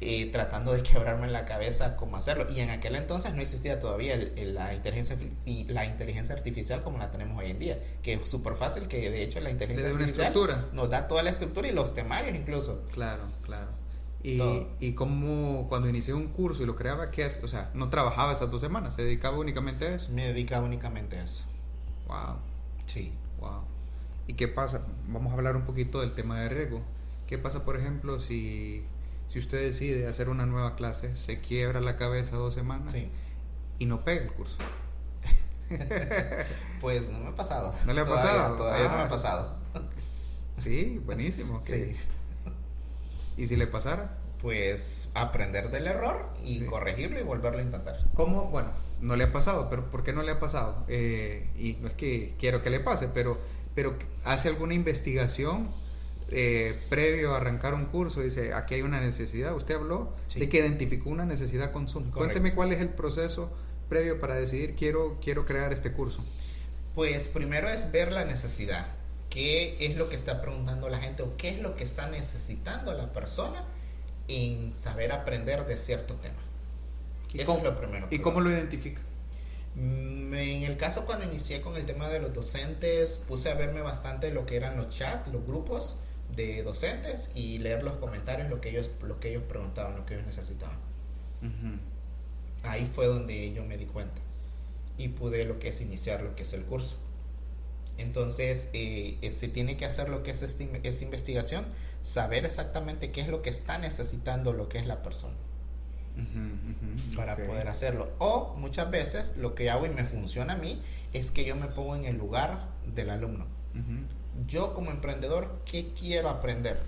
eh, 0.02 0.30
tratando 0.32 0.72
de 0.72 0.82
quebrarme 0.82 1.26
en 1.26 1.32
la 1.32 1.44
cabeza 1.44 1.96
cómo 1.96 2.16
hacerlo. 2.16 2.46
Y 2.50 2.60
en 2.60 2.70
aquel 2.70 2.96
entonces 2.96 3.34
no 3.34 3.42
existía 3.42 3.78
todavía 3.78 4.16
la, 4.16 4.74
inteligencia, 4.74 5.16
y 5.44 5.64
la 5.64 5.86
inteligencia 5.86 6.34
artificial 6.34 6.82
como 6.82 6.98
la 6.98 7.10
tenemos 7.10 7.38
hoy 7.38 7.50
en 7.50 7.58
día, 7.58 7.78
que 8.02 8.14
es 8.14 8.28
súper 8.28 8.54
fácil, 8.54 8.88
que 8.88 9.10
de 9.10 9.22
hecho 9.22 9.40
la 9.40 9.50
inteligencia 9.50 9.90
artificial 9.90 10.70
nos 10.72 10.90
da 10.90 11.06
toda 11.08 11.22
la 11.22 11.30
estructura 11.30 11.68
y 11.68 11.72
los 11.72 11.94
temarios 11.94 12.34
incluso. 12.34 12.82
Claro, 12.92 13.24
claro. 13.42 13.68
Y, 14.24 14.40
y 14.78 14.92
como 14.92 15.68
cuando 15.68 15.88
inicié 15.88 16.14
un 16.14 16.28
curso 16.28 16.62
y 16.62 16.66
lo 16.66 16.76
creaba, 16.76 17.10
¿qué 17.10 17.26
O 17.42 17.48
sea, 17.48 17.70
no 17.74 17.90
trabajaba 17.90 18.32
esas 18.32 18.50
dos 18.50 18.60
semanas, 18.60 18.94
se 18.94 19.02
dedicaba 19.02 19.38
únicamente 19.38 19.86
a 19.86 19.94
eso. 19.94 20.10
Me 20.12 20.28
dedicaba 20.28 20.64
únicamente 20.64 21.18
a 21.18 21.24
eso. 21.24 21.44
Wow. 22.06 22.36
Sí. 22.86 23.12
Wow. 23.40 23.62
¿Y 24.28 24.34
qué 24.34 24.46
pasa? 24.46 24.82
Vamos 25.08 25.32
a 25.32 25.36
hablar 25.36 25.56
un 25.56 25.64
poquito 25.64 26.00
del 26.00 26.14
tema 26.14 26.40
de 26.40 26.48
riesgo. 26.48 26.82
¿Qué 27.26 27.38
pasa, 27.38 27.64
por 27.64 27.76
ejemplo, 27.76 28.20
si 28.20 28.84
si 29.28 29.38
usted 29.38 29.62
decide 29.62 30.06
hacer 30.06 30.28
una 30.28 30.46
nueva 30.46 30.76
clase, 30.76 31.16
se 31.16 31.40
quiebra 31.40 31.80
la 31.80 31.96
cabeza 31.96 32.36
dos 32.36 32.54
semanas 32.54 32.94
y 33.78 33.86
no 33.86 34.04
pega 34.04 34.22
el 34.22 34.32
curso. 34.32 34.58
pues 36.80 37.10
no 37.10 37.18
me 37.18 37.28
ha 37.28 37.34
pasado. 37.34 37.74
¿No 37.86 37.92
le 37.92 38.02
ha 38.02 38.06
pasado? 38.06 38.56
Todavía 38.56 38.88
no 38.88 38.94
me 38.94 39.02
ha 39.02 39.06
ah. 39.06 39.08
pasado. 39.08 39.56
sí, 40.58 41.00
buenísimo. 41.04 41.60
Sí. 41.62 41.96
¿Y 43.36 43.46
si 43.46 43.56
le 43.56 43.66
pasara? 43.66 44.18
Pues 44.40 45.10
aprender 45.14 45.70
del 45.70 45.86
error 45.86 46.30
y 46.44 46.64
corregirlo 46.64 47.18
y 47.18 47.22
volverlo 47.22 47.60
a 47.60 47.62
intentar. 47.62 47.98
¿Cómo? 48.14 48.50
Bueno, 48.50 48.70
no 49.00 49.16
le 49.16 49.24
ha 49.24 49.32
pasado, 49.32 49.68
pero 49.70 49.88
¿por 49.88 50.02
qué 50.02 50.12
no 50.12 50.22
le 50.22 50.32
ha 50.32 50.40
pasado? 50.40 50.84
Eh, 50.88 51.48
y 51.56 51.74
no 51.74 51.88
es 51.88 51.94
que 51.94 52.34
quiero 52.38 52.62
que 52.62 52.70
le 52.70 52.80
pase, 52.80 53.08
pero, 53.08 53.38
pero 53.74 53.96
¿hace 54.24 54.48
alguna 54.48 54.74
investigación 54.74 55.70
eh, 56.32 56.78
previo 56.88 57.34
a 57.34 57.36
arrancar 57.36 57.74
un 57.74 57.86
curso, 57.86 58.20
dice, 58.20 58.54
aquí 58.54 58.74
hay 58.74 58.82
una 58.82 59.00
necesidad. 59.00 59.54
Usted 59.54 59.74
habló 59.74 60.14
de 60.34 60.48
que 60.48 60.58
identificó 60.58 61.10
una 61.10 61.26
necesidad 61.26 61.72
con 61.72 61.88
Zoom. 61.88 62.10
Cuénteme 62.10 62.54
cuál 62.54 62.72
es 62.72 62.80
el 62.80 62.88
proceso 62.88 63.52
previo 63.88 64.18
para 64.18 64.36
decidir 64.36 64.74
quiero, 64.74 65.18
quiero 65.22 65.44
crear 65.44 65.72
este 65.72 65.92
curso. 65.92 66.24
Pues 66.94 67.28
primero 67.28 67.68
es 67.68 67.92
ver 67.92 68.12
la 68.12 68.24
necesidad. 68.24 68.86
¿Qué 69.30 69.76
es 69.80 69.96
lo 69.96 70.08
que 70.08 70.14
está 70.14 70.42
preguntando 70.42 70.88
la 70.88 70.98
gente 70.98 71.22
o 71.22 71.36
qué 71.36 71.50
es 71.50 71.60
lo 71.60 71.76
que 71.76 71.84
está 71.84 72.08
necesitando 72.10 72.92
la 72.94 73.12
persona 73.12 73.64
en 74.28 74.74
saber 74.74 75.12
aprender 75.12 75.66
de 75.66 75.78
cierto 75.78 76.14
tema? 76.16 76.40
Eso 77.34 77.56
es 77.56 77.62
lo 77.62 77.78
primero. 77.78 78.08
¿Y 78.10 78.18
cómo 78.18 78.40
lo 78.40 78.50
identifica? 78.50 79.00
Mm, 79.74 80.34
en 80.34 80.62
el 80.64 80.76
caso 80.76 81.06
cuando 81.06 81.24
inicié 81.24 81.62
con 81.62 81.76
el 81.76 81.86
tema 81.86 82.08
de 82.08 82.20
los 82.20 82.32
docentes, 82.34 83.16
puse 83.16 83.50
a 83.50 83.54
verme 83.54 83.80
bastante 83.80 84.32
lo 84.32 84.44
que 84.44 84.56
eran 84.56 84.76
los 84.76 84.90
chats, 84.90 85.32
los 85.32 85.46
grupos, 85.46 85.96
de 86.34 86.62
docentes 86.62 87.30
y 87.34 87.58
leer 87.58 87.82
los 87.82 87.96
comentarios, 87.96 88.48
lo 88.48 88.60
que 88.60 88.70
ellos, 88.70 88.90
lo 89.02 89.20
que 89.20 89.30
ellos 89.30 89.42
preguntaban, 89.48 89.96
lo 89.96 90.06
que 90.06 90.14
ellos 90.14 90.26
necesitaban. 90.26 90.78
Ahí 92.62 92.86
fue 92.86 93.06
donde 93.06 93.52
yo 93.52 93.64
me 93.64 93.76
di 93.76 93.86
cuenta 93.86 94.20
y 94.96 95.08
pude 95.08 95.44
lo 95.44 95.58
que 95.58 95.68
es 95.68 95.80
iniciar 95.80 96.22
lo 96.22 96.36
que 96.36 96.42
es 96.42 96.52
el 96.52 96.64
curso. 96.64 96.96
Entonces, 97.98 98.68
eh, 98.72 99.18
se 99.30 99.48
tiene 99.48 99.76
que 99.76 99.84
hacer 99.84 100.08
lo 100.08 100.22
que 100.22 100.30
es 100.30 100.42
esta, 100.42 100.64
esa 100.82 101.04
investigación, 101.04 101.66
saber 102.00 102.44
exactamente 102.44 103.10
qué 103.10 103.20
es 103.20 103.28
lo 103.28 103.42
que 103.42 103.50
está 103.50 103.78
necesitando 103.78 104.52
lo 104.52 104.68
que 104.68 104.78
es 104.78 104.86
la 104.86 105.02
persona. 105.02 105.34
para 107.16 107.36
poder 107.36 107.68
hacerlo. 107.68 108.10
O 108.18 108.54
muchas 108.56 108.90
veces 108.90 109.36
lo 109.38 109.54
que 109.54 109.70
hago 109.70 109.86
y 109.86 109.90
me 109.90 110.04
funciona 110.04 110.54
a 110.54 110.56
mí 110.56 110.82
es 111.12 111.30
que 111.30 111.44
yo 111.44 111.56
me 111.56 111.68
pongo 111.68 111.96
en 111.96 112.04
el 112.04 112.16
lugar 112.16 112.68
del 112.94 113.08
alumno 113.10 113.46
yo 114.46 114.74
como 114.74 114.90
emprendedor, 114.90 115.60
¿qué 115.64 115.92
quiero 115.98 116.28
aprender? 116.28 116.80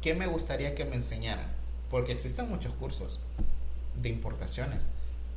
¿Qué 0.00 0.14
me 0.14 0.26
gustaría 0.26 0.74
que 0.74 0.84
me 0.84 0.96
enseñaran? 0.96 1.46
Porque 1.90 2.12
existen 2.12 2.48
muchos 2.48 2.74
cursos 2.74 3.20
de 4.00 4.08
importaciones, 4.08 4.84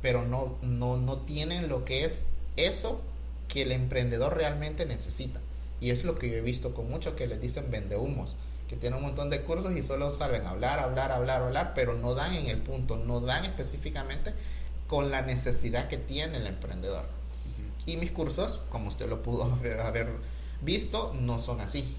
pero 0.00 0.24
no, 0.24 0.56
no, 0.62 0.96
no 0.96 1.18
tienen 1.18 1.68
lo 1.68 1.84
que 1.84 2.04
es 2.04 2.26
eso 2.56 3.00
que 3.48 3.62
el 3.62 3.72
emprendedor 3.72 4.36
realmente 4.36 4.86
necesita. 4.86 5.40
Y 5.80 5.90
es 5.90 6.04
lo 6.04 6.18
que 6.18 6.30
yo 6.30 6.36
he 6.36 6.40
visto 6.40 6.74
con 6.74 6.88
muchos 6.88 7.14
que 7.14 7.26
les 7.26 7.40
dicen 7.40 7.70
vende 7.70 7.96
humos, 7.96 8.36
que 8.68 8.76
tienen 8.76 8.98
un 8.98 9.04
montón 9.04 9.28
de 9.28 9.42
cursos 9.42 9.76
y 9.76 9.82
solo 9.82 10.10
saben 10.10 10.46
hablar, 10.46 10.78
hablar, 10.78 11.12
hablar, 11.12 11.42
hablar, 11.42 11.72
pero 11.74 11.94
no 11.94 12.14
dan 12.14 12.34
en 12.34 12.46
el 12.46 12.62
punto, 12.62 12.96
no 12.96 13.20
dan 13.20 13.44
específicamente 13.44 14.32
con 14.86 15.10
la 15.10 15.22
necesidad 15.22 15.88
que 15.88 15.98
tiene 15.98 16.38
el 16.38 16.46
emprendedor. 16.46 17.04
Y 17.86 17.96
mis 17.96 18.12
cursos, 18.12 18.62
como 18.70 18.88
usted 18.88 19.08
lo 19.08 19.22
pudo 19.22 19.44
haber 19.82 20.08
visto, 20.64 21.14
no 21.20 21.38
son 21.38 21.60
así. 21.60 21.96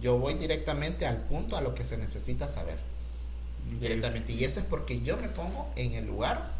Yo 0.00 0.18
voy 0.18 0.34
directamente 0.34 1.06
al 1.06 1.22
punto, 1.22 1.56
a 1.56 1.60
lo 1.60 1.74
que 1.74 1.84
se 1.84 1.98
necesita 1.98 2.46
saber. 2.46 2.78
Directamente. 3.80 4.32
Y 4.32 4.44
eso 4.44 4.60
es 4.60 4.66
porque 4.66 5.00
yo 5.00 5.16
me 5.16 5.28
pongo 5.28 5.70
en 5.76 5.92
el 5.92 6.06
lugar 6.06 6.52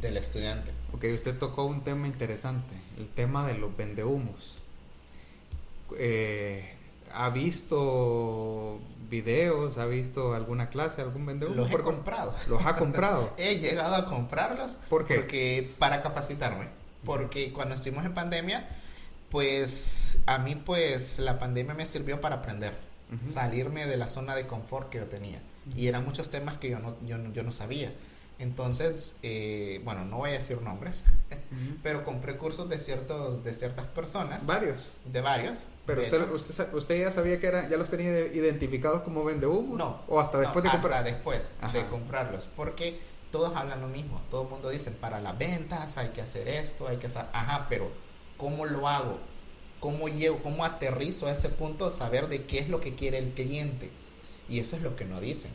del 0.00 0.16
estudiante. 0.16 0.72
Ok, 0.92 1.04
usted 1.14 1.38
tocó 1.38 1.64
un 1.64 1.82
tema 1.82 2.06
interesante, 2.06 2.74
el 2.98 3.08
tema 3.08 3.46
de 3.46 3.54
los 3.54 3.76
vendehumos. 3.76 4.54
Eh, 5.98 6.72
¿Ha 7.12 7.30
visto 7.30 8.80
videos? 9.08 9.78
¿Ha 9.78 9.86
visto 9.86 10.34
alguna 10.34 10.68
clase, 10.68 11.02
algún 11.02 11.26
vendehumos? 11.26 11.56
Los 11.56 11.70
he 11.70 11.82
comprado. 11.82 12.34
¿Los 12.48 12.64
ha 12.64 12.76
comprado? 12.76 13.32
he 13.38 13.58
llegado 13.58 13.94
a 13.94 14.06
comprarlos. 14.06 14.78
¿Por 14.88 15.06
qué? 15.06 15.16
Porque 15.16 15.70
para 15.78 16.02
capacitarme. 16.02 16.68
Porque 17.04 17.52
cuando 17.52 17.74
estuvimos 17.74 18.04
en 18.04 18.14
pandemia, 18.14 18.68
pues 19.30 20.18
a 20.26 20.38
mí 20.38 20.54
pues 20.54 21.18
la 21.18 21.38
pandemia 21.38 21.74
me 21.74 21.86
sirvió 21.86 22.20
para 22.20 22.36
aprender, 22.36 22.74
salirme 23.20 23.86
de 23.86 23.96
la 23.96 24.08
zona 24.08 24.34
de 24.34 24.46
confort 24.46 24.88
que 24.88 24.98
yo 24.98 25.06
tenía. 25.06 25.40
Y 25.76 25.88
eran 25.88 26.04
muchos 26.04 26.30
temas 26.30 26.58
que 26.58 26.70
yo 26.70 26.78
no, 26.78 26.96
yo, 27.04 27.16
yo 27.32 27.42
no 27.42 27.50
sabía. 27.50 27.92
Entonces, 28.38 29.16
eh, 29.22 29.80
bueno, 29.84 30.04
no 30.04 30.18
voy 30.18 30.30
a 30.30 30.32
decir 30.34 30.60
nombres, 30.60 31.04
pero 31.82 32.04
compré 32.04 32.36
cursos 32.36 32.68
de 32.68 32.78
ciertos 32.78 33.42
de 33.42 33.54
ciertas 33.54 33.86
personas. 33.86 34.44
¿Varios? 34.44 34.88
De 35.06 35.22
varios. 35.22 35.66
¿Pero 35.86 36.02
usted, 36.34 36.74
usted, 36.74 37.00
ya 37.00 37.10
sabía 37.10 37.40
que 37.40 37.46
era, 37.46 37.68
ya 37.68 37.78
los 37.78 37.88
tenía 37.88 38.10
identificados 38.26 39.02
como 39.02 39.24
vende 39.24 39.46
No. 39.46 40.02
¿O 40.06 40.20
hasta 40.20 40.38
después 40.38 40.62
de 40.64 40.68
Hasta 40.68 41.02
después 41.02 41.54
de 41.72 41.86
comprarlos. 41.86 42.46
Porque 42.54 43.00
todos 43.32 43.56
hablan 43.56 43.80
lo 43.80 43.88
mismo. 43.88 44.20
Todo 44.30 44.42
el 44.42 44.48
mundo 44.48 44.68
dice, 44.68 44.90
para 44.90 45.20
las 45.20 45.38
ventas 45.38 45.96
hay 45.96 46.10
que 46.10 46.20
hacer 46.20 46.48
esto, 46.48 46.88
hay 46.88 46.98
que 46.98 47.06
hacer... 47.06 47.24
Ajá, 47.32 47.66
pero 47.70 47.90
¿Cómo 48.36 48.66
lo 48.66 48.88
hago? 48.88 49.18
¿Cómo 49.80 50.08
llego? 50.08 50.42
¿Cómo 50.42 50.64
aterrizo 50.64 51.26
a 51.26 51.32
ese 51.32 51.48
punto 51.48 51.86
de 51.86 51.92
saber 51.92 52.28
de 52.28 52.44
qué 52.44 52.58
es 52.58 52.68
lo 52.68 52.80
que 52.80 52.94
quiere 52.94 53.18
el 53.18 53.30
cliente? 53.30 53.90
Y 54.48 54.58
eso 54.58 54.76
es 54.76 54.82
lo 54.82 54.96
que 54.96 55.04
no 55.04 55.20
dicen. 55.20 55.52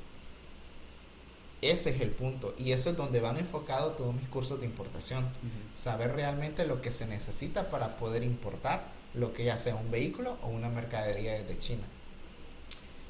Ese 1.61 1.91
es 1.91 2.01
el 2.01 2.09
punto. 2.09 2.55
Y 2.57 2.71
eso 2.71 2.89
es 2.89 2.97
donde 2.97 3.21
van 3.21 3.37
enfocados 3.37 3.95
todos 3.95 4.15
mis 4.15 4.27
cursos 4.27 4.59
de 4.59 4.65
importación. 4.65 5.25
Saber 5.71 6.13
realmente 6.13 6.65
lo 6.65 6.81
que 6.81 6.91
se 6.91 7.07
necesita 7.07 7.69
para 7.69 7.97
poder 7.97 8.23
importar 8.23 8.83
lo 9.13 9.33
que 9.33 9.43
ya 9.45 9.57
sea 9.57 9.75
un 9.75 9.91
vehículo 9.91 10.37
o 10.41 10.47
una 10.47 10.69
mercadería 10.69 11.33
desde 11.33 11.57
China. 11.59 11.83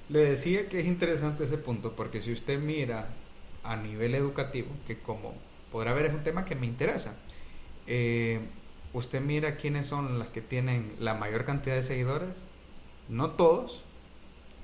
Le 0.10 0.20
decía 0.20 0.68
que 0.68 0.80
es 0.80 0.88
interesante 0.88 1.46
ese 1.46 1.58
punto 1.58 1.96
porque 1.96 2.20
si 2.22 2.34
usted 2.34 2.60
mira 2.60 3.10
a 3.64 3.78
nivel 3.78 4.16
educativo, 4.16 4.70
que 4.86 5.00
como 5.00 5.34
podrá 5.72 5.94
ver 5.94 6.08
es 6.08 6.14
un 6.14 6.24
tema 6.24 6.44
que 6.44 6.56
me 6.56 6.66
interesa, 6.66 7.16
eh, 7.88 8.42
usted 8.94 9.22
mira 9.22 9.58
quiénes 9.58 9.88
son 9.88 10.20
las 10.20 10.30
que 10.30 10.42
tienen 10.42 10.96
la 11.00 11.14
mayor 11.14 11.46
cantidad 11.46 11.76
de 11.76 11.84
seguidores, 11.84 12.36
no 13.10 13.32
todos, 13.32 13.82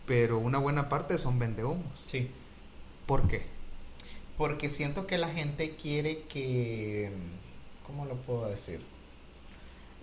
pero 0.05 0.39
una 0.39 0.57
buena 0.57 0.89
parte 0.89 1.17
son 1.17 1.39
vendehumos. 1.39 2.01
Sí. 2.05 2.31
¿Por 3.05 3.27
qué? 3.27 3.45
Porque 4.37 4.69
siento 4.69 5.07
que 5.07 5.17
la 5.17 5.29
gente 5.29 5.75
quiere 5.75 6.23
que... 6.23 7.11
¿Cómo 7.85 8.05
lo 8.05 8.15
puedo 8.15 8.47
decir? 8.47 8.81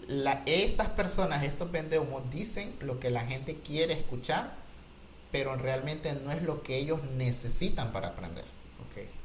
La, 0.08 0.42
estas 0.46 0.88
personas, 0.88 1.44
estos 1.44 1.70
vendehumos, 1.70 2.30
dicen 2.30 2.74
lo 2.80 2.98
que 2.98 3.10
la 3.10 3.26
gente 3.26 3.58
quiere 3.64 3.94
escuchar, 3.94 4.54
pero 5.30 5.56
realmente 5.56 6.12
no 6.14 6.32
es 6.32 6.42
lo 6.42 6.62
que 6.62 6.76
ellos 6.76 7.00
necesitan 7.16 7.92
para 7.92 8.08
aprender. 8.08 8.44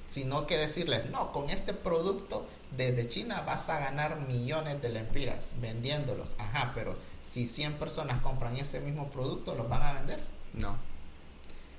Sino 0.09 0.45
que 0.47 0.57
decirles, 0.57 1.09
no, 1.11 1.31
con 1.31 1.49
este 1.49 1.73
producto 1.73 2.45
desde 2.75 3.07
China 3.07 3.43
vas 3.45 3.69
a 3.69 3.79
ganar 3.79 4.19
millones 4.27 4.81
de 4.81 4.89
lempiras 4.89 5.53
vendiéndolos. 5.61 6.35
Ajá, 6.39 6.71
pero 6.75 6.97
si 7.21 7.47
100 7.47 7.75
personas 7.75 8.21
compran 8.21 8.57
ese 8.57 8.81
mismo 8.81 9.09
producto, 9.09 9.55
¿los 9.55 9.69
van 9.69 9.83
a 9.83 9.93
vender? 9.93 10.19
No. 10.53 10.77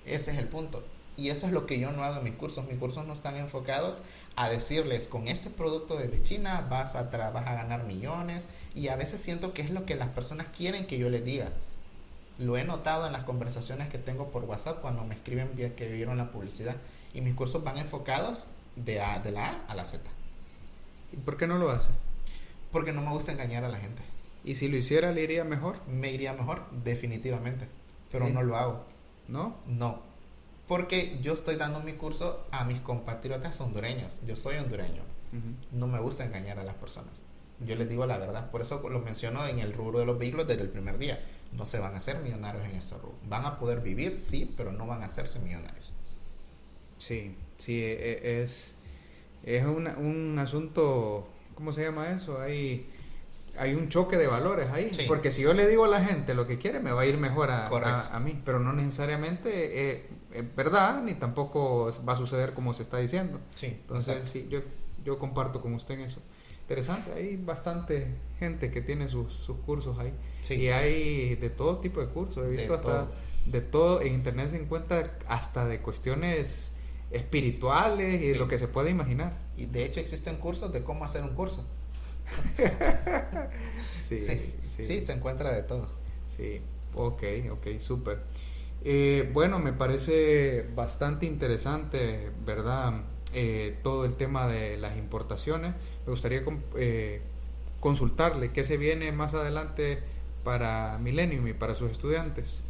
Ese 0.06 0.30
es 0.30 0.38
el 0.38 0.48
punto. 0.48 0.82
Y 1.16 1.28
eso 1.28 1.46
es 1.46 1.52
lo 1.52 1.66
que 1.66 1.78
yo 1.78 1.92
no 1.92 2.02
hago 2.02 2.18
en 2.18 2.24
mis 2.24 2.34
cursos. 2.34 2.66
Mis 2.66 2.78
cursos 2.78 3.04
no 3.04 3.12
están 3.12 3.36
enfocados 3.36 4.00
a 4.36 4.48
decirles, 4.48 5.06
con 5.06 5.28
este 5.28 5.50
producto 5.50 5.96
desde 5.96 6.22
China 6.22 6.66
vas 6.70 6.94
a, 6.94 7.02
vas 7.02 7.46
a 7.46 7.54
ganar 7.54 7.84
millones. 7.84 8.48
Y 8.74 8.88
a 8.88 8.96
veces 8.96 9.20
siento 9.20 9.52
que 9.52 9.62
es 9.62 9.70
lo 9.70 9.84
que 9.84 9.96
las 9.96 10.08
personas 10.08 10.46
quieren 10.56 10.86
que 10.86 10.98
yo 10.98 11.10
les 11.10 11.24
diga. 11.24 11.50
Lo 12.41 12.57
he 12.57 12.64
notado 12.64 13.07
en 13.07 13.12
las 13.12 13.22
conversaciones 13.24 13.88
que 13.88 13.99
tengo 13.99 14.30
por 14.30 14.45
WhatsApp 14.45 14.80
cuando 14.80 15.05
me 15.05 15.14
escriben 15.14 15.49
que 15.76 15.93
vieron 15.93 16.16
la 16.16 16.30
publicidad. 16.30 16.76
Y 17.14 17.20
mis 17.20 17.34
cursos 17.34 17.62
van 17.62 17.78
enfocados 17.78 18.47
de, 18.76 19.01
a, 19.01 19.20
de 19.20 19.30
la 19.30 19.47
A 19.51 19.66
a 19.68 19.74
la 19.74 19.84
Z. 19.84 20.03
¿Y 21.12 21.16
por 21.18 21.36
qué 21.36 21.47
no 21.47 21.59
lo 21.59 21.70
hace? 21.70 21.91
Porque 22.72 22.93
no 22.93 23.03
me 23.03 23.11
gusta 23.11 23.32
engañar 23.32 23.64
a 23.64 23.68
la 23.68 23.78
gente. 23.78 24.03
¿Y 24.45 24.55
si 24.55 24.68
lo 24.68 24.76
hiciera, 24.76 25.12
le 25.12 25.22
iría 25.22 25.45
mejor? 25.45 25.76
Me 25.86 26.11
iría 26.12 26.32
mejor, 26.32 26.70
definitivamente. 26.70 27.68
Pero 28.11 28.26
Sí. 28.26 28.32
no 28.32 28.43
lo 28.43 28.57
hago. 28.57 28.84
¿No? 29.28 29.57
No. 29.66 30.01
Porque 30.66 31.18
yo 31.20 31.32
estoy 31.34 31.57
dando 31.57 31.80
mi 31.80 31.93
curso 31.95 32.47
a 32.53 32.64
mis 32.64 32.80
compatriotas 32.80 33.61
hondureños. 33.61 34.20
Yo 34.26 34.36
soy 34.36 34.57
hondureño. 34.57 35.03
No 35.72 35.86
me 35.88 36.01
gusta 36.01 36.24
engañar 36.24 36.59
a 36.59 36.64
las 36.64 36.74
personas. 36.74 37.22
Yo 37.64 37.76
les 37.76 37.88
digo 37.88 38.06
la 38.06 38.16
verdad. 38.18 38.50
Por 38.50 38.61
eso 38.62 38.82
lo 38.88 39.00
menciono 39.00 39.46
en 39.46 39.58
el 39.58 39.72
rubro 39.72 39.98
de 39.98 40.06
los 40.06 40.18
vehículos 40.18 40.46
desde 40.46 40.62
el 40.62 40.70
primer 40.70 40.98
día. 40.98 41.22
No 41.52 41.66
se 41.66 41.78
van 41.78 41.94
a 41.94 41.98
hacer 41.98 42.20
millonarios 42.20 42.64
en 42.64 42.72
este 42.76 42.94
rubro. 42.96 43.16
Van 43.28 43.44
a 43.44 43.58
poder 43.58 43.80
vivir, 43.80 44.20
sí, 44.20 44.52
pero 44.56 44.72
no 44.72 44.86
van 44.86 45.02
a 45.02 45.06
hacerse 45.06 45.40
millonarios. 45.40 45.92
Sí, 46.98 47.36
sí, 47.58 47.82
e- 47.82 48.20
e- 48.22 48.42
es, 48.42 48.74
es 49.44 49.64
una- 49.66 49.96
un 49.96 50.38
asunto, 50.38 51.28
¿cómo 51.54 51.72
se 51.72 51.82
llama 51.82 52.11
eso? 52.11 52.40
Hay, 52.40 52.88
hay 53.58 53.74
un 53.74 53.88
choque 53.88 54.16
de 54.16 54.26
valores 54.26 54.68
ahí, 54.70 54.92
Sí. 54.94 55.04
porque 55.08 55.30
si 55.32 55.42
yo 55.42 55.52
le 55.54 55.66
digo 55.66 55.84
a 55.84 55.88
la 55.88 56.04
gente 56.04 56.34
lo 56.34 56.46
que 56.46 56.58
quiere, 56.58 56.78
me 56.80 56.92
va 56.92 57.02
a 57.02 57.06
ir 57.06 57.16
mejor 57.18 57.50
a, 57.50 57.66
a- 57.68 58.16
a 58.16 58.20
mí, 58.20 58.40
pero 58.44 58.61
no 58.61 58.72
necesariamente 58.72 59.90
eh, 59.90 60.08
es 60.32 60.54
verdad, 60.56 61.02
ni 61.02 61.14
tampoco 61.14 61.90
va 62.08 62.12
a 62.12 62.16
suceder 62.16 62.52
como 62.54 62.74
se 62.74 62.82
está 62.82 62.98
diciendo. 62.98 63.40
Sí, 63.54 63.66
Entonces, 63.66 64.14
exacto. 64.18 64.32
sí, 64.32 64.46
yo, 64.50 64.61
yo 65.04 65.18
comparto 65.18 65.61
con 65.62 65.74
usted 65.74 65.94
en 65.94 66.00
eso. 66.02 66.20
Interesante, 66.70 67.12
hay 67.12 67.36
bastante 67.36 68.06
gente 68.38 68.70
que 68.70 68.80
tiene 68.80 69.08
sus, 69.08 69.32
sus 69.32 69.56
cursos 69.58 69.98
ahí. 69.98 70.12
Sí. 70.40 70.54
Y 70.54 70.68
hay 70.68 71.34
de 71.34 71.50
todo 71.50 71.78
tipo 71.78 72.00
de 72.00 72.06
cursos. 72.06 72.44
He 72.46 72.50
De 72.50 72.56
visto 72.58 72.74
hasta 72.74 73.06
todo. 73.06 73.12
de 73.46 73.60
todo. 73.60 74.00
En 74.02 74.14
internet 74.14 74.50
se 74.50 74.56
encuentra 74.58 75.18
hasta 75.26 75.66
de 75.66 75.80
cuestiones 75.80 76.72
espirituales 77.10 78.22
y 78.22 78.28
de 78.28 78.38
lo 78.38 78.46
que 78.46 78.56
se 78.56 78.68
puede 78.68 78.90
imaginar. 78.90 79.36
Y 79.56 79.66
de 79.66 79.84
hecho 79.84 79.98
existen 79.98 80.36
cursos 80.36 80.72
de 80.72 80.84
cómo 80.84 81.04
hacer 81.04 81.24
un 81.24 81.34
curso. 81.34 81.64
Sí, 83.96 84.16
sí, 84.16 84.54
sí, 84.68 84.82
sí, 84.82 85.04
se 85.04 85.12
encuentra 85.12 85.52
de 85.52 85.62
todo. 85.62 85.88
sí. 86.26 86.60
Ok, 86.94 87.22
ok, 87.52 87.78
súper. 87.78 88.24
Eh, 88.82 89.30
bueno, 89.32 89.60
me 89.60 89.72
parece 89.72 90.62
bastante 90.74 91.24
interesante, 91.26 92.30
¿verdad? 92.44 93.02
Eh, 93.32 93.78
todo 93.82 94.04
el 94.04 94.16
tema 94.16 94.46
de 94.46 94.76
las 94.76 94.96
importaciones. 94.96 95.74
Me 96.04 96.10
gustaría 96.10 96.42
eh, 96.76 97.22
consultarle 97.78 98.52
qué 98.52 98.64
se 98.64 98.76
viene 98.76 99.12
más 99.12 99.34
adelante 99.34 100.02
para 100.42 100.98
Millennium 100.98 101.46
y 101.46 101.52
para 101.52 101.74
sus 101.74 101.90
estudiantes. 101.90 102.60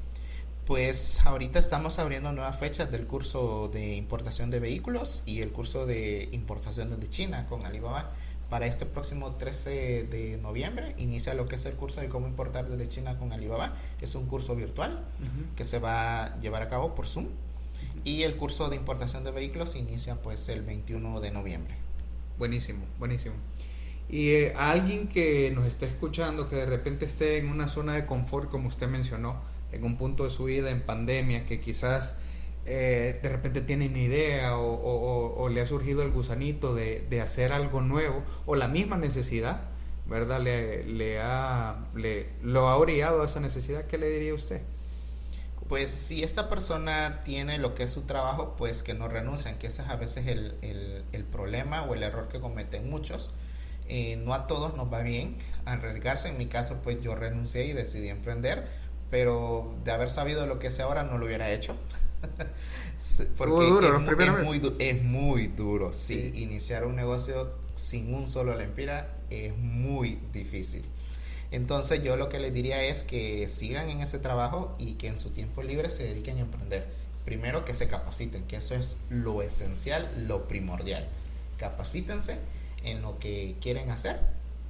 Pues 0.67 1.25
ahorita 1.25 1.59
estamos 1.59 1.99
abriendo 1.99 2.31
nuevas 2.33 2.59
fechas 2.59 2.91
del 2.91 3.07
curso 3.07 3.69
de 3.73 3.97
importación 3.97 4.51
de 4.51 4.61
vehículos 4.61 5.23
y 5.27 5.41
el 5.41 5.51
curso 5.51 5.87
de 5.87 6.29
importación 6.33 6.89
desde 6.89 7.09
China 7.09 7.47
con 7.49 7.65
Alibaba. 7.65 8.13
Para 8.51 8.67
este 8.67 8.85
próximo 8.85 9.37
13 9.37 10.05
de 10.05 10.39
noviembre 10.43 10.95
inicia 10.99 11.35
lo 11.35 11.49
que 11.49 11.55
es 11.55 11.65
el 11.67 11.75
curso 11.75 12.01
de 12.01 12.09
cómo 12.09 12.27
importar 12.27 12.69
desde 12.69 12.89
China 12.89 13.17
con 13.17 13.33
Alibaba. 13.33 13.75
Es 14.01 14.15
un 14.15 14.27
curso 14.27 14.55
virtual 14.55 15.05
que 15.57 15.65
se 15.65 15.79
va 15.79 16.25
a 16.25 16.37
llevar 16.37 16.63
a 16.63 16.69
cabo 16.69 16.95
por 16.95 17.07
Zoom. 17.07 17.29
Y 18.05 18.23
el 18.23 18.37
curso 18.37 18.69
de 18.69 18.77
importación 18.77 19.25
de 19.25 19.31
vehículos 19.31 19.77
inicia 19.77 20.21
pues 20.23 20.49
el 20.49 20.63
21 20.63 21.21
de 21.21 21.31
noviembre. 21.31 21.75
Buenísimo, 22.39 22.85
buenísimo. 22.99 23.35
Y 24.09 24.31
eh, 24.31 24.53
a 24.57 24.71
alguien 24.71 25.09
que 25.09 25.51
nos 25.53 25.67
esté 25.67 25.87
escuchando, 25.87 26.49
que 26.49 26.57
de 26.57 26.67
repente 26.67 27.05
esté 27.05 27.39
en 27.39 27.49
una 27.49 27.69
zona 27.69 27.95
de 27.95 28.07
confort, 28.07 28.51
como 28.51 28.69
usted 28.69 28.89
mencionó, 28.89 29.41
en 29.73 29.85
un 29.85 29.97
punto 29.97 30.25
de 30.25 30.31
su 30.31 30.45
vida, 30.45 30.71
en 30.71 30.81
pandemia, 30.83 31.47
que 31.47 31.61
quizás 31.61 32.15
eh, 32.67 33.21
de 33.23 33.29
repente 33.29 33.61
tiene 33.61 33.87
una 33.87 34.01
idea 34.01 34.57
o, 34.59 35.49
le 35.49 35.61
ha 35.61 35.67
surgido 35.67 36.03
el 36.03 36.11
gusanito 36.11 36.75
de, 36.75 37.07
de 37.09 37.21
hacer 37.21 37.53
algo 37.53 37.81
nuevo, 37.83 38.25
o 38.47 38.57
la 38.57 38.69
misma 38.69 38.97
necesidad, 38.97 39.63
¿verdad? 40.07 40.41
Le, 40.41 40.85
le 40.85 41.21
ha, 41.21 41.87
le, 41.95 42.31
lo 42.43 42.69
ha 42.69 42.77
orillado 42.77 43.23
a 43.23 43.27
esa 43.27 43.39
necesidad, 43.39 43.87
¿qué 43.87 43.97
le 43.97 44.11
diría 44.11 44.35
usted? 44.35 44.63
Pues 45.71 45.91
si 45.91 46.23
esta 46.25 46.51
persona 46.51 47.23
tiene 47.25 47.57
lo 47.59 47.75
que 47.75 47.85
es 47.85 47.91
su 47.93 48.03
trabajo, 48.03 48.57
pues 48.59 48.83
que 48.83 48.93
no 48.93 49.09
renuncien, 49.09 49.57
que 49.59 49.69
ese 49.69 49.83
es 49.83 49.89
a 49.89 49.97
veces 49.97 50.27
el, 50.27 50.57
el- 50.63 51.05
el 51.13 51.25
problema 51.25 51.85
o 51.85 51.95
el 51.95 52.03
error 52.03 52.29
que 52.29 52.41
cometen 52.41 52.91
muchos. 52.91 53.31
Eh, 53.89 54.17
no 54.17 54.35
a 54.35 54.47
todos 54.49 54.77
nos 54.77 54.93
va 54.93 55.01
bien 55.03 55.37
arriesgarse, 55.65 56.29
en 56.29 56.39
mi 56.39 56.47
caso 56.47 56.81
pues 56.83 57.01
yo 57.03 57.15
renuncié 57.17 57.67
y 57.67 57.73
decidí 57.73 58.09
emprender, 58.09 58.67
pero 59.11 59.75
de 59.85 59.93
haber 59.93 60.11
sabido 60.11 60.47
lo 60.47 60.59
que 60.59 60.71
sé 60.73 60.83
ahora 60.83 61.05
no 61.05 61.19
lo 61.19 61.27
hubiera 61.27 61.51
hecho. 61.51 61.77
Estuvo 62.99 63.65
duro 63.65 63.87
es, 63.87 63.93
los 63.93 64.01
mu- 64.03 64.07
primeros 64.07 64.39
es 64.41 64.45
muy, 64.47 64.59
du- 64.59 64.77
es 64.79 65.03
muy 65.03 65.47
duro, 65.49 65.93
sí. 65.95 66.31
Sí. 66.35 66.43
Iniciar 66.43 66.85
un 66.85 66.97
negocio 66.97 67.53
sin 67.75 68.15
un 68.15 68.29
solo 68.29 68.55
lempira 68.57 69.17
es 69.31 69.57
muy 69.57 70.21
difícil. 70.33 70.85
Entonces 71.51 72.03
yo 72.03 72.17
lo 72.17 72.29
que 72.29 72.39
les 72.39 72.53
diría 72.53 72.83
es 72.85 73.03
que 73.03 73.49
sigan 73.49 73.91
en 73.91 74.01
ese 74.01 74.19
trabajo 74.19 74.75
y 74.79 74.95
que 74.95 75.09
en 75.09 75.17
su 75.17 75.31
tiempo 75.31 75.63
libre 75.63 75.91
se 75.91 76.05
dediquen 76.05 76.39
a 76.39 76.43
emprender. 76.43 76.87
Primero 77.25 77.65
que 77.65 77.75
se 77.75 77.89
capaciten, 77.89 78.45
que 78.45 78.57
eso 78.57 78.75
es 78.75 78.97
lo 79.09 79.43
esencial, 79.43 80.27
lo 80.29 80.47
primordial. 80.47 81.07
Capacítense 81.59 82.39
en 82.85 83.03
lo 83.03 83.19
que 83.19 83.57
quieren 83.61 83.91
hacer 83.91 84.21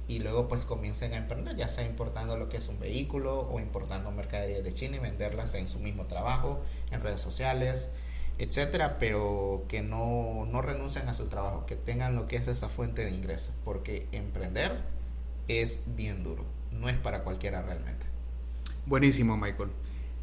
y 0.07 0.19
luego 0.19 0.47
pues 0.47 0.65
comiencen 0.65 1.13
a 1.13 1.17
emprender, 1.17 1.55
ya 1.55 1.69
sea 1.69 1.85
importando 1.85 2.35
lo 2.35 2.49
que 2.49 2.57
es 2.57 2.67
un 2.67 2.79
vehículo 2.79 3.47
o 3.49 3.59
importando 3.59 4.11
mercadería 4.11 4.61
de 4.61 4.73
China 4.73 4.97
y 4.97 4.99
venderlas 4.99 5.53
en 5.53 5.67
su 5.67 5.79
mismo 5.79 6.05
trabajo, 6.05 6.59
en 6.91 7.01
redes 7.01 7.21
sociales, 7.21 7.89
etcétera, 8.37 8.97
pero 8.99 9.63
que 9.69 9.81
no, 9.81 10.45
no 10.51 10.61
renuncien 10.61 11.07
a 11.07 11.13
su 11.13 11.27
trabajo, 11.27 11.65
que 11.65 11.75
tengan 11.75 12.15
lo 12.15 12.27
que 12.27 12.37
es 12.37 12.47
esa 12.47 12.67
fuente 12.67 13.05
de 13.05 13.11
ingresos, 13.11 13.53
porque 13.63 14.07
emprender 14.11 14.81
es 15.47 15.81
bien 15.85 16.23
duro, 16.23 16.43
no 16.71 16.89
es 16.89 16.97
para 16.97 17.23
cualquiera 17.23 17.61
realmente. 17.61 18.05
Buenísimo, 18.85 19.37
Michael. 19.37 19.69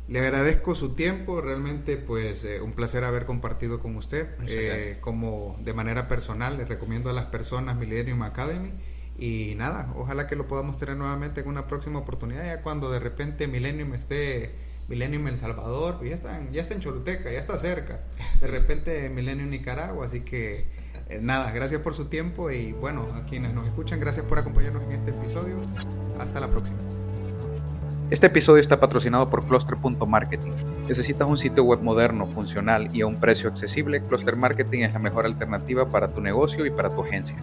Le 0.08 0.20
agradezco 0.20 0.74
su 0.74 0.94
tiempo, 0.94 1.40
realmente 1.42 1.96
pues 1.98 2.42
eh, 2.44 2.60
un 2.62 2.72
placer 2.72 3.04
haber 3.04 3.26
compartido 3.26 3.78
con 3.80 3.94
usted. 3.96 4.28
Eh, 4.54 4.98
como 5.00 5.58
de 5.62 5.74
manera 5.74 6.08
personal, 6.08 6.56
les 6.56 6.68
recomiendo 6.68 7.10
a 7.10 7.12
las 7.12 7.26
personas 7.26 7.76
Millennium 7.76 8.22
Academy. 8.22 8.72
Y 9.18 9.54
nada, 9.56 9.92
ojalá 9.96 10.26
que 10.26 10.36
lo 10.36 10.46
podamos 10.46 10.78
tener 10.78 10.96
nuevamente 10.96 11.40
en 11.40 11.48
una 11.48 11.66
próxima 11.66 11.98
oportunidad, 11.98 12.44
ya 12.44 12.62
cuando 12.62 12.90
de 12.90 13.00
repente 13.00 13.48
Millennium 13.48 13.92
esté, 13.94 14.54
Millennium 14.88 15.26
El 15.28 15.36
Salvador, 15.36 15.98
pues 15.98 16.10
ya 16.10 16.14
está, 16.16 16.38
en- 16.38 16.52
ya 16.52 16.62
está 16.62 16.74
en 16.74 16.80
Choluteca, 16.80 17.30
ya 17.30 17.40
está 17.40 17.58
cerca. 17.58 18.04
De 18.40 18.46
repente 18.46 19.10
Millennium 19.10 19.50
Nicaragua, 19.50 20.06
así 20.06 20.20
que 20.20 20.66
nada, 21.20 21.50
gracias 21.52 21.80
por 21.80 21.94
su 21.94 22.06
tiempo 22.06 22.50
y 22.50 22.72
bueno, 22.72 23.06
a 23.14 23.24
quienes 23.24 23.54
nos 23.54 23.66
escuchan, 23.66 24.00
gracias 24.00 24.26
por 24.26 24.38
acompañarnos 24.38 24.82
en 24.84 24.92
este 24.92 25.10
episodio. 25.10 25.56
Hasta 26.18 26.40
la 26.40 26.48
próxima. 26.48 26.78
Este 28.10 28.26
episodio 28.26 28.62
está 28.62 28.80
patrocinado 28.80 29.28
por 29.28 29.46
Cluster.marketing. 29.46 30.52
¿Necesitas 30.88 31.28
un 31.28 31.36
sitio 31.36 31.64
web 31.64 31.82
moderno, 31.82 32.26
funcional 32.26 32.88
y 32.94 33.02
a 33.02 33.06
un 33.06 33.20
precio 33.20 33.50
accesible? 33.50 34.00
Cluster 34.00 34.34
Marketing 34.34 34.80
es 34.80 34.94
la 34.94 34.98
mejor 34.98 35.26
alternativa 35.26 35.86
para 35.88 36.08
tu 36.08 36.22
negocio 36.22 36.64
y 36.64 36.70
para 36.70 36.88
tu 36.88 37.02
agencia. 37.02 37.36